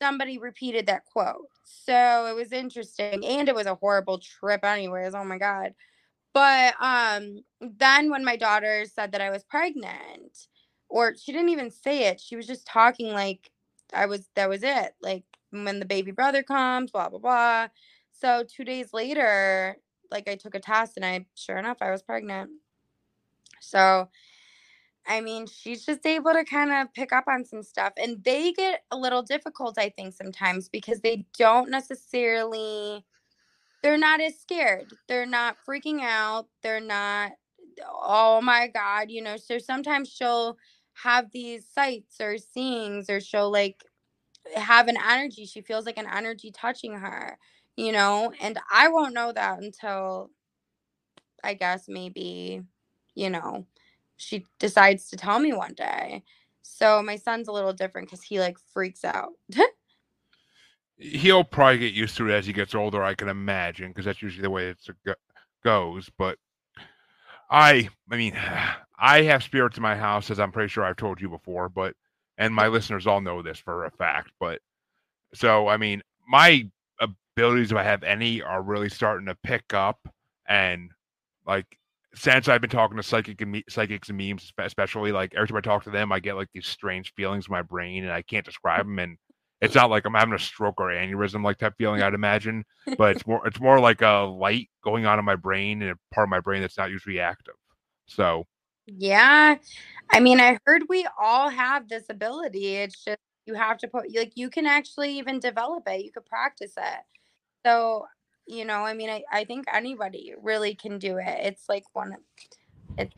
somebody 0.00 0.38
repeated 0.38 0.86
that 0.86 1.04
quote. 1.06 1.48
So 1.64 2.26
it 2.26 2.34
was 2.34 2.52
interesting 2.52 3.24
and 3.24 3.48
it 3.48 3.54
was 3.54 3.66
a 3.66 3.74
horrible 3.74 4.18
trip 4.18 4.64
anyways. 4.64 5.14
Oh 5.14 5.24
my 5.24 5.38
god. 5.38 5.74
But 6.34 6.74
um 6.80 7.44
then 7.60 8.10
when 8.10 8.24
my 8.24 8.36
daughter 8.36 8.84
said 8.92 9.12
that 9.12 9.20
I 9.20 9.30
was 9.30 9.44
pregnant, 9.44 10.48
or 10.88 11.14
she 11.16 11.32
didn't 11.32 11.50
even 11.50 11.70
say 11.70 12.06
it. 12.08 12.20
She 12.20 12.36
was 12.36 12.46
just 12.46 12.66
talking 12.66 13.12
like 13.12 13.50
I 13.94 14.06
was 14.06 14.28
that 14.36 14.48
was 14.48 14.62
it. 14.62 14.94
Like 15.02 15.24
when 15.50 15.80
the 15.80 15.86
baby 15.86 16.12
brother 16.12 16.42
comes, 16.42 16.90
blah 16.92 17.08
blah 17.10 17.18
blah. 17.20 17.68
So 18.22 18.44
two 18.48 18.64
days 18.64 18.94
later, 18.94 19.76
like 20.12 20.28
I 20.30 20.36
took 20.36 20.56
a 20.56 20.60
test 20.60 20.94
and 20.96 21.06
I 21.06 21.26
sure 21.36 21.58
enough 21.58 21.78
I 21.82 21.92
was 21.92 22.02
pregnant. 22.04 22.52
So 23.60 24.08
I 25.06 25.20
mean, 25.20 25.46
she's 25.46 25.84
just 25.84 26.06
able 26.06 26.32
to 26.32 26.44
kind 26.44 26.70
of 26.72 26.92
pick 26.94 27.12
up 27.12 27.24
on 27.28 27.44
some 27.44 27.62
stuff. 27.62 27.92
And 27.96 28.22
they 28.24 28.52
get 28.52 28.82
a 28.90 28.96
little 28.96 29.22
difficult, 29.22 29.78
I 29.78 29.88
think, 29.90 30.14
sometimes 30.14 30.68
because 30.68 31.00
they 31.00 31.26
don't 31.38 31.70
necessarily, 31.70 33.04
they're 33.82 33.98
not 33.98 34.20
as 34.20 34.38
scared. 34.40 34.92
They're 35.08 35.26
not 35.26 35.56
freaking 35.68 36.00
out. 36.02 36.48
They're 36.62 36.80
not, 36.80 37.32
oh 37.88 38.40
my 38.42 38.68
God, 38.68 39.10
you 39.10 39.22
know. 39.22 39.36
So 39.38 39.58
sometimes 39.58 40.08
she'll 40.10 40.58
have 41.04 41.30
these 41.32 41.66
sights 41.66 42.20
or 42.20 42.38
seeings 42.38 43.10
or 43.10 43.20
she'll 43.20 43.52
like 43.52 43.84
have 44.56 44.88
an 44.88 44.98
energy. 45.10 45.46
She 45.46 45.62
feels 45.62 45.86
like 45.86 45.98
an 45.98 46.08
energy 46.12 46.52
touching 46.52 46.94
her, 46.94 47.38
you 47.76 47.92
know. 47.92 48.32
And 48.40 48.58
I 48.70 48.88
won't 48.88 49.14
know 49.14 49.32
that 49.32 49.60
until 49.60 50.30
I 51.44 51.54
guess 51.54 51.84
maybe, 51.88 52.62
you 53.14 53.30
know, 53.30 53.66
she 54.16 54.46
decides 54.58 55.08
to 55.10 55.16
tell 55.16 55.38
me 55.38 55.52
one 55.52 55.74
day. 55.74 56.22
So 56.62 57.02
my 57.02 57.16
son's 57.16 57.48
a 57.48 57.52
little 57.52 57.72
different 57.72 58.08
because 58.08 58.22
he 58.22 58.40
like 58.40 58.56
freaks 58.72 59.04
out. 59.04 59.32
He'll 60.96 61.44
probably 61.44 61.78
get 61.78 61.94
used 61.94 62.16
to 62.18 62.28
it 62.28 62.32
as 62.32 62.46
he 62.46 62.52
gets 62.52 62.76
older, 62.76 63.02
I 63.02 63.14
can 63.14 63.28
imagine, 63.28 63.88
because 63.88 64.04
that's 64.04 64.22
usually 64.22 64.42
the 64.42 64.50
way 64.50 64.68
it 64.68 64.78
goes. 65.64 66.08
But 66.16 66.38
I, 67.50 67.88
I 68.10 68.16
mean, 68.16 68.36
I 68.98 69.22
have 69.22 69.42
spirits 69.42 69.76
in 69.76 69.82
my 69.82 69.96
house, 69.96 70.30
as 70.30 70.38
I'm 70.38 70.52
pretty 70.52 70.68
sure 70.68 70.84
I've 70.84 70.96
told 70.96 71.20
you 71.20 71.28
before, 71.28 71.68
but 71.68 71.96
and 72.38 72.54
my 72.54 72.68
listeners 72.68 73.06
all 73.06 73.20
know 73.20 73.42
this 73.42 73.58
for 73.58 73.84
a 73.84 73.90
fact. 73.90 74.30
But 74.38 74.60
so, 75.34 75.66
I 75.66 75.76
mean, 75.76 76.02
my 76.28 76.68
abilities, 77.36 77.72
if 77.72 77.76
I 77.76 77.82
have 77.82 78.02
any, 78.02 78.42
are 78.42 78.62
really 78.62 78.88
starting 78.88 79.26
to 79.26 79.36
pick 79.42 79.74
up, 79.74 79.98
and 80.48 80.90
like 81.46 81.66
since 82.14 82.48
I've 82.48 82.60
been 82.60 82.70
talking 82.70 82.96
to 82.96 83.02
psychic 83.02 83.40
and 83.40 83.52
me- 83.52 83.64
psychics 83.68 84.08
and 84.08 84.18
memes, 84.18 84.52
especially 84.58 85.12
like 85.12 85.34
every 85.34 85.48
time 85.48 85.56
I 85.56 85.60
talk 85.60 85.84
to 85.84 85.90
them, 85.90 86.12
I 86.12 86.20
get 86.20 86.36
like 86.36 86.48
these 86.52 86.66
strange 86.66 87.12
feelings 87.14 87.46
in 87.48 87.52
my 87.52 87.62
brain, 87.62 88.04
and 88.04 88.12
I 88.12 88.22
can't 88.22 88.44
describe 88.44 88.86
them. 88.86 88.98
And 88.98 89.16
it's 89.60 89.74
not 89.74 89.90
like 89.90 90.04
I'm 90.04 90.14
having 90.14 90.34
a 90.34 90.38
stroke 90.38 90.80
or 90.80 90.88
aneurysm 90.88 91.44
like 91.44 91.58
type 91.58 91.74
feeling 91.78 92.02
I'd 92.02 92.14
imagine, 92.14 92.64
but 92.98 93.16
it's 93.16 93.26
more 93.26 93.46
it's 93.46 93.60
more 93.60 93.80
like 93.80 94.02
a 94.02 94.28
light 94.28 94.68
going 94.84 95.06
on 95.06 95.18
in 95.18 95.24
my 95.24 95.36
brain 95.36 95.82
and 95.82 95.92
a 95.92 96.14
part 96.14 96.26
of 96.26 96.30
my 96.30 96.40
brain 96.40 96.60
that's 96.60 96.76
not 96.76 96.90
usually 96.90 97.20
active. 97.20 97.54
So 98.06 98.44
yeah, 98.86 99.56
I 100.10 100.20
mean, 100.20 100.40
I 100.40 100.58
heard 100.66 100.82
we 100.88 101.06
all 101.20 101.48
have 101.48 101.88
this 101.88 102.04
ability. 102.10 102.76
It's 102.76 103.04
just 103.04 103.18
you 103.46 103.54
have 103.54 103.78
to 103.78 103.88
put 103.88 104.14
like 104.14 104.32
you 104.34 104.50
can 104.50 104.66
actually 104.66 105.16
even 105.18 105.38
develop 105.38 105.84
it. 105.86 106.04
You 106.04 106.12
could 106.12 106.26
practice 106.26 106.72
it. 106.76 107.00
So 107.66 108.06
you 108.46 108.64
know 108.64 108.84
i 108.84 108.92
mean 108.94 109.08
i, 109.10 109.22
I 109.32 109.44
think 109.44 109.66
anybody 109.72 110.34
really 110.42 110.74
can 110.74 110.98
do 110.98 111.18
it. 111.18 111.26
It's 111.46 111.68
like 111.68 111.84
one 111.92 112.16
it's 112.98 113.14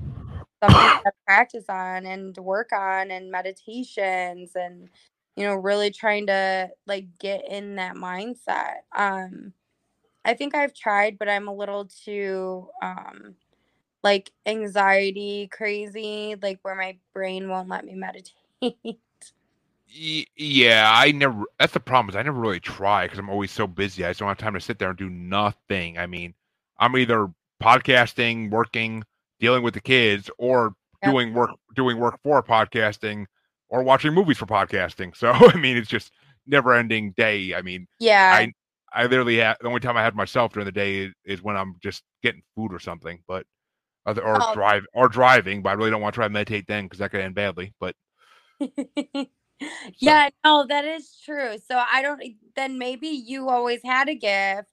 something 0.62 0.92
to 1.06 1.12
practice 1.26 1.66
on 1.68 2.06
and 2.06 2.36
work 2.38 2.72
on 2.72 3.10
and 3.12 3.30
meditations 3.30 4.52
and 4.56 4.88
you 5.36 5.44
know 5.44 5.54
really 5.54 5.90
trying 5.90 6.26
to 6.28 6.70
like 6.86 7.06
get 7.20 7.46
in 7.48 7.76
that 7.76 7.96
mindset. 7.96 8.78
Um 8.96 9.52
i 10.24 10.34
think 10.34 10.54
i've 10.54 10.74
tried 10.74 11.18
but 11.18 11.28
i'm 11.28 11.48
a 11.48 11.54
little 11.54 11.86
too 11.86 12.68
um 12.82 13.34
like 14.04 14.32
anxiety 14.46 15.48
crazy 15.52 16.36
like 16.42 16.58
where 16.62 16.74
my 16.76 16.96
brain 17.14 17.48
won't 17.48 17.68
let 17.68 17.84
me 17.86 17.94
meditate 17.94 18.34
yeah, 19.86 20.90
I 20.94 21.12
never. 21.12 21.44
That's 21.58 21.72
the 21.72 21.80
problem 21.80 22.10
is 22.10 22.16
I 22.16 22.22
never 22.22 22.40
really 22.40 22.60
try 22.60 23.04
because 23.04 23.18
I'm 23.18 23.30
always 23.30 23.52
so 23.52 23.66
busy. 23.66 24.04
I 24.04 24.10
just 24.10 24.20
don't 24.20 24.28
have 24.28 24.38
time 24.38 24.54
to 24.54 24.60
sit 24.60 24.78
there 24.78 24.90
and 24.90 24.98
do 24.98 25.10
nothing. 25.10 25.98
I 25.98 26.06
mean, 26.06 26.34
I'm 26.78 26.96
either 26.96 27.32
podcasting, 27.62 28.50
working, 28.50 29.04
dealing 29.40 29.62
with 29.62 29.74
the 29.74 29.80
kids, 29.80 30.30
or 30.38 30.74
yep. 31.02 31.12
doing 31.12 31.34
work, 31.34 31.50
doing 31.74 31.98
work 31.98 32.18
for 32.22 32.42
podcasting, 32.42 33.26
or 33.68 33.82
watching 33.82 34.12
movies 34.12 34.38
for 34.38 34.46
podcasting. 34.46 35.16
So 35.16 35.30
I 35.30 35.56
mean, 35.56 35.76
it's 35.76 35.88
just 35.88 36.12
never 36.46 36.74
ending 36.74 37.12
day. 37.16 37.54
I 37.54 37.62
mean, 37.62 37.86
yeah, 38.00 38.32
I 38.34 38.52
I 38.92 39.06
literally 39.06 39.38
have 39.38 39.58
the 39.60 39.68
only 39.68 39.80
time 39.80 39.96
I 39.96 40.02
have 40.02 40.14
myself 40.14 40.52
during 40.52 40.66
the 40.66 40.72
day 40.72 40.98
is, 40.98 41.12
is 41.24 41.42
when 41.42 41.56
I'm 41.56 41.76
just 41.82 42.02
getting 42.22 42.42
food 42.54 42.72
or 42.72 42.78
something, 42.78 43.20
but 43.28 43.46
other 44.06 44.22
or 44.22 44.38
oh. 44.40 44.54
drive 44.54 44.84
or 44.94 45.08
driving. 45.08 45.62
But 45.62 45.70
I 45.70 45.72
really 45.74 45.90
don't 45.90 46.00
want 46.00 46.14
to 46.14 46.18
try 46.18 46.26
to 46.26 46.32
meditate 46.32 46.66
then 46.66 46.84
because 46.84 46.98
that 46.98 47.10
could 47.10 47.20
end 47.20 47.34
badly. 47.34 47.74
But 47.80 47.94
yeah, 49.98 50.30
no, 50.44 50.66
that 50.66 50.84
is 50.84 51.16
true. 51.24 51.56
So 51.70 51.80
I 51.92 52.02
don't 52.02 52.22
then 52.56 52.78
maybe 52.78 53.08
you 53.08 53.48
always 53.48 53.80
had 53.84 54.08
a 54.08 54.14
gift 54.14 54.68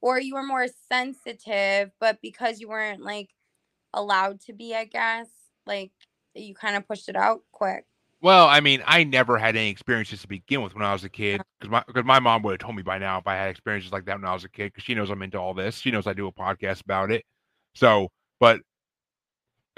or 0.00 0.20
you 0.20 0.34
were 0.34 0.42
more 0.42 0.66
sensitive, 0.92 1.90
but 2.00 2.18
because 2.20 2.60
you 2.60 2.68
weren't 2.68 3.02
like 3.02 3.30
allowed 3.92 4.40
to 4.42 4.52
be, 4.52 4.74
I 4.74 4.84
guess, 4.84 5.28
like 5.66 5.92
you 6.34 6.54
kind 6.54 6.76
of 6.76 6.86
pushed 6.86 7.08
it 7.08 7.16
out 7.16 7.40
quick. 7.52 7.84
Well, 8.20 8.48
I 8.48 8.60
mean, 8.60 8.82
I 8.86 9.04
never 9.04 9.36
had 9.36 9.54
any 9.54 9.68
experiences 9.68 10.22
to 10.22 10.28
begin 10.28 10.62
with 10.62 10.74
when 10.74 10.82
I 10.82 10.94
was 10.94 11.04
a 11.04 11.10
kid 11.10 11.40
uh-huh. 11.40 11.44
because 11.58 11.70
my 11.70 11.84
because 11.86 12.04
my 12.04 12.20
mom 12.20 12.42
would 12.42 12.52
have 12.52 12.58
told 12.58 12.76
me 12.76 12.82
by 12.82 12.98
now 12.98 13.18
if 13.18 13.26
I 13.26 13.34
had 13.34 13.50
experiences 13.50 13.92
like 13.92 14.06
that 14.06 14.18
when 14.18 14.28
I 14.28 14.32
was 14.32 14.44
a 14.44 14.48
kid 14.48 14.72
because 14.72 14.84
she 14.84 14.94
knows 14.94 15.10
I'm 15.10 15.22
into 15.22 15.38
all 15.38 15.54
this. 15.54 15.76
She 15.76 15.90
knows 15.90 16.06
I 16.06 16.14
do 16.14 16.26
a 16.26 16.32
podcast 16.32 16.82
about 16.82 17.10
it. 17.10 17.24
So, 17.74 18.08
but 18.40 18.60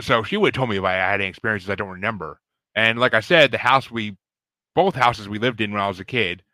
so 0.01 0.23
she 0.23 0.37
would 0.37 0.55
have 0.55 0.61
told 0.61 0.71
me 0.71 0.77
if 0.77 0.85
I 0.85 0.93
had 0.93 1.21
any 1.21 1.29
experiences 1.29 1.71
I 1.71 1.75
don't 1.75 1.89
remember. 1.89 2.41
And 2.75 2.99
like 2.99 3.15
I 3.15 3.21
said, 3.21 3.51
the 3.51 3.59
house 3.59 3.91
we 3.91 4.17
both 4.77 4.95
houses 4.95 5.29
we 5.29 5.41
lived 5.41 5.61
in 5.61 5.73
when 5.73 5.81
I 5.81 5.89
was 5.89 5.99
a 5.99 6.05
kid, 6.05 6.45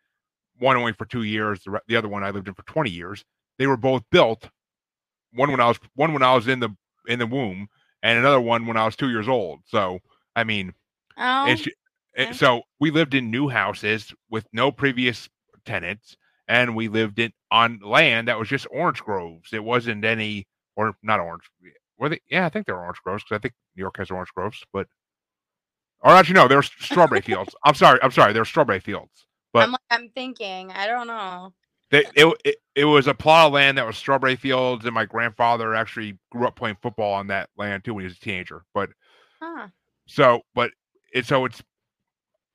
one 0.57 0.77
only 0.77 0.93
for 0.93 1.05
two 1.05 1.23
years, 1.23 1.61
the, 1.63 1.79
the 1.87 1.97
other 1.97 2.07
one 2.07 2.23
I 2.23 2.31
lived 2.31 2.47
in 2.47 2.53
for 2.53 2.63
20 2.63 2.89
years. 2.89 3.23
They 3.59 3.67
were 3.67 3.77
both 3.77 4.03
built. 4.09 4.49
One 5.33 5.51
when 5.51 5.59
I 5.59 5.67
was 5.67 5.79
one 5.95 6.13
when 6.13 6.23
I 6.23 6.33
was 6.33 6.47
in 6.47 6.59
the 6.59 6.69
in 7.07 7.19
the 7.19 7.27
womb, 7.27 7.67
and 8.01 8.17
another 8.17 8.39
one 8.39 8.65
when 8.65 8.77
I 8.77 8.85
was 8.85 8.95
two 8.95 9.09
years 9.09 9.27
old. 9.27 9.61
So 9.65 9.99
I 10.35 10.43
mean, 10.43 10.73
oh, 11.17 11.47
it's, 11.47 11.67
it, 12.15 12.35
so 12.35 12.61
we 12.79 12.91
lived 12.91 13.13
in 13.13 13.31
new 13.31 13.49
houses 13.49 14.13
with 14.29 14.45
no 14.53 14.71
previous 14.71 15.27
tenants, 15.65 16.15
and 16.47 16.75
we 16.75 16.87
lived 16.87 17.17
in 17.19 17.33
on 17.51 17.79
land 17.83 18.27
that 18.27 18.37
was 18.39 18.47
just 18.47 18.67
orange 18.71 19.03
groves. 19.03 19.53
It 19.53 19.63
wasn't 19.63 20.05
any 20.05 20.47
or 20.75 20.95
not 21.01 21.19
orange. 21.19 21.43
Were 21.97 22.09
they? 22.09 22.21
Yeah, 22.29 22.45
I 22.45 22.49
think 22.49 22.67
they're 22.67 22.79
orange 22.79 23.01
groves 23.03 23.23
because 23.23 23.37
I 23.37 23.41
think 23.41 23.55
New 23.75 23.81
York 23.81 23.97
has 23.97 24.11
orange 24.11 24.33
groves, 24.35 24.63
but 24.71 24.87
or 26.03 26.11
actually, 26.11 26.35
no, 26.35 26.47
there's 26.47 26.69
strawberry 26.79 27.21
fields. 27.29 27.55
I'm 27.65 27.75
sorry. 27.75 27.99
I'm 28.03 28.11
sorry. 28.11 28.33
There's 28.33 28.49
strawberry 28.49 28.79
fields. 28.79 29.25
But 29.53 29.63
I'm 29.63 29.71
like, 29.71 29.81
I'm 29.89 30.09
thinking. 30.09 30.71
I 30.71 30.87
don't 30.87 31.07
know. 31.07 31.53
They, 31.91 32.05
it, 32.15 32.35
it, 32.43 32.55
it 32.75 32.85
was 32.85 33.07
a 33.07 33.13
plot 33.13 33.47
of 33.47 33.53
land 33.53 33.77
that 33.77 33.85
was 33.85 33.97
strawberry 33.97 34.35
fields, 34.35 34.85
and 34.85 34.93
my 34.93 35.05
grandfather 35.05 35.75
actually 35.75 36.17
grew 36.31 36.47
up 36.47 36.55
playing 36.55 36.77
football 36.81 37.13
on 37.13 37.27
that 37.27 37.49
land 37.57 37.83
too 37.83 37.93
when 37.93 38.01
he 38.01 38.07
was 38.07 38.17
a 38.17 38.19
teenager. 38.19 38.63
But 38.73 38.89
huh. 39.41 39.67
so, 40.07 40.41
but 40.55 40.71
it 41.13 41.25
so 41.25 41.45
it's 41.45 41.61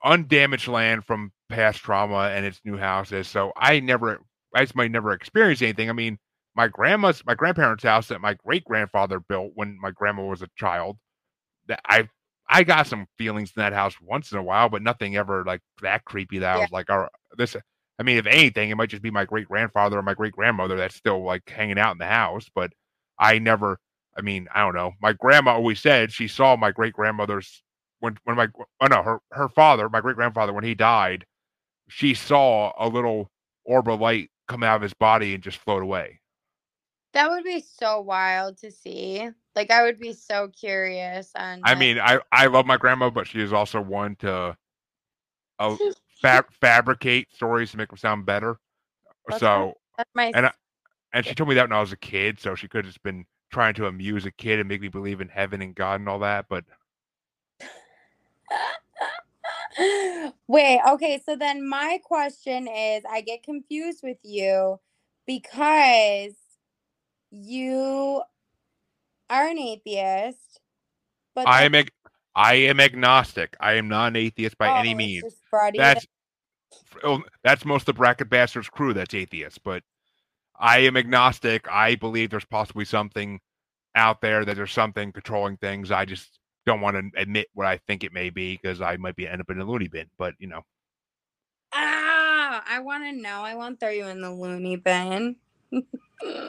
undamaged 0.05 0.69
land 0.69 1.05
from 1.05 1.33
past 1.49 1.81
trauma 1.81 2.31
and 2.35 2.45
its 2.45 2.61
new 2.65 2.77
houses. 2.77 3.29
So 3.29 3.53
I 3.57 3.81
never, 3.81 4.21
I 4.55 4.63
just 4.63 4.77
might 4.77 4.91
never 4.91 5.13
experience 5.13 5.63
anything. 5.63 5.89
I 5.89 5.93
mean, 5.93 6.19
my 6.55 6.67
grandma's, 6.69 7.25
my 7.25 7.35
grandparents' 7.35 7.85
house 7.85 8.09
that 8.09 8.21
my 8.21 8.35
great 8.35 8.65
grandfather 8.65 9.21
built 9.21 9.53
when 9.55 9.79
my 9.81 9.93
grandma 9.93 10.25
was 10.25 10.43
a 10.43 10.49
child. 10.57 10.99
That 11.69 11.81
I 11.87 12.09
I 12.49 12.63
got 12.63 12.87
some 12.87 13.07
feelings 13.19 13.53
in 13.57 13.63
that 13.63 13.73
house 13.73 13.95
once 14.01 14.33
in 14.33 14.39
a 14.39 14.43
while, 14.43 14.69
but 14.69 14.83
nothing 14.83 15.17
ever 15.17 15.45
like 15.45 15.61
that 15.83 16.05
creepy 16.05 16.39
that 16.39 16.55
yeah. 16.55 16.59
I 16.59 16.61
was 16.61 16.73
like, 16.73 16.91
"Oh, 16.91 17.09
this." 17.37 17.57
I 17.99 18.03
mean, 18.05 18.17
if 18.17 18.27
anything, 18.27 18.71
it 18.71 18.77
might 18.77 18.91
just 18.91 19.03
be 19.03 19.11
my 19.11 19.25
great 19.25 19.49
grandfather 19.49 19.99
or 19.99 20.03
my 20.03 20.15
great 20.15 20.33
grandmother 20.33 20.77
that's 20.77 20.95
still 20.95 21.25
like 21.25 21.49
hanging 21.49 21.79
out 21.79 21.93
in 21.93 21.99
the 21.99 22.07
house. 22.07 22.47
But 22.55 22.73
I 23.19 23.39
never. 23.39 23.79
I 24.17 24.23
mean, 24.23 24.49
I 24.55 24.61
don't 24.63 24.75
know. 24.75 24.93
My 25.01 25.13
grandma 25.13 25.53
always 25.53 25.81
said 25.81 26.13
she 26.13 26.29
saw 26.29 26.57
my 26.57 26.73
great 26.73 26.95
grandmother's 26.95 27.63
when 28.01 28.17
when 28.25 28.37
my 28.37 28.49
oh 28.81 28.87
no 28.87 29.03
her 29.03 29.21
her 29.33 29.49
father 29.49 29.89
my 29.89 30.01
great 30.01 30.17
grandfather 30.17 30.53
when 30.53 30.65
he 30.65 30.75
died, 30.75 31.25
she 31.89 32.15
saw 32.15 32.73
a 32.79 32.89
little 32.89 33.31
orb 33.65 33.89
of 33.89 34.01
light 34.01 34.31
come 34.47 34.63
out 34.63 34.77
of 34.77 34.83
his 34.83 34.95
body 34.95 35.35
and 35.35 35.43
just 35.43 35.59
float 35.59 35.83
away. 35.83 36.21
That 37.19 37.31
would 37.31 37.43
be 37.43 37.61
so 37.61 38.01
wild 38.01 38.59
to 38.59 38.71
see. 38.71 39.29
Like 39.57 39.73
I 39.73 39.83
would 39.83 39.99
be 39.99 40.13
so 40.13 40.47
curious 40.47 41.33
and 41.35 41.63
I 41.65 41.75
mean, 41.75 41.99
I 41.99 42.21
I 42.31 42.47
love 42.47 42.65
my 42.65 42.77
grandma, 42.77 43.11
but 43.11 43.27
she 43.27 43.41
is 43.41 43.53
also 43.53 43.81
one 43.81 44.15
to 44.21 44.57
uh, 45.59 45.77
fab- 46.23 46.53
fabricate 46.61 47.27
stories 47.35 47.73
to 47.73 47.77
make 47.77 47.89
them 47.89 47.99
sound 47.99 48.25
better. 48.25 48.61
That's 49.27 49.41
so 49.41 49.49
my, 49.49 49.73
that's 49.97 50.11
my 50.15 50.33
and 50.33 50.47
I, 50.47 50.53
and 51.13 51.27
she 51.27 51.35
told 51.35 51.49
me 51.49 51.57
that 51.57 51.69
when 51.69 51.77
I 51.77 51.81
was 51.81 51.91
a 51.91 51.97
kid, 51.97 52.39
so 52.39 52.55
she 52.55 52.69
could 52.69 52.85
have 52.85 52.93
just 52.93 53.03
been 53.03 53.25
trying 53.51 53.75
to 53.75 53.87
amuse 53.87 54.25
a 54.25 54.31
kid 54.31 54.61
and 54.61 54.69
make 54.69 54.81
me 54.81 54.87
believe 54.87 55.21
in 55.21 55.29
heaven 55.29 55.61
and 55.61 55.75
God 55.75 55.99
and 55.99 56.09
all 56.09 56.21
that, 56.21 56.47
but 56.49 56.67
Wait, 60.47 60.81
okay, 60.89 61.21
so 61.27 61.35
then 61.35 61.69
my 61.69 61.99
question 62.05 62.69
is 62.69 63.03
I 63.11 63.23
get 63.23 63.43
confused 63.43 64.05
with 64.05 64.19
you 64.23 64.79
because 65.27 66.35
you 67.31 68.23
are 69.31 69.49
an 69.49 69.59
atheist, 69.59 70.61
but 71.35 71.47
I 71.47 71.65
am 71.65 71.75
ag- 71.75 71.93
I 72.35 72.55
am 72.55 72.81
agnostic. 72.81 73.57
I 73.61 73.75
am 73.75 73.89
not 73.89 74.09
an 74.09 74.17
atheist 74.17 74.59
by 74.59 74.69
Oh, 74.69 74.75
any 74.75 74.95
means. 74.95 75.25
That's 75.77 76.07
oh, 77.05 77.23
that's 77.45 77.65
most 77.65 77.83
of 77.83 77.87
the 77.87 77.93
bracket 77.95 78.31
bastards 78.31 78.69
crew 78.69 78.93
that's 78.95 79.15
atheist, 79.15 79.63
but 79.65 79.83
I 80.59 80.81
am 80.81 80.97
agnostic. 80.97 81.67
I 81.71 81.97
believe 81.97 82.31
there's 82.31 82.45
possibly 82.45 82.85
something 82.85 83.41
out 83.95 84.21
there 84.21 84.45
that 84.45 84.57
there's 84.57 84.73
something 84.73 85.13
controlling 85.13 85.57
things. 85.59 85.91
I 85.91 86.05
just 86.05 86.39
don't 86.67 86.81
want 86.81 86.97
to 86.97 87.21
admit 87.21 87.49
what 87.55 87.67
I 87.67 87.79
think 87.79 88.05
it 88.05 88.13
may 88.13 88.31
be 88.31 88.59
because 88.61 88.81
I 88.81 88.97
might 88.97 89.17
be 89.17 89.29
end 89.29 89.41
up 89.41 89.51
in 89.51 89.61
a 89.61 89.65
loony 89.65 89.89
bin. 89.89 90.09
But 90.19 90.35
you 90.39 90.49
know, 90.49 90.63
Ah, 91.73 92.63
I 92.67 92.81
want 92.81 93.05
to 93.05 93.13
know. 93.13 93.43
I 93.43 93.55
won't 93.55 93.81
throw 93.81 93.91
you 93.91 94.07
in 94.07 94.21
the 94.23 94.33
loony 94.33 94.77
bin. 94.77 95.37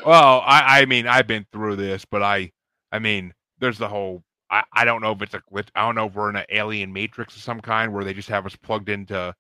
Well, 0.05 0.41
I 0.45 0.81
I 0.81 0.85
mean 0.85 1.07
I've 1.07 1.27
been 1.27 1.45
through 1.51 1.75
this, 1.77 2.05
but 2.05 2.23
I 2.23 2.51
I 2.91 2.99
mean 2.99 3.33
there's 3.59 3.77
the 3.77 3.87
whole. 3.89 4.23
I, 4.51 4.63
I 4.73 4.85
don't 4.85 5.01
know 5.01 5.11
if 5.11 5.21
it's 5.21 5.35
a 5.35 5.41
glitch. 5.53 5.69
I 5.75 5.85
don't 5.85 5.93
know 5.95 6.07
if 6.07 6.15
we're 6.15 6.29
in 6.31 6.35
an 6.35 6.45
alien 6.49 6.91
matrix 6.91 7.35
of 7.35 7.43
some 7.43 7.61
kind 7.61 7.93
where 7.93 8.03
they 8.03 8.13
just 8.15 8.29
have 8.29 8.45
us 8.47 8.55
plugged 8.55 8.89
into 8.89 9.35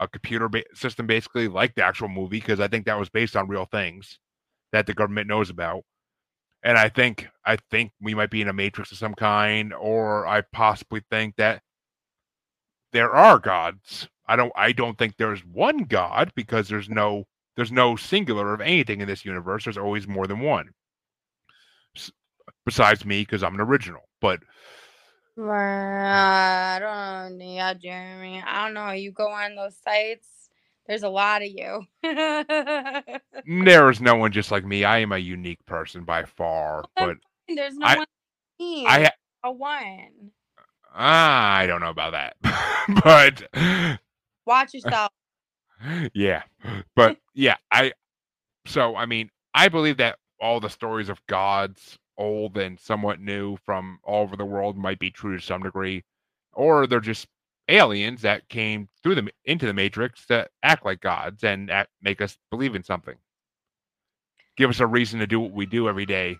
a 0.00 0.08
computer 0.08 0.48
ba- 0.48 0.64
system, 0.74 1.06
basically 1.06 1.48
like 1.48 1.74
the 1.74 1.84
actual 1.84 2.08
movie, 2.08 2.38
because 2.38 2.60
I 2.60 2.68
think 2.68 2.86
that 2.86 2.98
was 2.98 3.08
based 3.08 3.36
on 3.36 3.48
real 3.48 3.66
things 3.66 4.18
that 4.72 4.86
the 4.86 4.94
government 4.94 5.28
knows 5.28 5.50
about. 5.50 5.82
And 6.64 6.78
I 6.78 6.88
think 6.88 7.28
I 7.46 7.56
think 7.70 7.92
we 8.00 8.14
might 8.14 8.30
be 8.30 8.42
in 8.42 8.48
a 8.48 8.52
matrix 8.52 8.92
of 8.92 8.98
some 8.98 9.14
kind, 9.14 9.72
or 9.74 10.26
I 10.26 10.42
possibly 10.52 11.02
think 11.10 11.36
that 11.36 11.62
there 12.92 13.10
are 13.12 13.38
gods. 13.38 14.08
I 14.26 14.36
don't 14.36 14.52
I 14.56 14.72
don't 14.72 14.96
think 14.98 15.16
there's 15.16 15.44
one 15.44 15.84
god 15.84 16.32
because 16.34 16.68
there's 16.68 16.88
no 16.88 17.24
there's 17.56 17.72
no 17.72 17.96
singular 17.96 18.54
of 18.54 18.60
anything 18.60 19.00
in 19.00 19.08
this 19.08 19.24
universe. 19.24 19.64
There's 19.64 19.78
always 19.78 20.06
more 20.08 20.26
than 20.26 20.40
one. 20.40 20.70
S- 21.96 22.10
Besides 22.64 23.04
me, 23.04 23.22
because 23.22 23.42
I'm 23.42 23.54
an 23.54 23.60
original. 23.60 24.02
But 24.20 24.40
Uh, 25.38 25.42
I 25.50 26.78
don't 26.80 27.38
know. 27.38 27.44
Yeah, 27.44 27.74
Jeremy. 27.74 28.42
I 28.46 28.64
don't 28.64 28.74
know. 28.74 28.90
You 28.90 29.12
go 29.12 29.28
on 29.28 29.54
those 29.56 29.76
sites. 29.82 30.28
There's 30.86 31.02
a 31.04 31.08
lot 31.08 31.42
of 31.42 31.48
you. 31.48 31.86
there 32.02 33.90
is 33.90 34.00
no 34.00 34.16
one 34.16 34.32
just 34.32 34.50
like 34.50 34.64
me. 34.64 34.84
I 34.84 34.98
am 34.98 35.12
a 35.12 35.18
unique 35.18 35.64
person 35.66 36.04
by 36.04 36.24
far. 36.24 36.84
But 36.96 37.16
There's 37.48 37.76
no 37.76 37.86
I- 37.86 37.90
one. 37.96 37.98
like 38.00 38.08
me. 38.58 38.86
I 38.86 39.02
ha- 39.04 39.10
a 39.44 39.52
one. 39.52 40.30
I 40.94 41.66
don't 41.66 41.80
know 41.80 41.88
about 41.90 42.12
that. 42.12 42.36
but 43.04 43.98
Watch 44.44 44.74
yourself. 44.74 45.10
Yeah 46.14 46.42
but 46.94 47.16
yeah 47.34 47.56
i 47.70 47.92
so 48.66 48.96
i 48.96 49.06
mean 49.06 49.30
i 49.54 49.68
believe 49.68 49.96
that 49.96 50.18
all 50.40 50.60
the 50.60 50.68
stories 50.70 51.08
of 51.08 51.24
gods 51.26 51.98
old 52.18 52.56
and 52.56 52.78
somewhat 52.78 53.20
new 53.20 53.56
from 53.64 53.98
all 54.04 54.22
over 54.22 54.36
the 54.36 54.44
world 54.44 54.76
might 54.76 54.98
be 54.98 55.10
true 55.10 55.36
to 55.36 55.42
some 55.42 55.62
degree 55.62 56.04
or 56.52 56.86
they're 56.86 57.00
just 57.00 57.26
aliens 57.68 58.22
that 58.22 58.48
came 58.48 58.88
through 59.02 59.14
the 59.14 59.28
into 59.44 59.66
the 59.66 59.72
matrix 59.72 60.26
that 60.26 60.50
act 60.62 60.84
like 60.84 61.00
gods 61.00 61.44
and 61.44 61.70
act, 61.70 61.90
make 62.02 62.20
us 62.20 62.36
believe 62.50 62.74
in 62.74 62.82
something 62.82 63.16
give 64.56 64.68
us 64.68 64.80
a 64.80 64.86
reason 64.86 65.20
to 65.20 65.26
do 65.26 65.40
what 65.40 65.52
we 65.52 65.64
do 65.64 65.88
every 65.88 66.06
day 66.06 66.36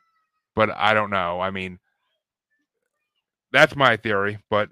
but 0.55 0.71
i 0.77 0.93
don't 0.93 1.11
know 1.11 1.41
i 1.41 1.51
mean 1.51 1.79
that's 3.53 3.77
my 3.77 3.97
theory 3.97 4.39
but 4.51 4.69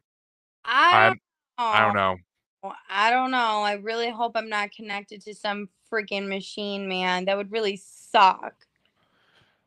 I 0.65 1.09
don't 1.09 1.17
know. 1.59 1.65
i 1.65 1.81
don't 1.85 1.95
know 1.95 2.17
Oh, 2.63 2.73
I 2.91 3.11
don't 3.11 3.31
know. 3.31 3.63
I 3.63 3.75
really 3.75 4.11
hope 4.11 4.33
I'm 4.35 4.49
not 4.49 4.71
connected 4.73 5.23
to 5.23 5.35
some 5.35 5.69
freaking 5.91 6.29
machine, 6.29 6.89
man. 6.89 7.25
That 7.25 7.37
would 7.37 7.51
really 7.53 7.77
suck. 7.77 8.55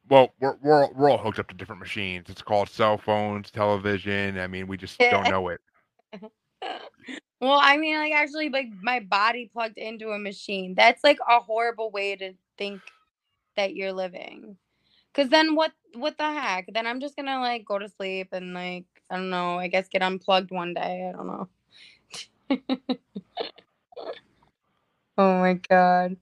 Well, 0.09 0.33
we're 0.39 0.57
we're 0.61 0.83
all- 0.83 0.93
we're 0.93 1.09
all 1.09 1.17
hooked 1.17 1.39
up 1.39 1.47
to 1.47 1.55
different 1.55 1.79
machines. 1.79 2.29
It's 2.29 2.41
called 2.41 2.69
cell 2.69 2.97
phones, 2.97 3.49
television. 3.49 4.37
I 4.37 4.47
mean, 4.47 4.67
we 4.67 4.77
just 4.77 4.99
don't 4.99 5.29
know 5.29 5.47
it. 5.49 5.61
Well, 7.41 7.59
I 7.61 7.75
mean, 7.75 7.97
like 7.97 8.13
actually, 8.13 8.47
like 8.47 8.67
my 8.81 9.01
body 9.01 9.49
plugged 9.51 9.77
into 9.77 10.11
a 10.11 10.17
machine. 10.17 10.75
That's 10.75 11.03
like 11.03 11.17
a 11.29 11.41
horrible 11.41 11.91
way 11.91 12.15
to 12.15 12.33
think 12.57 12.79
that 13.57 13.75
you're 13.75 13.91
living. 13.91 14.55
Cause 15.13 15.27
then 15.27 15.53
what? 15.55 15.73
What 15.95 16.17
the 16.17 16.31
heck? 16.31 16.69
Then 16.73 16.87
I'm 16.87 17.01
just 17.01 17.17
gonna 17.17 17.41
like 17.41 17.65
go 17.65 17.77
to 17.79 17.89
sleep 17.89 18.29
and 18.31 18.53
like 18.53 18.85
I 19.09 19.17
don't 19.17 19.29
know. 19.29 19.59
I 19.59 19.67
guess 19.67 19.89
get 19.89 20.01
unplugged 20.01 20.51
one 20.51 20.73
day. 20.73 21.05
I 21.09 21.11
don't 21.11 21.27
know. 21.27 21.49
Oh 25.17 25.39
my 25.39 25.55
god. 25.69 26.17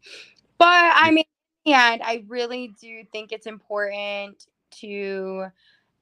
But 0.60 0.68
I 0.96 1.12
mean, 1.12 1.26
yeah, 1.66 1.98
I 2.02 2.26
really 2.28 2.76
do 2.82 3.04
think 3.12 3.32
it's 3.32 3.48
important 3.48 4.46
to 4.82 5.48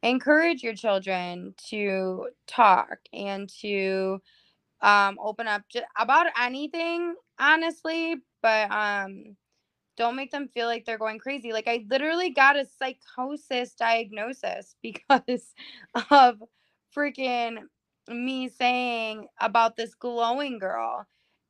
encourage 0.03 0.63
your 0.63 0.75
children 0.75 1.53
to 1.69 2.27
talk 2.47 2.99
and 3.13 3.49
to 3.61 4.21
um 4.81 5.17
open 5.21 5.47
up 5.47 5.63
ju- 5.69 5.81
about 5.99 6.27
anything 6.39 7.15
honestly 7.39 8.15
but 8.41 8.71
um 8.71 9.35
don't 9.97 10.15
make 10.15 10.31
them 10.31 10.47
feel 10.49 10.67
like 10.67 10.85
they're 10.85 10.97
going 10.99 11.19
crazy 11.19 11.53
like 11.53 11.67
i 11.67 11.85
literally 11.89 12.31
got 12.31 12.57
a 12.57 12.65
psychosis 12.79 13.73
diagnosis 13.75 14.75
because 14.83 15.53
of 16.11 16.41
freaking 16.95 17.57
me 18.09 18.49
saying 18.49 19.27
about 19.39 19.75
this 19.77 19.93
glowing 19.95 20.59
girl 20.59 21.05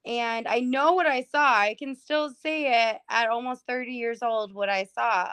and 0.05 0.47
i 0.47 0.59
know 0.59 0.93
what 0.93 1.05
i 1.07 1.21
saw 1.21 1.57
i 1.59 1.75
can 1.77 1.95
still 1.95 2.29
say 2.29 2.89
it 2.89 2.97
at 3.09 3.29
almost 3.29 3.65
30 3.67 3.91
years 3.91 4.21
old 4.23 4.53
what 4.53 4.69
i 4.69 4.83
saw 4.85 5.29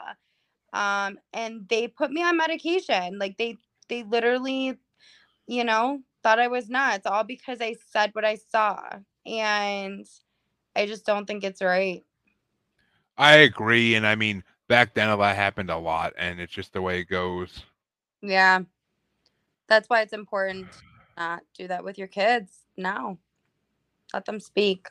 um 0.73 1.19
and 1.33 1.69
they 1.69 1.89
put 1.89 2.11
me 2.11 2.23
on 2.23 2.37
medication 2.37 3.19
like 3.19 3.37
they 3.39 3.57
they 3.89 4.03
literally 4.05 4.77
you 5.47 5.65
know 5.65 6.01
thought 6.23 6.39
i 6.39 6.49
was 6.49 6.69
nuts 6.69 7.07
all 7.07 7.25
because 7.25 7.61
i 7.61 7.75
said 7.91 8.11
what 8.15 8.25
i 8.25 8.35
saw 8.37 8.81
and 9.27 10.07
i 10.77 10.87
just 10.87 11.07
don't 11.07 11.27
think 11.27 11.45
it's 11.45 11.63
right. 11.63 12.05
I 13.19 13.37
agree, 13.37 13.95
and 13.95 14.07
I 14.07 14.15
mean, 14.15 14.43
back 14.69 14.95
then 14.95 15.09
all 15.11 15.19
that 15.19 15.37
happened 15.37 15.71
a 15.71 15.77
lot, 15.79 16.13
and 16.19 16.41
it's 16.41 16.53
just 16.53 16.73
the 16.73 16.83
way 16.83 17.01
it 17.01 17.05
goes. 17.09 17.65
yeah. 18.23 18.61
That's 19.69 19.89
why 19.89 20.03
it's 20.03 20.13
important 20.13 20.83
not 21.17 21.43
do 21.57 21.69
that 21.69 21.85
with 21.85 21.99
your 21.99 22.09
kids 22.09 22.67
now 22.77 23.19
let 24.13 24.25
them 24.25 24.41
speak 24.41 24.89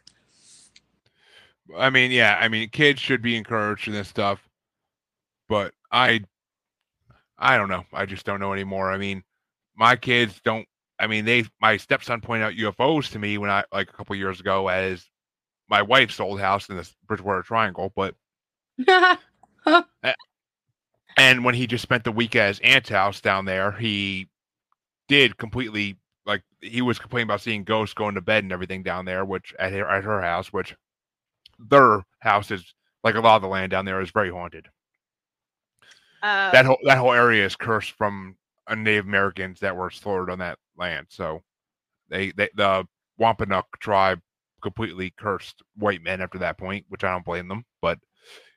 I 1.78 1.89
mean, 1.89 2.11
yeah, 2.11 2.38
I 2.39 2.47
mean, 2.47 2.69
kids 2.69 2.99
should 2.99 3.21
be 3.21 3.36
encouraged 3.36 3.88
in 3.88 3.93
this 3.93 4.07
stuff, 4.07 4.47
but 5.49 5.73
I, 5.91 6.21
I 7.38 7.57
don't 7.57 7.69
know. 7.69 7.86
I 7.91 8.05
just 8.05 8.26
don't 8.26 8.39
know 8.39 8.53
anymore. 8.53 8.91
I 8.91 8.97
mean, 8.97 9.23
my 9.76 9.95
kids 9.95 10.39
don't. 10.43 10.67
I 10.99 11.07
mean, 11.07 11.26
they. 11.26 11.45
My 11.59 11.78
stepson 11.78 12.21
pointed 12.21 12.45
out 12.45 12.53
UFOs 12.53 13.11
to 13.11 13.19
me 13.19 13.38
when 13.38 13.49
I 13.49 13.63
like 13.73 13.89
a 13.89 13.93
couple 13.93 14.15
years 14.15 14.39
ago 14.39 14.67
as 14.67 15.09
my 15.69 15.82
wife's 15.82 16.19
old 16.19 16.39
house 16.39 16.69
in 16.69 16.78
the 16.78 16.89
Bridgewater 17.07 17.41
Triangle, 17.41 17.91
but 17.95 18.15
and 21.17 21.43
when 21.43 21.55
he 21.55 21.65
just 21.67 21.82
spent 21.82 22.03
the 22.03 22.11
week 22.11 22.36
at 22.36 22.49
his 22.49 22.59
aunt's 22.59 22.89
house 22.89 23.21
down 23.21 23.45
there, 23.45 23.71
he 23.71 24.30
did 25.07 25.38
completely 25.38 25.97
like 26.26 26.43
he 26.61 26.82
was 26.82 26.99
complaining 26.99 27.28
about 27.28 27.41
seeing 27.41 27.63
ghosts 27.63 27.93
going 27.93 28.15
to 28.15 28.21
bed 28.21 28.43
and 28.43 28.51
everything 28.53 28.84
down 28.84 29.05
there, 29.05 29.26
which 29.26 29.53
at 29.59 29.71
her 29.73 29.88
at 29.89 30.03
her 30.03 30.21
house, 30.21 30.51
which 30.53 30.76
their 31.59 32.03
house 32.19 32.51
is 32.51 32.73
like 33.03 33.15
a 33.15 33.19
lot 33.19 33.36
of 33.38 33.41
the 33.41 33.47
land 33.47 33.71
down 33.71 33.86
there 33.86 34.01
is 34.01 34.11
very 34.11 34.32
haunted. 34.32 34.67
uh, 36.21 36.51
That 36.51 36.65
whole 36.65 36.80
that 36.84 36.97
whole 36.97 37.13
area 37.13 37.45
is 37.45 37.55
cursed 37.55 37.91
from 37.91 38.36
uh, 38.67 38.76
Native 38.76 39.05
Americans 39.05 39.59
that 39.59 39.76
were 39.76 39.89
slaughtered 39.91 40.30
on 40.30 40.39
that 40.39 40.57
land. 40.78 41.07
So 41.09 41.43
they, 42.09 42.32
they 42.32 42.49
the 42.55 42.88
Wampanoag 43.17 43.65
tribe 43.80 44.19
completely 44.61 45.11
cursed 45.17 45.61
white 45.76 46.01
men 46.01 46.21
after 46.21 46.39
that 46.39 46.57
point, 46.57 46.86
which 46.89 47.03
I 47.03 47.11
don't 47.11 47.26
blame 47.26 47.47
them, 47.47 47.65
but 47.82 47.99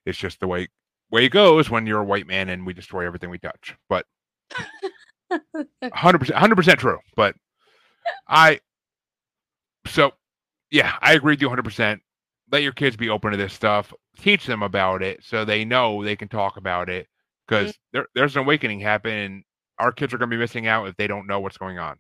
it's 0.06 0.18
just 0.18 0.40
the 0.40 0.48
way 0.48 0.68
way 1.10 1.24
it 1.26 1.30
goes 1.30 1.70
when 1.70 1.86
you're 1.86 2.00
a 2.00 2.04
white 2.04 2.26
man 2.26 2.48
and 2.48 2.66
we 2.66 2.72
destroy 2.72 3.06
everything 3.06 3.30
we 3.30 3.38
touch. 3.38 3.76
But 3.88 4.06
hundred 5.92 6.18
percent, 6.20 6.38
hundred 6.38 6.56
percent 6.56 6.80
true. 6.80 6.98
But 7.16 7.34
I, 8.28 8.60
so 9.86 10.12
yeah, 10.70 10.96
I 11.00 11.14
agree 11.14 11.32
with 11.32 11.42
you 11.42 11.48
hundred 11.48 11.64
percent. 11.64 12.02
Let 12.50 12.62
your 12.62 12.72
kids 12.72 12.96
be 12.96 13.08
open 13.08 13.30
to 13.32 13.36
this 13.36 13.52
stuff. 13.52 13.92
Teach 14.18 14.46
them 14.46 14.62
about 14.62 15.02
it 15.02 15.22
so 15.22 15.44
they 15.44 15.64
know 15.64 16.02
they 16.02 16.16
can 16.16 16.28
talk 16.28 16.56
about 16.56 16.88
it 16.88 17.06
because 17.46 17.74
there, 17.92 18.06
there's 18.14 18.36
an 18.36 18.42
awakening 18.42 18.80
happening. 18.80 19.44
our 19.78 19.92
kids 19.92 20.12
are 20.12 20.18
going 20.18 20.30
to 20.30 20.36
be 20.36 20.40
missing 20.40 20.66
out 20.66 20.88
if 20.88 20.96
they 20.96 21.06
don't 21.06 21.26
know 21.26 21.40
what's 21.40 21.58
going 21.58 21.78
on. 21.78 21.98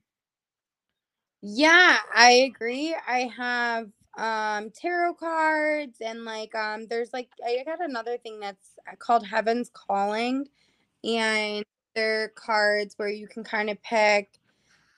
Yeah, 1.42 1.98
I 2.14 2.50
agree. 2.52 2.96
I 3.06 3.30
have 3.36 3.88
um 4.16 4.70
tarot 4.70 5.14
cards 5.14 5.98
and 6.00 6.24
like 6.24 6.52
um 6.56 6.88
there's 6.88 7.12
like 7.12 7.28
I 7.46 7.62
got 7.64 7.80
another 7.80 8.18
thing 8.18 8.40
that's 8.40 8.70
uh, 8.90 8.96
called 8.98 9.24
Heaven's 9.24 9.70
Calling 9.72 10.48
and 11.04 11.64
they're 11.94 12.30
cards 12.30 12.94
where 12.96 13.08
you 13.08 13.28
can 13.28 13.44
kind 13.44 13.70
of 13.70 13.80
pick 13.82 14.40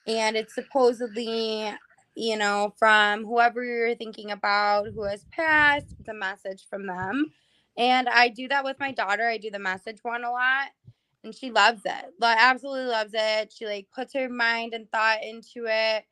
and 0.07 0.37
it's 0.37 0.55
supposedly 0.55 1.71
you 2.15 2.37
know 2.37 2.73
from 2.79 3.25
whoever 3.25 3.65
you're 3.65 3.95
thinking 3.95 4.31
about 4.31 4.87
who 4.95 5.05
has 5.05 5.25
passed 5.33 5.95
it's 5.99 6.09
a 6.09 6.15
message 6.15 6.67
from 6.69 6.87
them 6.87 7.33
and 7.77 8.09
I 8.09 8.29
do 8.29 8.49
that 8.49 8.65
with 8.65 8.79
my 8.81 8.93
daughter 8.93 9.27
I 9.29 9.39
do 9.39 9.51
the 9.51 9.59
message 9.59 9.99
one 10.03 10.25
a 10.25 10.31
lot 10.31 10.69
and 11.25 11.35
she 11.35 11.51
loves 11.51 11.83
it. 11.85 12.15
Like 12.19 12.39
absolutely 12.41 12.87
loves 12.87 13.13
it. 13.15 13.53
She 13.53 13.67
like 13.67 13.89
puts 13.95 14.15
her 14.15 14.29
mind 14.29 14.75
and 14.75 14.91
thought 14.91 15.23
into 15.23 15.67
it 15.67 16.05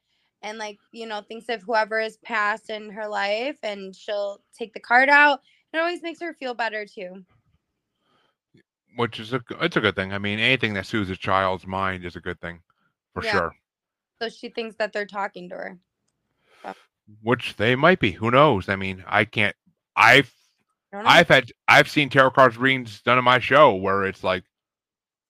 and 0.42 0.58
like, 0.58 0.78
you 0.92 1.06
know, 1.06 1.22
thinks 1.22 1.48
of 1.48 1.62
whoever 1.62 2.00
has 2.00 2.16
passed 2.18 2.70
in 2.70 2.90
her 2.90 3.08
life 3.08 3.58
and 3.62 3.94
she'll 3.94 4.40
take 4.56 4.72
the 4.74 4.80
card 4.80 5.08
out. 5.08 5.40
It 5.72 5.78
always 5.78 6.02
makes 6.02 6.20
her 6.20 6.34
feel 6.34 6.54
better 6.54 6.86
too. 6.86 7.24
Which 8.96 9.20
is 9.20 9.32
a 9.32 9.40
it's 9.60 9.76
a 9.76 9.80
good 9.80 9.94
thing. 9.96 10.12
I 10.12 10.18
mean, 10.18 10.38
anything 10.38 10.74
that 10.74 10.86
soothes 10.86 11.10
a 11.10 11.16
child's 11.16 11.66
mind 11.66 12.04
is 12.04 12.16
a 12.16 12.20
good 12.20 12.40
thing, 12.40 12.60
for 13.14 13.22
Yeah. 13.22 13.32
sure. 13.32 13.56
So 14.20 14.28
she 14.28 14.48
thinks 14.48 14.76
that 14.76 14.92
they're 14.92 15.06
talking 15.06 15.48
to 15.50 15.54
her. 15.54 15.78
Which 17.22 17.56
they 17.56 17.74
might 17.74 18.00
be. 18.00 18.12
Who 18.12 18.30
knows? 18.30 18.68
I 18.68 18.76
mean, 18.76 19.02
I 19.06 19.24
can't. 19.24 19.56
I've 19.96 20.32
I 20.92 21.20
I've 21.20 21.28
had 21.28 21.50
I've 21.66 21.88
seen 21.88 22.10
tarot 22.10 22.30
cards 22.32 22.56
readings 22.56 23.00
done 23.02 23.18
on 23.18 23.24
my 23.24 23.38
show 23.38 23.74
where 23.74 24.04
it's 24.04 24.24
like, 24.24 24.44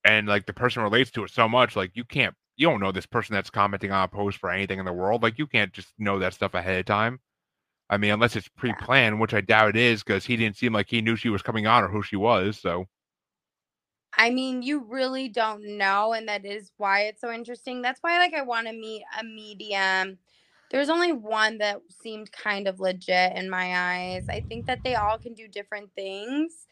and 0.04 0.26
like 0.26 0.46
the 0.46 0.52
person 0.52 0.82
relates 0.82 1.10
to 1.12 1.24
it 1.24 1.30
so 1.30 1.48
much, 1.48 1.76
like 1.76 1.92
you 1.94 2.04
can't, 2.04 2.34
you 2.56 2.68
don't 2.68 2.80
know 2.80 2.92
this 2.92 3.06
person 3.06 3.34
that's 3.34 3.50
commenting 3.50 3.92
on 3.92 4.04
a 4.04 4.08
post 4.08 4.38
for 4.38 4.50
anything 4.50 4.78
in 4.78 4.84
the 4.84 4.92
world. 4.92 5.22
Like 5.22 5.38
you 5.38 5.46
can't 5.46 5.72
just 5.72 5.88
know 5.98 6.18
that 6.18 6.34
stuff 6.34 6.54
ahead 6.54 6.80
of 6.80 6.86
time. 6.86 7.20
I 7.90 7.96
mean, 7.96 8.10
unless 8.12 8.36
it's 8.36 8.48
pre-planned, 8.48 9.18
which 9.18 9.32
I 9.32 9.40
doubt 9.40 9.70
it 9.70 9.76
is, 9.76 10.02
because 10.02 10.26
he 10.26 10.36
didn't 10.36 10.56
seem 10.56 10.72
like 10.72 10.90
he 10.90 11.00
knew 11.00 11.16
she 11.16 11.30
was 11.30 11.42
coming 11.42 11.66
on 11.66 11.84
or 11.84 11.88
who 11.88 12.02
she 12.02 12.16
was. 12.16 12.58
So 12.58 12.86
I 14.18 14.30
mean, 14.30 14.62
you 14.62 14.80
really 14.80 15.28
don't 15.28 15.78
know, 15.78 16.12
and 16.14 16.28
that 16.28 16.44
is 16.44 16.72
why 16.78 17.02
it's 17.02 17.20
so 17.22 17.32
interesting. 17.32 17.82
That's 17.82 18.00
why, 18.02 18.18
like, 18.18 18.34
I 18.34 18.42
want 18.42 18.66
to 18.68 18.74
meet 18.74 19.04
a 19.20 19.24
medium. 19.24 20.18
There's 20.70 20.90
only 20.90 21.12
one 21.12 21.58
that 21.58 21.80
seemed 21.90 22.32
kind 22.32 22.68
of 22.68 22.80
legit 22.80 23.36
in 23.36 23.50
my 23.50 23.74
eyes. 23.76 24.26
I 24.28 24.40
think 24.48 24.66
that 24.66 24.80
they 24.84 24.96
all 24.96 25.18
can 25.18 25.34
do 25.34 25.48
different 25.48 25.90
things, 25.94 26.66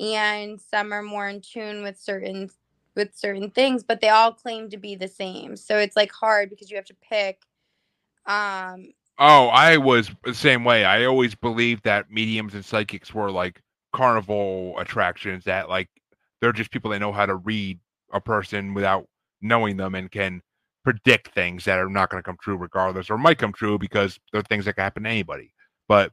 and 0.00 0.60
some 0.60 0.92
are 0.92 1.02
more 1.02 1.28
in 1.28 1.40
tune 1.40 1.82
with 1.82 1.98
certain 1.98 2.50
with 2.96 3.16
certain 3.16 3.50
things, 3.50 3.84
but 3.84 4.00
they 4.02 4.10
all 4.10 4.32
claim 4.32 4.70
to 4.70 4.76
be 4.78 4.96
the 4.96 5.08
same. 5.08 5.56
So 5.56 5.78
it's 5.78 5.96
like 5.96 6.12
hard 6.12 6.50
because 6.50 6.70
you 6.70 6.76
have 6.76 6.86
to 6.86 6.96
pick. 7.08 7.40
Um, 8.26 8.92
Oh, 9.18 9.48
I 9.48 9.76
was 9.76 10.10
the 10.24 10.34
same 10.34 10.64
way. 10.64 10.84
I 10.84 11.04
always 11.04 11.34
believed 11.34 11.84
that 11.84 12.10
mediums 12.10 12.54
and 12.54 12.64
psychics 12.64 13.12
were 13.12 13.30
like 13.30 13.60
carnival 13.92 14.78
attractions 14.78 15.44
that 15.44 15.68
like 15.68 15.90
they're 16.40 16.52
just 16.52 16.70
people 16.70 16.90
that 16.90 17.00
know 17.00 17.12
how 17.12 17.26
to 17.26 17.36
read 17.36 17.78
a 18.12 18.20
person 18.20 18.74
without 18.74 19.06
knowing 19.40 19.76
them 19.76 19.94
and 19.94 20.10
can 20.10 20.42
predict 20.84 21.34
things 21.34 21.64
that 21.64 21.78
are 21.78 21.88
not 21.88 22.10
going 22.10 22.22
to 22.22 22.26
come 22.26 22.38
true 22.40 22.56
regardless 22.56 23.10
or 23.10 23.18
might 23.18 23.38
come 23.38 23.52
true 23.52 23.78
because 23.78 24.18
they're 24.32 24.42
things 24.42 24.64
that 24.64 24.74
can 24.74 24.84
happen 24.84 25.02
to 25.02 25.10
anybody. 25.10 25.52
But 25.88 26.12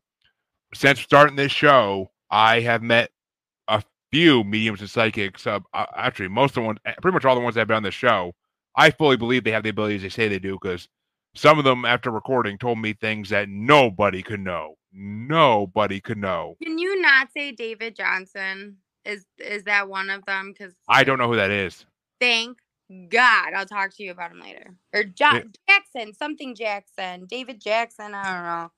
since 0.73 0.99
starting 0.99 1.35
this 1.35 1.51
show, 1.51 2.11
I 2.29 2.59
have 2.61 2.81
met 2.81 3.11
a 3.67 3.81
few 4.11 4.43
mediums 4.43 4.81
and 4.81 4.89
psychics. 4.89 5.47
Uh, 5.47 5.59
actually, 5.73 6.27
most 6.27 6.51
of 6.51 6.55
the 6.55 6.61
ones, 6.61 6.79
pretty 7.01 7.13
much 7.13 7.25
all 7.25 7.35
the 7.35 7.41
ones 7.41 7.55
that 7.55 7.61
have 7.61 7.67
been 7.67 7.77
on 7.77 7.83
this 7.83 7.93
show, 7.93 8.33
I 8.75 8.91
fully 8.91 9.17
believe 9.17 9.43
they 9.43 9.51
have 9.51 9.63
the 9.63 9.69
abilities 9.69 10.01
they 10.01 10.09
say 10.09 10.27
they 10.27 10.39
do 10.39 10.57
because 10.61 10.87
some 11.35 11.57
of 11.57 11.65
them 11.65 11.85
after 11.85 12.11
recording 12.11 12.57
told 12.57 12.79
me 12.79 12.93
things 12.93 13.29
that 13.29 13.49
nobody 13.49 14.21
could 14.21 14.39
know. 14.39 14.75
Nobody 14.91 15.99
could 15.99 16.17
know. 16.17 16.57
can 16.61 16.77
you 16.77 16.99
not 17.01 17.29
say 17.31 17.51
David 17.51 17.95
Johnson? 17.95 18.77
Is 19.07 19.25
is 19.39 19.63
that 19.63 19.87
one 19.87 20.09
of 20.09 20.25
them? 20.25 20.51
Because 20.51 20.73
I 20.89 21.03
don't 21.03 21.17
know 21.17 21.27
who 21.27 21.37
that 21.37 21.51
is. 21.51 21.85
Thank 22.19 22.57
God. 23.09 23.53
I'll 23.55 23.65
talk 23.65 23.95
to 23.95 24.03
you 24.03 24.11
about 24.11 24.31
him 24.31 24.41
later. 24.41 24.75
Or 24.93 25.03
John 25.03 25.53
Jackson, 25.69 26.13
something 26.13 26.55
Jackson, 26.55 27.25
David 27.25 27.61
Jackson. 27.61 28.13
I 28.13 28.23
don't 28.23 28.43
know. 28.43 28.71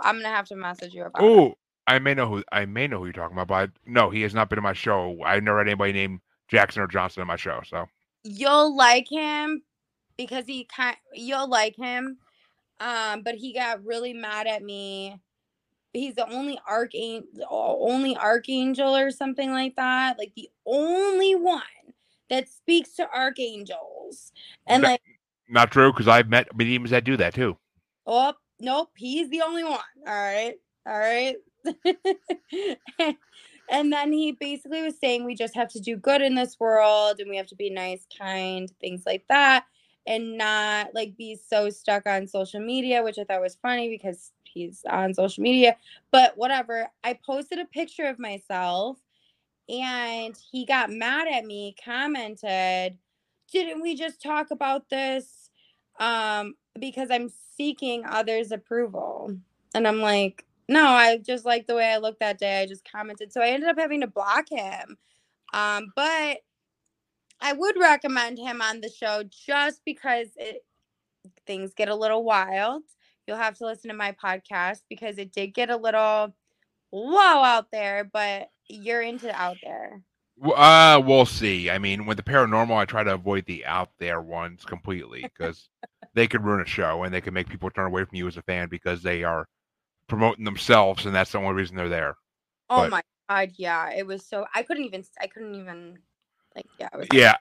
I'm 0.00 0.16
gonna 0.16 0.34
have 0.34 0.46
to 0.48 0.56
message 0.56 0.94
you 0.94 1.04
about. 1.04 1.22
Oh, 1.22 1.54
I 1.86 1.98
may 1.98 2.14
know 2.14 2.28
who 2.28 2.42
I 2.50 2.64
may 2.66 2.86
know 2.86 2.98
who 2.98 3.04
you're 3.04 3.12
talking 3.12 3.36
about, 3.36 3.48
but 3.48 3.54
I, 3.54 3.68
no, 3.86 4.10
he 4.10 4.22
has 4.22 4.34
not 4.34 4.48
been 4.48 4.58
in 4.58 4.62
my 4.62 4.72
show. 4.72 5.18
I 5.24 5.38
never 5.40 5.58
had 5.58 5.68
anybody 5.68 5.92
named 5.92 6.20
Jackson 6.48 6.82
or 6.82 6.86
Johnson 6.86 7.20
in 7.20 7.26
my 7.26 7.36
show. 7.36 7.60
So 7.66 7.86
You'll 8.24 8.76
like 8.76 9.08
him 9.10 9.62
because 10.16 10.46
he 10.46 10.64
kind. 10.64 10.96
You'll 11.14 11.48
like 11.48 11.76
him, 11.76 12.18
um, 12.80 13.22
but 13.22 13.36
he 13.36 13.52
got 13.52 13.84
really 13.84 14.12
mad 14.12 14.46
at 14.46 14.62
me. 14.62 15.18
He's 15.92 16.14
the 16.14 16.30
only 16.30 16.58
archangel, 16.68 17.46
only 17.50 18.16
archangel 18.16 18.94
or 18.94 19.10
something 19.10 19.50
like 19.50 19.76
that. 19.76 20.18
Like 20.18 20.32
the 20.36 20.48
only 20.66 21.34
one 21.34 21.62
that 22.30 22.48
speaks 22.48 22.90
to 22.96 23.08
archangels, 23.10 24.32
and 24.66 24.84
That- 24.84 24.90
like. 24.90 25.02
not 25.48 25.70
true 25.70 25.92
because 25.92 26.08
I've 26.08 26.28
met 26.28 26.54
mediums 26.56 26.90
that 26.90 27.04
do 27.04 27.16
that 27.16 27.34
too. 27.34 27.56
Oh, 28.06 28.34
nope, 28.60 28.90
he's 28.96 29.28
the 29.30 29.42
only 29.42 29.64
one. 29.64 29.78
All 30.06 30.14
right. 30.14 30.54
All 30.86 30.98
right. 30.98 31.36
and 33.70 33.92
then 33.92 34.12
he 34.12 34.32
basically 34.32 34.82
was 34.82 34.98
saying 34.98 35.24
we 35.24 35.34
just 35.34 35.54
have 35.54 35.68
to 35.68 35.80
do 35.80 35.96
good 35.96 36.22
in 36.22 36.34
this 36.34 36.56
world 36.58 37.16
and 37.18 37.28
we 37.28 37.36
have 37.36 37.46
to 37.48 37.56
be 37.56 37.70
nice, 37.70 38.06
kind, 38.16 38.70
things 38.80 39.02
like 39.06 39.24
that, 39.28 39.64
and 40.06 40.38
not 40.38 40.94
like 40.94 41.16
be 41.16 41.36
so 41.48 41.68
stuck 41.70 42.06
on 42.06 42.26
social 42.26 42.60
media, 42.60 43.02
which 43.02 43.18
I 43.18 43.24
thought 43.24 43.42
was 43.42 43.58
funny 43.60 43.88
because 43.88 44.32
he's 44.52 44.82
on 44.88 45.14
social 45.14 45.42
media. 45.42 45.76
But 46.10 46.36
whatever. 46.36 46.88
I 47.04 47.18
posted 47.24 47.58
a 47.58 47.64
picture 47.64 48.06
of 48.06 48.18
myself 48.18 48.98
and 49.68 50.36
he 50.50 50.64
got 50.64 50.90
mad 50.90 51.28
at 51.28 51.44
me, 51.44 51.76
commented, 51.84 52.96
Didn't 53.52 53.82
we 53.82 53.94
just 53.94 54.22
talk 54.22 54.50
about 54.50 54.88
this? 54.88 55.50
Um, 56.00 56.54
because 56.78 57.10
I'm 57.10 57.30
seeking 57.56 58.04
others' 58.06 58.52
approval. 58.52 59.36
And 59.74 59.86
I'm 59.86 60.00
like, 60.00 60.46
no, 60.68 60.84
I 60.86 61.18
just 61.18 61.44
like 61.44 61.66
the 61.66 61.74
way 61.74 61.92
I 61.92 61.98
looked 61.98 62.20
that 62.20 62.38
day. 62.38 62.60
I 62.60 62.66
just 62.66 62.90
commented. 62.90 63.32
So 63.32 63.40
I 63.40 63.48
ended 63.48 63.68
up 63.68 63.78
having 63.78 64.00
to 64.02 64.06
block 64.06 64.48
him. 64.50 64.96
Um, 65.54 65.92
but 65.96 66.38
I 67.40 67.52
would 67.52 67.76
recommend 67.78 68.38
him 68.38 68.60
on 68.60 68.80
the 68.80 68.90
show 68.90 69.22
just 69.46 69.82
because 69.84 70.28
it 70.36 70.64
things 71.46 71.74
get 71.74 71.88
a 71.88 71.94
little 71.94 72.24
wild. 72.24 72.82
You'll 73.28 73.36
have 73.36 73.58
to 73.58 73.66
listen 73.66 73.88
to 73.90 73.94
my 73.94 74.12
podcast 74.12 74.80
because 74.88 75.18
it 75.18 75.32
did 75.32 75.48
get 75.48 75.68
a 75.68 75.76
little 75.76 76.34
low 76.90 77.42
out 77.44 77.70
there, 77.70 78.08
but 78.10 78.48
you're 78.68 79.02
into 79.02 79.30
out 79.38 79.58
there. 79.62 80.00
Uh, 80.42 81.02
we'll 81.04 81.26
see. 81.26 81.68
I 81.68 81.78
mean, 81.78 82.06
with 82.06 82.16
the 82.16 82.22
paranormal, 82.22 82.74
I 82.74 82.86
try 82.86 83.04
to 83.04 83.12
avoid 83.12 83.44
the 83.44 83.66
out 83.66 83.90
there 83.98 84.22
ones 84.22 84.64
completely 84.64 85.20
because 85.36 85.68
they 86.14 86.26
could 86.26 86.42
ruin 86.42 86.62
a 86.62 86.66
show 86.66 87.02
and 87.02 87.12
they 87.12 87.20
can 87.20 87.34
make 87.34 87.50
people 87.50 87.68
turn 87.70 87.84
away 87.86 88.02
from 88.06 88.16
you 88.16 88.26
as 88.26 88.38
a 88.38 88.42
fan 88.42 88.68
because 88.70 89.02
they 89.02 89.24
are 89.24 89.46
promoting 90.08 90.46
themselves 90.46 91.04
and 91.04 91.14
that's 91.14 91.32
the 91.32 91.38
only 91.38 91.52
reason 91.52 91.76
they're 91.76 91.90
there. 91.90 92.16
Oh 92.70 92.88
But- 92.88 92.90
my 92.90 93.02
god, 93.28 93.50
yeah. 93.58 93.90
It 93.92 94.06
was 94.06 94.24
so 94.24 94.46
I 94.54 94.62
couldn't 94.62 94.84
even 94.84 95.04
I 95.20 95.26
couldn't 95.26 95.54
even 95.54 95.98
like 96.56 96.64
yeah, 96.80 96.88
it 96.94 96.96
was 96.96 97.08
Yeah, 97.12 97.36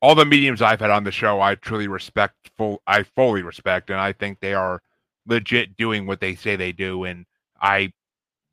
all 0.00 0.14
the 0.14 0.24
mediums 0.24 0.62
I've 0.62 0.78
had 0.78 0.90
on 0.90 1.02
the 1.02 1.10
show, 1.10 1.40
I 1.40 1.56
truly 1.56 1.88
respect. 1.88 2.36
Full, 2.56 2.80
I 2.86 3.02
fully 3.02 3.42
respect, 3.42 3.90
and 3.90 3.98
I 3.98 4.12
think 4.12 4.38
they 4.38 4.54
are 4.54 4.80
legit 5.26 5.76
doing 5.76 6.06
what 6.06 6.20
they 6.20 6.34
say 6.34 6.56
they 6.56 6.72
do, 6.72 7.04
and 7.04 7.26
I, 7.60 7.92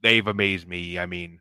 they've 0.01 0.27
amazed 0.27 0.67
me. 0.67 0.99
I 0.99 1.05
mean, 1.05 1.39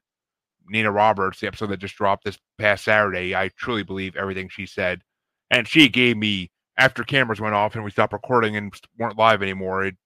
Nina 0.69 0.91
Roberts, 0.91 1.41
the 1.41 1.47
episode 1.47 1.69
that 1.69 1.79
just 1.79 1.97
dropped 1.97 2.25
this 2.25 2.39
past 2.59 2.85
Saturday, 2.85 3.35
I 3.35 3.49
truly 3.57 3.83
believe 3.83 4.17
everything 4.17 4.49
she 4.49 4.67
said, 4.67 5.03
and 5.51 5.67
she 5.67 5.89
gave 5.89 6.17
me 6.17 6.51
after 6.77 7.03
cameras 7.03 7.41
went 7.41 7.55
off 7.55 7.75
and 7.75 7.85
we 7.85 7.91
stopped 7.91 8.13
recording 8.13 8.57
and 8.57 8.73
weren't 8.99 9.19
live 9.19 9.43
anymore. 9.43 9.85
It, 9.87 9.97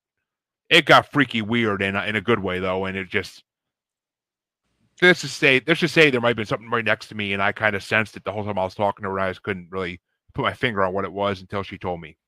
it 0.71 0.87
got 0.87 1.11
freaky 1.11 1.43
weird 1.43 1.83
in 1.83 1.97
a, 1.97 2.05
in 2.05 2.17
a 2.17 2.21
good 2.21 2.41
way 2.41 2.59
though, 2.59 2.85
and 2.87 2.97
it 2.97 3.09
just. 3.09 3.43
Let's 5.01 5.23
just 5.23 5.39
say, 5.39 5.61
let's 5.67 5.81
just 5.81 5.95
say 5.95 6.11
there 6.11 6.21
might 6.21 6.29
have 6.29 6.37
been 6.37 6.47
something 6.47 6.71
right 6.71 6.85
next 6.85 7.09
to 7.09 7.17
me, 7.17 7.33
and 7.33 7.43
I 7.43 7.51
kind 7.51 7.75
of 7.75 7.83
sensed 7.83 8.17
it 8.17 8.23
the 8.25 8.31
whole 8.31 8.45
time 8.45 8.59
I 8.59 8.65
was 8.65 8.77
talking 8.77 9.03
to 9.03 9.11
her. 9.11 9.19
I 9.19 9.31
just 9.31 9.43
couldn't 9.43 9.67
really 9.71 10.01
put 10.33 10.43
my 10.43 10.53
finger 10.53 10.85
on 10.85 10.93
what 10.93 11.05
it 11.05 11.13
was 11.13 11.41
until 11.41 11.63
she 11.63 11.79
told 11.79 12.01
me. 12.01 12.17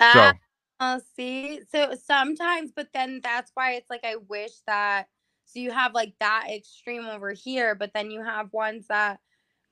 So 0.00 0.20
Ah, 0.20 0.32
Oh, 0.80 1.00
see, 1.16 1.60
so 1.72 1.94
sometimes, 1.94 2.70
but 2.74 2.88
then 2.94 3.20
that's 3.22 3.50
why 3.54 3.72
it's 3.72 3.90
like 3.90 4.04
I 4.04 4.16
wish 4.16 4.52
that. 4.66 5.08
So 5.46 5.58
you 5.60 5.72
have 5.72 5.92
like 5.94 6.14
that 6.20 6.46
extreme 6.54 7.06
over 7.06 7.32
here, 7.32 7.74
but 7.74 7.92
then 7.94 8.10
you 8.10 8.22
have 8.22 8.52
ones 8.52 8.86
that, 8.88 9.18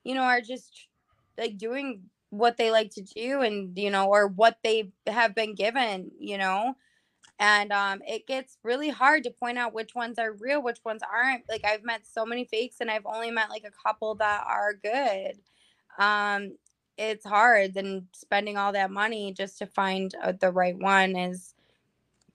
you 0.03 0.15
know, 0.15 0.23
are 0.23 0.41
just 0.41 0.87
like 1.37 1.57
doing 1.57 2.03
what 2.29 2.57
they 2.57 2.71
like 2.71 2.91
to 2.95 3.01
do, 3.03 3.41
and 3.41 3.77
you 3.77 3.89
know, 3.91 4.07
or 4.07 4.27
what 4.27 4.57
they 4.63 4.91
have 5.07 5.33
been 5.35 5.55
given, 5.55 6.11
you 6.19 6.37
know, 6.37 6.75
and 7.39 7.71
um, 7.73 8.01
it 8.07 8.27
gets 8.27 8.57
really 8.63 8.89
hard 8.89 9.23
to 9.25 9.31
point 9.31 9.57
out 9.59 9.73
which 9.73 9.95
ones 9.95 10.19
are 10.19 10.33
real, 10.33 10.61
which 10.63 10.79
ones 10.85 11.01
aren't. 11.03 11.43
Like 11.49 11.65
I've 11.65 11.83
met 11.83 12.01
so 12.07 12.25
many 12.25 12.45
fakes, 12.45 12.77
and 12.81 12.91
I've 12.91 13.05
only 13.05 13.31
met 13.31 13.49
like 13.49 13.65
a 13.65 13.87
couple 13.87 14.15
that 14.15 14.43
are 14.47 14.73
good. 14.73 15.39
Um, 15.99 16.57
it's 16.97 17.25
hard 17.25 17.73
then 17.75 18.07
spending 18.13 18.57
all 18.57 18.73
that 18.73 18.91
money 18.91 19.33
just 19.33 19.59
to 19.59 19.65
find 19.67 20.15
uh, 20.23 20.33
the 20.39 20.51
right 20.51 20.77
one 20.79 21.15
is 21.15 21.55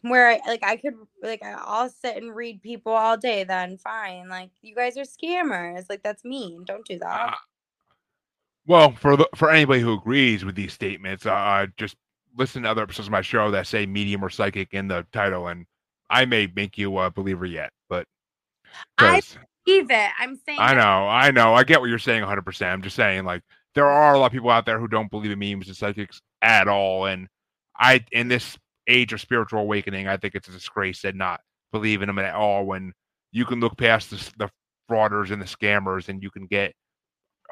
where 0.02 0.30
I 0.30 0.40
like 0.46 0.64
I 0.64 0.76
could 0.76 0.94
like 1.22 1.42
I- 1.44 1.60
I'll 1.64 1.90
sit 1.90 2.16
and 2.16 2.34
read 2.34 2.62
people 2.62 2.92
all 2.92 3.16
day 3.18 3.44
then 3.44 3.78
fine 3.78 4.28
like 4.28 4.50
you 4.62 4.74
guys 4.74 4.96
are 4.98 5.02
scammers 5.02 5.86
like 5.90 6.02
that's 6.02 6.24
mean 6.24 6.64
don't 6.64 6.86
do 6.86 6.98
that 7.00 7.28
Uh, 7.28 7.36
well, 8.66 8.92
for 8.92 9.16
the, 9.16 9.28
for 9.36 9.50
anybody 9.50 9.80
who 9.80 9.94
agrees 9.94 10.44
with 10.44 10.54
these 10.56 10.72
statements, 10.72 11.26
uh, 11.26 11.66
just 11.76 11.96
listen 12.36 12.62
to 12.64 12.70
other 12.70 12.82
episodes 12.82 13.08
of 13.08 13.12
my 13.12 13.22
show 13.22 13.50
that 13.52 13.66
say 13.66 13.86
medium 13.86 14.24
or 14.24 14.30
psychic 14.30 14.74
in 14.74 14.88
the 14.88 15.06
title, 15.12 15.48
and 15.48 15.66
I 16.10 16.26
may 16.26 16.48
make 16.54 16.78
you 16.78 16.98
a 16.98 17.10
believer 17.10 17.46
yet. 17.46 17.70
But 17.88 18.06
I 18.98 19.22
believe 19.66 19.90
it. 19.90 20.10
I'm 20.18 20.36
saying 20.46 20.58
I 20.60 20.74
know, 20.74 21.08
I 21.08 21.30
know. 21.32 21.54
I 21.54 21.64
get 21.64 21.80
what 21.80 21.90
you're 21.90 21.98
saying 21.98 22.22
100%. 22.24 22.66
I'm 22.72 22.82
just 22.82 22.96
saying, 22.96 23.24
like, 23.24 23.42
there 23.74 23.86
are 23.86 24.14
a 24.14 24.18
lot 24.18 24.26
of 24.26 24.32
people 24.32 24.50
out 24.50 24.66
there 24.66 24.78
who 24.78 24.88
don't 24.88 25.10
believe 25.10 25.30
in 25.30 25.38
memes 25.38 25.68
and 25.68 25.76
psychics 25.76 26.20
at 26.42 26.68
all. 26.68 27.06
And 27.06 27.28
I, 27.78 28.04
in 28.12 28.28
this 28.28 28.56
age 28.88 29.12
of 29.12 29.20
spiritual 29.20 29.60
awakening, 29.60 30.08
I 30.08 30.16
think 30.16 30.34
it's 30.34 30.48
a 30.48 30.52
disgrace 30.52 31.02
to 31.02 31.12
not 31.12 31.40
believe 31.72 32.02
in 32.02 32.08
them 32.08 32.18
at 32.18 32.34
all 32.34 32.66
when 32.66 32.92
you 33.32 33.44
can 33.44 33.60
look 33.60 33.78
past 33.78 34.10
the, 34.10 34.30
the 34.38 34.50
frauders 34.90 35.30
and 35.30 35.40
the 35.40 35.46
scammers 35.46 36.08
and 36.08 36.22
you 36.22 36.30
can 36.30 36.46
get 36.46 36.74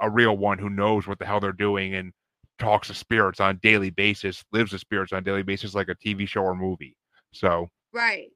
a 0.01 0.11
real 0.11 0.37
one 0.37 0.59
who 0.59 0.71
knows 0.71 1.07
what 1.07 1.19
the 1.19 1.27
hell 1.27 1.41
they're 1.41 1.53
doing 1.53 1.95
and 1.95 2.13
talks 2.59 2.89
to 2.89 2.95
spirits 2.95 3.41
on 3.41 3.51
a 3.51 3.59
daily 3.61 3.91
basis, 3.91 4.45
lives 4.53 4.73
with 4.73 4.81
spirits 4.81 5.13
on 5.13 5.21
a 5.21 5.23
daily 5.23 5.43
basis 5.43 5.75
like 5.75 5.89
a 5.89 5.95
TV 5.95 6.29
show 6.29 6.43
or 6.43 6.55
movie. 6.55 6.97
So, 7.33 7.69
Right. 7.93 8.29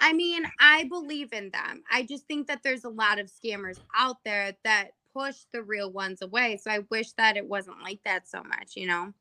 I 0.00 0.12
mean, 0.12 0.44
I 0.60 0.84
believe 0.84 1.32
in 1.32 1.50
them. 1.50 1.82
I 1.90 2.04
just 2.04 2.26
think 2.26 2.46
that 2.48 2.60
there's 2.62 2.84
a 2.84 2.88
lot 2.88 3.18
of 3.18 3.30
scammers 3.30 3.78
out 3.96 4.16
there 4.24 4.52
that 4.64 4.90
push 5.18 5.36
the 5.52 5.62
real 5.62 5.90
ones 5.90 6.22
away. 6.22 6.56
So 6.62 6.70
I 6.70 6.80
wish 6.90 7.12
that 7.12 7.36
it 7.36 7.46
wasn't 7.46 7.82
like 7.82 8.00
that 8.04 8.28
so 8.28 8.42
much, 8.42 8.74
you 8.76 8.86
know? 8.86 9.12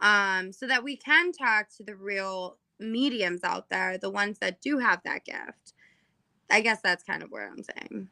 Um, 0.00 0.52
so 0.52 0.66
that 0.66 0.84
we 0.84 0.96
can 0.96 1.32
talk 1.32 1.68
to 1.76 1.82
the 1.84 1.96
real 1.96 2.56
mediums 2.78 3.42
out 3.44 3.68
there, 3.68 3.98
the 3.98 4.10
ones 4.10 4.38
that 4.38 4.60
do 4.60 4.78
have 4.78 5.00
that 5.04 5.24
gift. 5.24 5.74
I 6.50 6.60
guess 6.60 6.80
that's 6.82 7.02
kind 7.04 7.22
of 7.22 7.30
where 7.30 7.48
I'm 7.48 7.62
saying. 7.62 8.08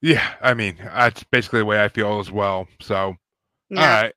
yeah, 0.00 0.34
I 0.40 0.54
mean, 0.54 0.76
that's 0.78 1.24
basically 1.24 1.60
the 1.60 1.64
way 1.64 1.82
I 1.82 1.88
feel 1.88 2.20
as 2.20 2.30
well. 2.30 2.68
So, 2.80 3.16
Yeah. 3.70 3.80
All 3.80 4.02
right. 4.02 4.14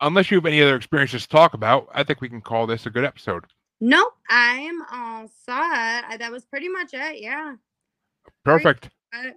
Unless 0.00 0.30
you 0.30 0.36
have 0.36 0.46
any 0.46 0.60
other 0.62 0.74
experiences 0.76 1.22
to 1.22 1.28
talk 1.28 1.54
about, 1.54 1.88
I 1.92 2.02
think 2.04 2.20
we 2.20 2.28
can 2.28 2.40
call 2.40 2.66
this 2.66 2.86
a 2.86 2.90
good 2.90 3.04
episode. 3.04 3.44
Nope, 3.80 4.14
I'm 4.28 4.80
all 4.90 5.28
set. 5.28 6.04
I- 6.04 6.16
That 6.18 6.30
was 6.32 6.44
pretty 6.44 6.68
much 6.68 6.90
it. 6.94 7.20
Yeah. 7.20 7.56
Perfect. 8.44 8.88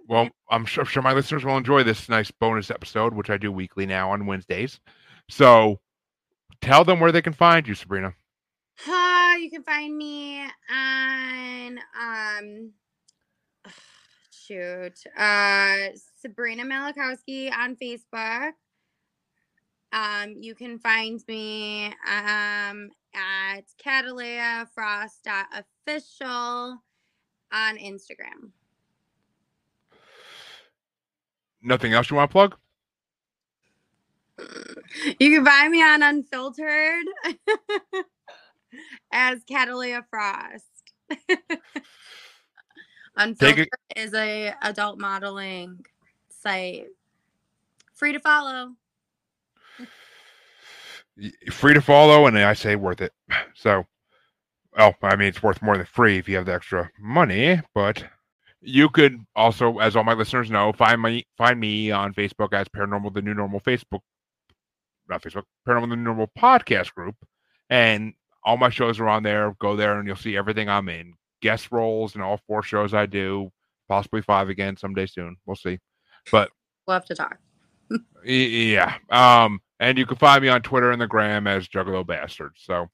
Well, 0.08 0.30
I'm 0.50 0.64
sure, 0.64 0.84
sure 0.84 1.02
my 1.02 1.12
listeners 1.12 1.44
will 1.44 1.56
enjoy 1.56 1.82
this 1.82 2.08
nice 2.08 2.30
bonus 2.30 2.70
episode, 2.70 3.14
which 3.14 3.30
I 3.30 3.36
do 3.36 3.52
weekly 3.52 3.86
now 3.86 4.10
on 4.10 4.26
Wednesdays. 4.26 4.80
So 5.28 5.80
tell 6.60 6.84
them 6.84 7.00
where 7.00 7.12
they 7.12 7.22
can 7.22 7.32
find 7.32 7.66
you, 7.66 7.74
Sabrina. 7.74 8.14
Uh, 8.88 9.34
you 9.38 9.50
can 9.50 9.62
find 9.62 9.96
me 9.96 10.42
on 10.70 11.78
um 12.00 12.72
shoot. 14.30 14.94
Uh 15.16 15.88
Sabrina 16.20 16.64
Malachowski 16.64 17.52
on 17.52 17.76
Facebook. 17.76 18.52
Um, 19.92 20.36
you 20.40 20.54
can 20.54 20.78
find 20.78 21.22
me 21.28 21.86
um 21.86 22.90
at 23.14 23.62
Catalea 23.82 24.68
Frost 24.74 25.26
official 25.52 26.82
on 27.52 27.78
Instagram. 27.78 28.50
Nothing 31.62 31.92
else 31.92 32.10
you 32.10 32.16
want 32.16 32.30
to 32.30 32.32
plug? 32.32 32.56
You 35.18 35.30
can 35.34 35.44
find 35.44 35.72
me 35.72 35.82
on 35.82 36.02
Unfiltered 36.02 37.06
as 39.12 39.44
Catalea 39.44 40.04
Frost. 40.10 40.64
Unfiltered 43.16 43.68
is 43.96 44.12
a 44.14 44.52
adult 44.62 44.98
modeling 44.98 45.84
site. 46.28 46.86
Free 47.94 48.12
to 48.12 48.20
follow. 48.20 48.72
Free 51.50 51.72
to 51.72 51.80
follow, 51.80 52.26
and 52.26 52.38
I 52.38 52.52
say 52.52 52.76
worth 52.76 53.00
it. 53.00 53.14
So, 53.54 53.86
oh, 54.76 54.92
I 55.02 55.16
mean, 55.16 55.28
it's 55.28 55.42
worth 55.42 55.62
more 55.62 55.78
than 55.78 55.86
free 55.86 56.18
if 56.18 56.28
you 56.28 56.36
have 56.36 56.44
the 56.44 56.52
extra 56.52 56.90
money, 57.00 57.62
but 57.74 58.04
you 58.66 58.88
could 58.88 59.24
also, 59.36 59.78
as 59.78 59.94
all 59.94 60.02
my 60.02 60.14
listeners 60.14 60.50
know, 60.50 60.72
find 60.72 61.00
me 61.00 61.24
find 61.38 61.58
me 61.58 61.92
on 61.92 62.12
Facebook 62.12 62.52
as 62.52 62.66
Paranormal 62.68 63.14
the 63.14 63.22
New 63.22 63.32
Normal 63.32 63.60
Facebook, 63.60 64.00
not 65.08 65.22
Facebook, 65.22 65.44
Paranormal 65.66 65.90
the 65.90 65.96
New 65.96 66.02
Normal 66.02 66.30
podcast 66.36 66.92
group, 66.92 67.14
and 67.70 68.12
all 68.44 68.56
my 68.56 68.68
shows 68.68 68.98
are 68.98 69.08
on 69.08 69.22
there. 69.22 69.54
Go 69.60 69.76
there 69.76 69.98
and 69.98 70.06
you'll 70.06 70.16
see 70.16 70.36
everything 70.36 70.68
I'm 70.68 70.88
in, 70.88 71.14
guest 71.40 71.70
roles 71.70 72.14
and 72.14 72.24
all 72.24 72.40
four 72.48 72.62
shows 72.64 72.92
I 72.92 73.06
do, 73.06 73.50
possibly 73.88 74.20
five 74.20 74.48
again 74.48 74.76
someday 74.76 75.06
soon. 75.06 75.36
We'll 75.46 75.56
see. 75.56 75.78
But 76.32 76.50
we'll 76.86 76.94
have 76.94 77.06
to 77.06 77.14
talk. 77.14 77.38
Yeah. 78.24 78.96
Um, 79.10 79.60
and 79.78 79.96
you 79.96 80.04
can 80.04 80.16
find 80.16 80.42
me 80.42 80.48
on 80.48 80.60
Twitter 80.60 80.90
and 80.90 81.00
the 81.00 81.06
Gram 81.06 81.46
as 81.46 81.68
Juggalo 81.68 82.04
Bastard. 82.04 82.54
So 82.56 82.88